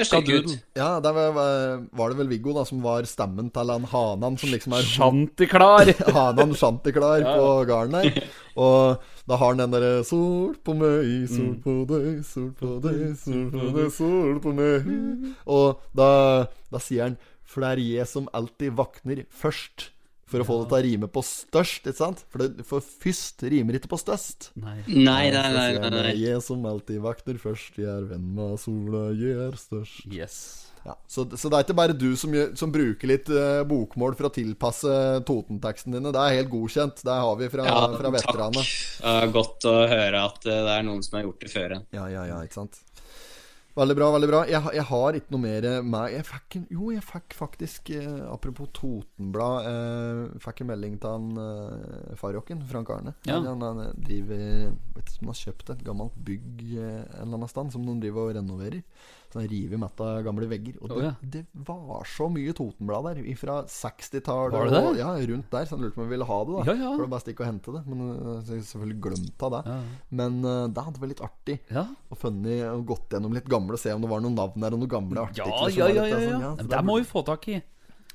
[0.76, 4.52] Ja, der var, var det vel Viggo da som var stemmen til han Hanan, som
[4.52, 5.90] liksom er Shantiklar!
[6.16, 8.22] Hanan Shantiklar på garden der.
[8.56, 13.02] Og da har han den derre Sol på meg, sol på deg, sol på deg,
[13.18, 14.88] sol på deg, sol på meg.
[15.46, 16.10] Og da,
[16.70, 17.18] da sier han
[17.50, 19.90] For det er jeg som alltid vakner først.
[20.30, 22.20] For å få det til å rime på størst, ikke sant?
[22.30, 24.52] For, det, for først rimer ikke på størst.
[24.62, 24.76] Nei.
[24.86, 25.68] Nei, nei, nei.
[25.82, 26.12] nei, nei.
[26.22, 30.04] Jeg som alltid vakner først, jeg er venn med sola, jeg er størst.
[30.14, 30.36] Yes.
[30.86, 34.30] Ja, så, så det er ikke bare du som, som bruker litt uh, bokmål for
[34.30, 34.92] å tilpasse
[35.28, 36.12] Toten-tekstene dine.
[36.14, 37.02] Det er helt godkjent.
[37.04, 38.62] Det har vi fra, Ja, fra veteranene.
[38.62, 39.10] takk.
[39.10, 41.84] Er godt å høre at uh, det er noen som har gjort det før en.
[41.98, 42.80] Ja, ja, ja, ikke sant.
[43.78, 44.08] Veldig bra.
[44.16, 47.92] veldig bra Jeg, jeg har ikke noe mer med jeg fikk, Jo, jeg fikk faktisk
[47.94, 53.14] eh, Apropos Totenblad eh, Fikk en melding til han eh, Farjokken, Frank Arne.
[53.28, 53.38] Ja.
[53.46, 54.42] Han, han driver
[54.96, 57.86] Vet ikke om han har kjøpt et gammelt bygg eh, en eller annen sted som
[57.86, 58.82] de driver og renoverer.
[59.30, 60.78] Så han river mett av gamle vegger.
[60.82, 64.56] Og det, det var så mye Totenblad der fra 60-tallet.
[64.56, 65.00] Var det og- det?
[65.04, 65.64] Ja, rundt der.
[65.68, 66.56] Så han lurte på om vi ville ha det.
[66.56, 66.90] da Ja, ja.
[66.96, 67.82] For det bare å stikke og hente det.
[67.86, 69.76] Men eh, jeg selvfølgelig glemt av det.
[70.10, 71.86] Men uh, det hadde vært litt artig Ja.
[72.10, 74.74] og funnet og gått gjennom litt gamle og se om det var noen navn der
[74.74, 75.70] og noen gamle artikler.
[75.78, 76.70] Ja, ja, var ja, ja, sånn, ja.
[76.74, 77.60] Det må vi få tak i.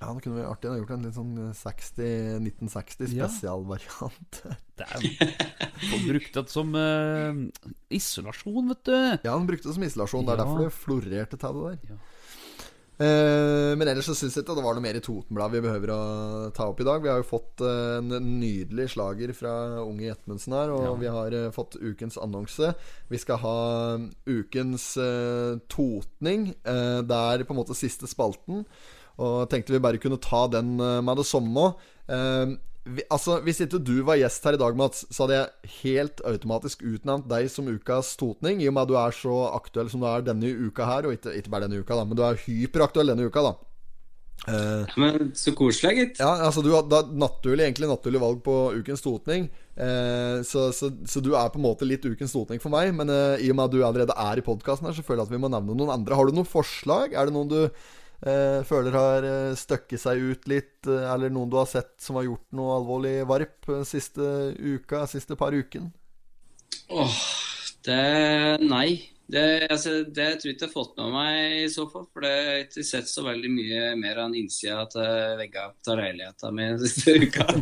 [0.01, 0.69] Ja, det kunne vært artig.
[0.69, 3.29] å gjort en litt sånn 60, 1960 Ja.
[3.31, 4.41] spesialvariant.
[4.75, 4.89] Ja.
[4.91, 7.37] Han brukte det som uh,
[7.95, 8.95] isolasjon, vet du.
[9.23, 10.25] ja, han brukte det som isolasjon.
[10.27, 10.43] Det er Ja.
[10.43, 11.93] derfor det florerte av det der.
[11.93, 11.99] Ja.
[12.95, 15.91] Uh, men ellers så syns jeg ikke det var noe mer i Totenbladet vi behøver
[15.91, 17.01] å ta opp i dag.
[17.03, 19.53] Vi har jo fått uh, en nydelig slager fra
[19.83, 22.71] Unge Jetmundsen her, og vi har eh, fått ukens annonse.
[23.11, 23.55] Vi skal ha
[24.27, 26.53] ukens eh, totning.
[26.63, 28.63] Eh, det er på en måte siste spalten.
[29.21, 31.69] Og tenkte vi bare kunne ta den eh, med det samme.
[32.85, 36.21] Vi, altså, Hvis ikke du var gjest her i dag, Mats, så hadde jeg helt
[36.29, 40.03] automatisk utnevnt deg som ukas totning, i og med at du er så aktuell som
[40.03, 42.37] du er denne uka her, og ikke, ikke bare denne uka, da, men du er
[42.43, 43.55] hyperaktuell denne uka, da.
[44.45, 46.19] Ja, Men så koselig, gitt.
[46.19, 46.85] ja, altså du har
[47.17, 49.47] naturlig, egentlig naturlig valg på ukens totning.
[49.75, 52.91] Uh, så, så, så du er på en måte litt ukens totning for meg.
[52.93, 55.31] Men uh, i og med at du allerede er i podkasten her, så føler jeg
[55.31, 56.19] at vi må nevne noen andre.
[56.19, 57.15] Har du noen forslag?
[57.15, 57.59] Er det noen du
[58.65, 60.87] føler har eh, støkket seg ut litt?
[60.87, 64.23] eh, Eller noen du har sett som har gjort noe alvorlig varp eh, siste
[64.57, 65.91] uka, siste par uken?
[66.89, 67.19] Åh,
[67.85, 68.01] det
[68.65, 69.11] Nei.
[69.25, 69.41] Det,
[69.73, 72.03] altså, det tror jeg ikke jeg har fått med meg i så fall.
[72.13, 75.07] For det har ikke sett så veldig mye mer av en innsida til
[75.39, 77.47] veggene til leiligheta mi siste uka.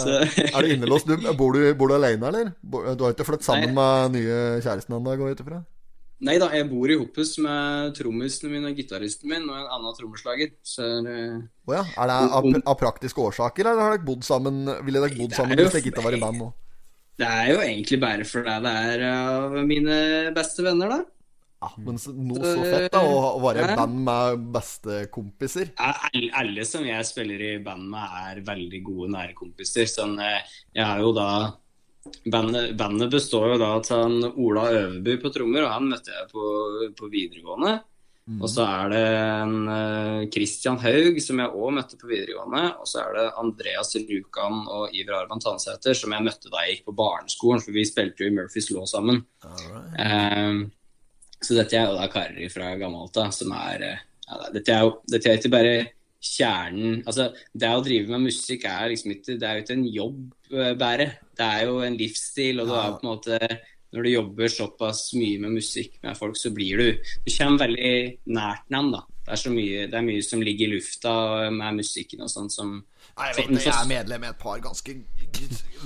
[0.00, 1.04] så, Er du innelåst?
[1.10, 2.54] Du, bor, du, bor du alene, eller?
[2.64, 5.60] Du har ikke flyttet sammen med nye kjæresten ennå, går jeg ut ifra?
[6.24, 9.96] Nei da, jeg bor i Hoppus med trommisene mine og gitaristen min og en annen
[9.96, 10.54] trommeslager.
[10.62, 11.82] Så Å ja.
[11.82, 15.58] Er det av, av praktiske årsaker, eller har dere bodd sammen Ville dere bodd sammen
[15.58, 16.52] hvis dere ikke var i band nå?
[17.20, 19.98] det er jo egentlig bare fordi det er av mine
[20.34, 21.02] beste venner, da.
[21.64, 21.96] Ja, men
[22.26, 23.00] noe så fett, da.
[23.00, 25.70] Å, være i band med bestekompiser.
[25.80, 29.86] Alle, alle som jeg spiller i band med, er veldig gode nære kompiser.
[29.88, 30.42] Sånn, eh,
[30.74, 31.28] jeg har jo da
[32.28, 36.44] Bandet, bandet består jo da av Ola Øverby på trommer, og han møtte jeg på,
[36.98, 37.78] på videregående.
[38.40, 42.62] Og så er det en eh, Christian Haug, som jeg òg møtte på videregående.
[42.80, 46.78] Og så er det Andreas Rjukan og Iver Arvan Tansæter, som jeg møtte da jeg
[46.78, 49.20] gikk på barneskolen, for vi spilte jo i Murphys Law sammen.
[49.44, 50.64] Eh,
[51.44, 54.88] så dette er jo da karer fra gammelt av, som er eh, ja, dette, er
[54.88, 55.76] jo, dette er ikke bare
[56.24, 59.86] kjernen Altså, det å drive med musikk er liksom ikke Det er jo ikke en
[59.98, 60.20] jobb,
[60.80, 61.08] bare.
[61.36, 63.40] Det er jo en livsstil, og du er på en måte
[63.94, 66.86] Når du jobber såpass mye med musikk med folk, så blir du
[67.24, 67.96] Du kommer veldig
[68.26, 69.04] nært dem, da.
[69.24, 71.14] Det er, så mye, det er mye som ligger i lufta
[71.52, 72.74] med musikken og sånn som
[73.14, 74.94] Nei, jeg vet det, jeg er medlem i et par ganske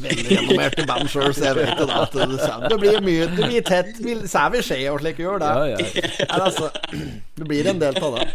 [0.01, 2.39] velrenommerte band sjøl, så jeg vet da at det,
[2.73, 4.01] det blir mye Det blir tett
[4.33, 5.53] Sæv vil skje og slik gjør det.
[5.53, 6.09] Ja, ja.
[6.41, 6.71] Altså,
[7.37, 8.27] det blir en del av det.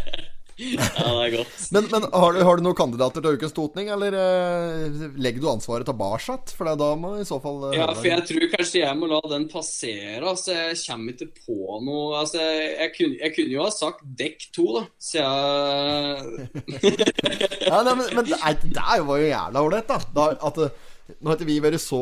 [0.54, 1.54] Ja, det er godt.
[1.74, 5.48] Men, men har, du, har du noen kandidater til ukens totning, eller eh, legger du
[5.50, 6.36] ansvaret tilbake?
[6.54, 9.20] For da må i så fall eh, Ja, for jeg tror kanskje jeg må la
[9.32, 10.22] den passere.
[10.22, 14.48] Altså, jeg kommer ikke på noe Altså, jeg kunne, jeg kunne jo ha sagt dekk
[14.54, 14.84] to, da.
[15.02, 16.48] Så jeg
[17.68, 19.98] Ja, nei, men, men det, er, det var jo jævla ålreit, da.
[20.14, 21.98] da at, eh, nå har ikke vi vært så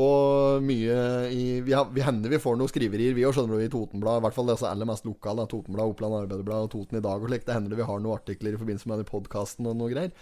[0.63, 0.97] mye
[1.35, 4.21] i Vi, har, vi hender vi får noen skriverier, vi òg, skjønner du, i Totenblad.
[4.21, 5.47] I hvert fall det som er aller mest lokale.
[5.51, 7.49] Totenblad, Oppland Arbeiderblad og Toten i dag og slikt.
[7.49, 10.13] Det hender det vi har noen artikler i forbindelse med den podkasten og noe greier.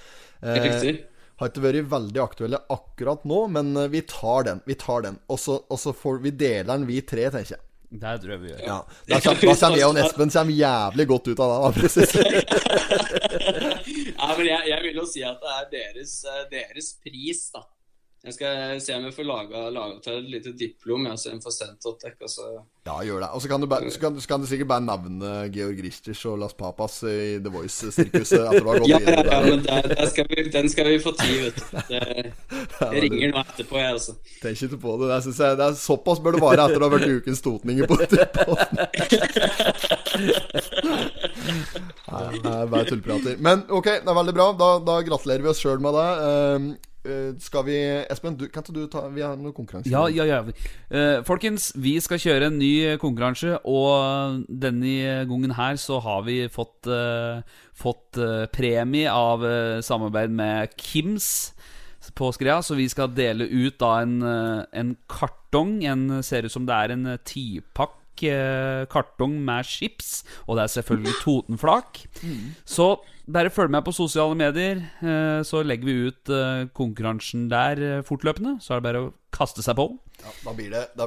[0.41, 1.03] Eh,
[1.41, 4.63] har ikke vært veldig aktuelle akkurat nå, men eh, vi tar den.
[4.69, 5.19] Vi tar den.
[5.29, 5.61] Og så,
[5.97, 7.65] får vi deler den, vi tre, tenker jeg.
[7.91, 8.61] Det tror jeg vi gjør.
[8.63, 8.79] Ja,
[9.11, 12.07] Da kommer, jeg og Espen kommer jævlig godt ut av det, da.
[14.21, 17.65] Ja, men jeg, jeg vil jo si at det er deres, eh, deres pris, da.
[18.21, 21.39] Jeg skal se om jeg får laga, laga til et lite diplom jeg, så jeg
[21.41, 22.29] får sendt til dere.
[22.29, 23.29] så- Ja, gjør det.
[23.33, 26.21] Og så kan du, bare, så kan, så kan du sikkert bare nevne Georg Richters
[26.29, 29.89] og Las Papas i The Voice-sirkuset etter du har gått Ja, ja, ja, men der,
[29.95, 31.65] der skal vi, den skal vi få tid, vet du.
[31.91, 34.15] Det, jeg ringer nå etterpå, jeg, altså.
[34.43, 35.09] Tenk ikke på det.
[35.09, 37.97] Det, jeg, det er Såpass bør det være etter å ha vært ukens totninger på
[38.01, 38.85] podden.
[42.11, 43.37] Nei, det er bare tullprater.
[43.41, 44.51] Men ok, det er veldig bra.
[44.61, 46.09] Da, da gratulerer vi oss sjøl med det.
[46.29, 46.69] Eh,
[47.41, 47.77] skal vi
[48.13, 49.89] Espen, du, kan ikke du ta Vi har noen konkurranse.
[49.89, 50.41] Ja, ja, ja.
[50.93, 56.43] Eh, folkens, vi skal kjøre en ny konkurranse, og denne gangen her så har vi
[56.53, 57.41] fått, uh,
[57.73, 61.51] fått eh, premie av eh, samarbeid med Kims
[62.15, 65.85] på Skrea, så vi skal dele ut da en, eh, en kartong.
[65.85, 70.65] En ser ut som det er en eh, tipakk eh, kartong med chips, og det
[70.65, 72.05] er selvfølgelig Totenflak.
[72.65, 72.97] Så
[73.33, 78.05] bare følg med på sosiale medier, eh, så legger vi ut eh, konkurransen der eh,
[78.07, 78.59] fortløpende.
[78.63, 79.87] Så er det bare å kaste seg på.
[80.21, 81.07] Ja, da blir det da,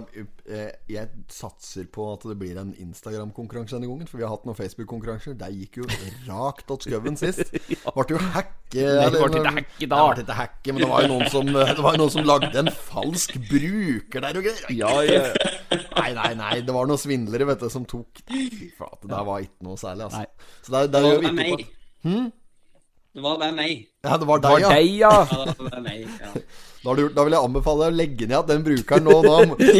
[0.89, 4.09] Jeg satser på at det blir en Instagram-konkurranse denne gangen.
[4.09, 5.35] For vi har hatt noen Facebook-konkurranser.
[5.37, 5.89] Der gikk jo
[6.29, 7.53] rakt åt skauen sist.
[7.93, 9.99] Ble jo hacke det ble ikke hacke da.
[10.17, 12.63] Det ble ikke hacke, men det var jo noen som, det var noen som lagde
[12.63, 15.29] en falsk bruker der og greier.
[15.99, 16.55] Nei, nei, nei.
[16.65, 20.09] Det var noen svindlere vet du, som tok Fy flate, det var ikke noe særlig,
[20.09, 20.23] altså.
[20.23, 20.57] Nei.
[20.65, 22.19] Så der, Det der på
[23.13, 23.87] Det var bare meg.
[24.03, 24.69] Ja, det var Det var deg, ja.
[24.73, 25.49] deg, ja!
[25.53, 26.07] Det var meg.
[26.19, 26.31] Ja.
[26.83, 29.13] Da, har du da vil jeg anbefale deg å legge ned at den brukeren nå
[29.23, 29.35] da,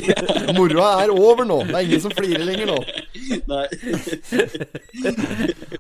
[0.56, 1.58] Moroa er over nå.
[1.68, 2.78] Det er ingen som flirer lenger nå.
[3.52, 3.66] Nei.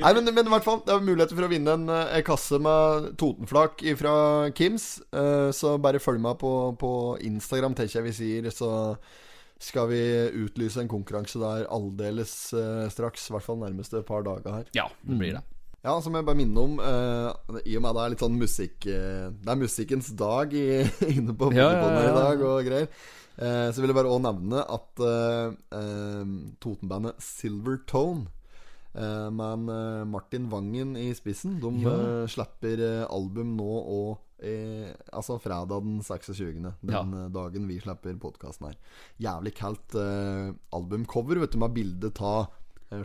[0.01, 2.25] Nei, men, men i hvert fall, det er muligheter for å vinne en, eh, en
[2.27, 4.15] kasse med Totenflak fra
[4.57, 4.89] Kims.
[5.15, 6.51] Eh, så bare følg meg på,
[6.81, 6.91] på
[7.23, 8.51] Instagram, tenker jeg vi sier.
[8.51, 8.73] Så
[9.63, 10.03] skal vi
[10.43, 13.29] utlyse en konkurranse der aldeles eh, straks.
[13.29, 14.67] I hvert fall nærmeste par dager her.
[14.75, 15.45] Ja, det blir det.
[15.83, 18.85] Ja, som jeg bare minner om, uh, i og med det er litt sånn musikk
[18.87, 20.67] uh, Det er musikkens dag i,
[21.17, 22.87] inne på Ja, ja, ja, i dag og greier.
[23.33, 25.03] Uh, så vil jeg bare òg nevne at
[26.63, 28.29] Totenbandet Silver Tone
[28.93, 29.63] med
[30.05, 31.93] Martin Vangen i spissen, de Ja.
[32.29, 36.75] slipper album nå og Altså fredag den 26.
[36.85, 38.75] Den dagen vi slipper podkasten her.
[39.23, 42.51] Jævlig kaldt albumcover, vet du, med bilde av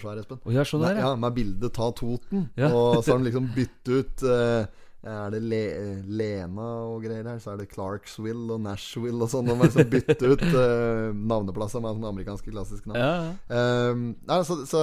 [0.02, 0.42] Svær, Espen.
[0.44, 1.06] Oh, ja, så der, ja.
[1.08, 1.14] ja.
[1.16, 2.48] med bildet 'Ta Toten.
[2.58, 2.68] Ja.
[2.72, 4.68] Og så har de liksom byttet ut eh,
[5.08, 5.62] Er det Le
[6.04, 7.40] Lena og greier her?
[7.42, 9.48] Så er det Clarksville og Nashville og sånn.
[9.48, 12.98] De har liksom byttet ut uh, navneplasser med sånne amerikanske klassiske navn.
[12.98, 13.60] Ja, ja.
[13.60, 14.82] Ehm, nei, så, så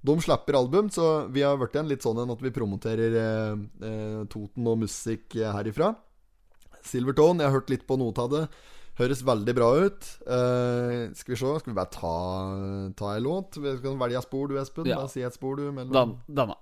[0.00, 4.20] de slipper album, så vi har blitt igjen litt sånn at vi promoterer eh, eh,
[4.32, 5.92] Toten og musikk eh, herifra.
[6.88, 8.46] Silvertone, jeg har hørt litt på noe av det.
[9.00, 10.08] Høres veldig bra ut.
[10.28, 12.16] Uh, skal vi se, skal vi bare ta,
[12.98, 13.56] ta en låt?
[13.56, 14.90] Vi kan velge et spor, du, Espen.
[14.90, 15.00] Ja.
[15.00, 15.70] Bare si et spor, du.
[15.72, 16.58] Mellom Dan, Danna.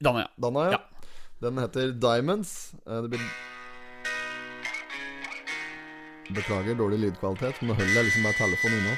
[0.00, 0.32] Danna, ja.
[0.40, 0.78] Danna, ja.
[0.78, 1.12] Ja.
[1.44, 2.56] Den heter Diamonds.
[2.86, 3.28] Uh, det blir
[6.28, 8.96] Beklager dårlig lydkvalitet, men nå holder jeg liksom bare telefonen unna.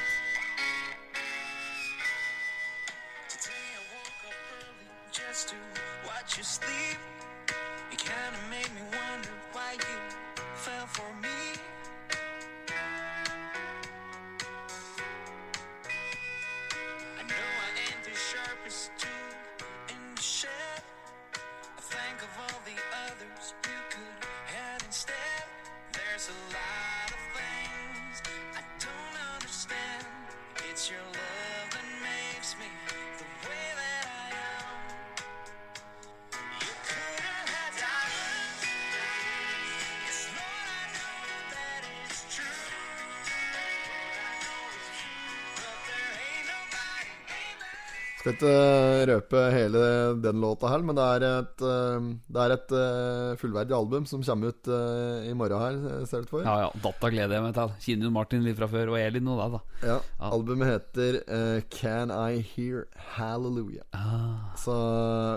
[50.41, 54.23] Den låta her, men det er et, eh, det er et eh, fullverdig album som
[54.25, 56.45] kommer ut eh, i morgen her, ser det ut for.
[56.47, 58.01] Ja, ja, Data gleder jeg meg til.
[58.01, 59.61] Jo Martin litt fra før, og Elin og deg, da.
[59.81, 60.29] Ja, Ja.
[60.31, 62.85] Albumet heter uh, Can I Hear
[63.17, 63.83] Hallelujah.
[63.91, 64.53] Ah.
[64.55, 64.73] Så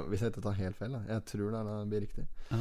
[0.09, 1.01] hvis jeg ikke tar helt feil, da.
[1.11, 2.27] Jeg tror det blir riktig.
[2.53, 2.61] Ja.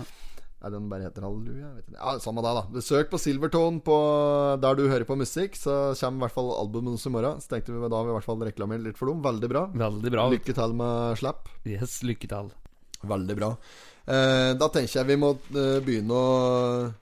[0.64, 1.69] Er den bare heter Halleluja?
[1.76, 1.99] Vet ikke.
[1.99, 2.84] Ja, Samme det, da.
[2.88, 3.98] Søk på Silvertone på
[4.64, 7.41] der du hører på musikk, så kommer i hvert fall albumet hennes i morgen.
[7.44, 9.19] Så tenkte vi da vi i hvert fall reklamere litt for dem.
[9.26, 9.65] Veldig bra.
[9.85, 10.27] Veldig bra.
[10.31, 11.52] Lykke til med slapp.
[11.68, 12.53] Yes, lykke til.
[13.03, 13.52] Veldig bra.
[14.03, 16.31] Eh, da tenker jeg vi må eh, begynne å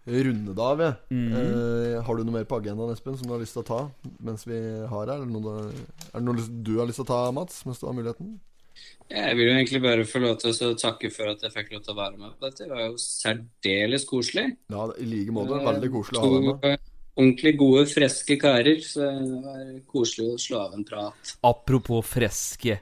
[0.06, 0.84] runde det av.
[1.10, 1.38] Mm -hmm.
[1.38, 3.90] Eh, har du noe mer på agendaen, Espen, som du har lyst til å ta
[4.20, 5.18] mens vi har her?
[5.18, 8.40] Er er det noe du har lyst til å ta, Mats, mens du har muligheten?
[9.12, 11.84] Jeg vil jo egentlig bare få lov til å takke for at jeg fikk lov
[11.84, 12.64] til å være med på dette.
[12.64, 14.46] Det var jo særdeles koselig.
[14.72, 15.60] Ja, i like måte.
[15.66, 16.62] Veldig koselig å ha deg med.
[16.62, 18.82] To ordentlig gode, friske karer.
[18.86, 21.36] Så det var koselig å slå av en prat.
[21.48, 22.80] Apropos freske.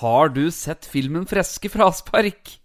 [0.00, 2.59] Har du sett filmen 'Freske fraspark'?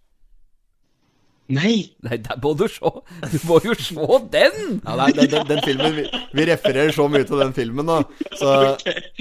[1.47, 1.91] Nei!
[2.05, 2.91] Nei, der må du se!
[3.31, 4.79] Du må jo se den!
[4.81, 6.05] Ja, nei, den, den, den filmen vi,
[6.35, 7.99] vi refererer så mye til den filmen, da.
[8.35, 8.49] Så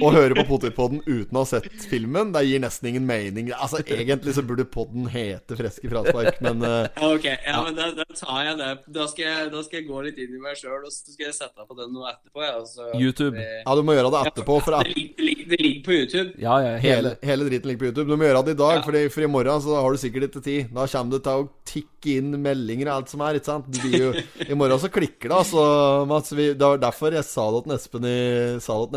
[0.03, 3.53] å høre på Potetpodden uten å ha sett filmen, det gir nesten ingen mening.
[3.55, 8.09] Altså, Egentlig så burde podden hete Freske fraspark, men uh, Ok, ja, men da, da
[8.17, 8.73] tar jeg det.
[8.97, 11.29] Da skal jeg, da skal jeg gå litt inn i meg sjøl, og så skal
[11.29, 12.43] jeg sette på den noe etterpå.
[12.43, 13.37] Ja, og så- YouTube.
[13.39, 14.59] Det, ja, du må gjøre det etterpå.
[14.65, 15.15] For det, ligger,
[15.53, 16.29] det, ligger, på YouTube.
[16.43, 18.09] Ja, ja, hele hele, hele driten ligger på YouTube.
[18.11, 18.83] Du må gjøre det i dag, Ja.
[18.87, 20.71] fordi, for i morgen så har du sikkert ikke tid.
[20.75, 23.39] Da kommer det til å tikke inn meldinger og alt som er.
[23.39, 23.79] Ikke sant?
[23.91, 24.11] Jo,
[24.47, 25.65] I morgen så klikker det, altså.
[26.11, 28.09] Mats, vi, det var derfor jeg sa det til Espen,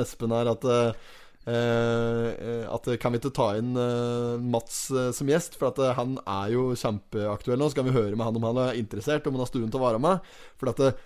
[0.03, 1.11] Espen her, at eh,
[1.53, 5.59] eh, At kan vi ikke ta inn eh, Mats eh, som gjest?
[5.59, 7.69] For at eh, han er jo kjempeaktuell nå.
[7.71, 9.81] Så kan vi høre med han om han er interessert, om han har stuen til
[9.81, 10.33] å være med.
[10.59, 11.05] For at eh,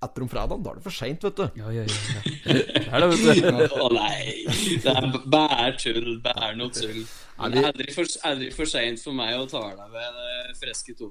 [0.00, 1.58] etter om fredagen, da er det for seint, vet du.
[1.60, 2.20] Ja, ja, ja.
[2.44, 3.74] Det er det, vet du.
[3.84, 4.46] Å nei.
[4.80, 6.14] Det er bare tull.
[6.24, 7.02] Bare noe tull.
[7.40, 10.50] Er det er aldri for, aldri for seint for meg å ta deg ved eh,
[10.60, 11.06] vet du.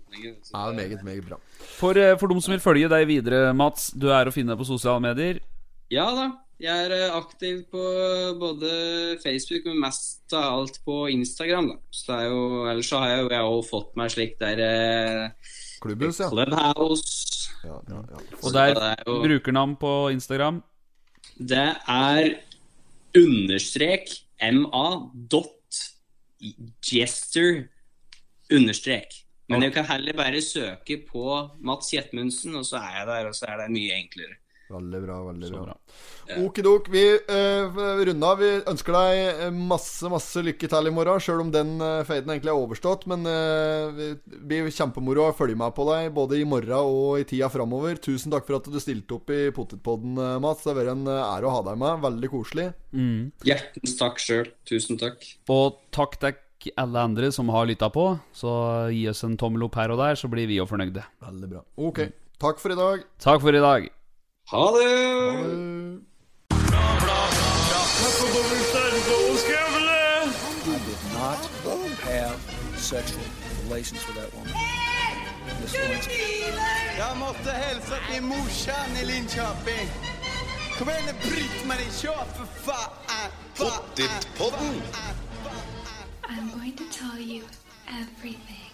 [0.53, 1.39] Ja, meget, meget bra.
[1.77, 4.67] For, eh, for de som vil følge deg videre, Mats, du er å finne på
[4.67, 5.41] sosiale medier.
[5.93, 6.29] Ja da.
[6.59, 7.81] Jeg er eh, aktiv på
[8.41, 8.69] både
[9.23, 11.71] Facebook, men mest av alt på Instagram.
[11.75, 11.79] da.
[11.93, 12.43] Så det er jo,
[12.73, 14.65] Ellers så har jeg jo jeg fått meg slik der
[15.79, 16.29] Klubbhus, ja.
[16.33, 17.28] Clubhouse.
[17.63, 18.19] Ja, ja, ja.
[18.43, 20.63] Og der er jo- brukernavn på Instagram.
[21.39, 22.35] Det er
[23.17, 24.07] understrek
[24.53, 25.79] ma dot
[26.91, 27.67] jester
[28.51, 29.13] understrek.
[29.49, 33.35] Men jeg kan heller bare søke på Mats Jetmundsen, og så er jeg der, og
[33.35, 34.35] så er det mye enklere.
[34.69, 35.17] Veldig bra.
[35.25, 35.61] veldig bra.
[35.65, 35.75] bra.
[36.43, 38.41] Okidok, vi uh, runder av.
[38.43, 42.29] Vi ønsker deg eh, masse masse lykke til i morgen, sjøl om den uh, feiden
[42.29, 43.07] egentlig er overstått.
[43.09, 44.11] Men uh, vi
[44.45, 47.97] blir kjempemoro å følge med på deg både i morgen og i tida framover.
[48.03, 50.61] Tusen takk for at du stilte opp i Potetpodden, Mats.
[50.61, 52.05] Det har vært en ære å ha deg med.
[52.05, 52.69] Veldig koselig.
[53.49, 54.53] Hjertens takk sjøl.
[54.69, 55.25] Tusen takk.
[55.49, 58.11] Og takk til alle andre som har lytta på.
[58.35, 58.51] Så
[58.93, 61.05] gi oss en tommel opp her og der, så blir vi jo fornøyde.
[61.25, 61.63] Veldig bra.
[61.89, 62.05] Ok.
[62.39, 63.07] Takk for i dag.
[63.19, 63.95] Takk for i dag.
[64.51, 64.79] Ha det!
[64.81, 66.55] I
[70.85, 71.37] did not
[72.03, 72.37] have
[72.75, 73.23] sexual
[73.63, 74.53] relations with that woman.
[75.61, 76.43] Miss Lewinsky.
[76.97, 79.89] Jag måste hälsa till morsan i Linköping.
[80.77, 83.31] Kom igen nu Britt-Marie, kör för fan!
[83.57, 84.81] Pottitpodden!
[86.23, 87.43] I'm going to tell you
[87.87, 88.68] everything.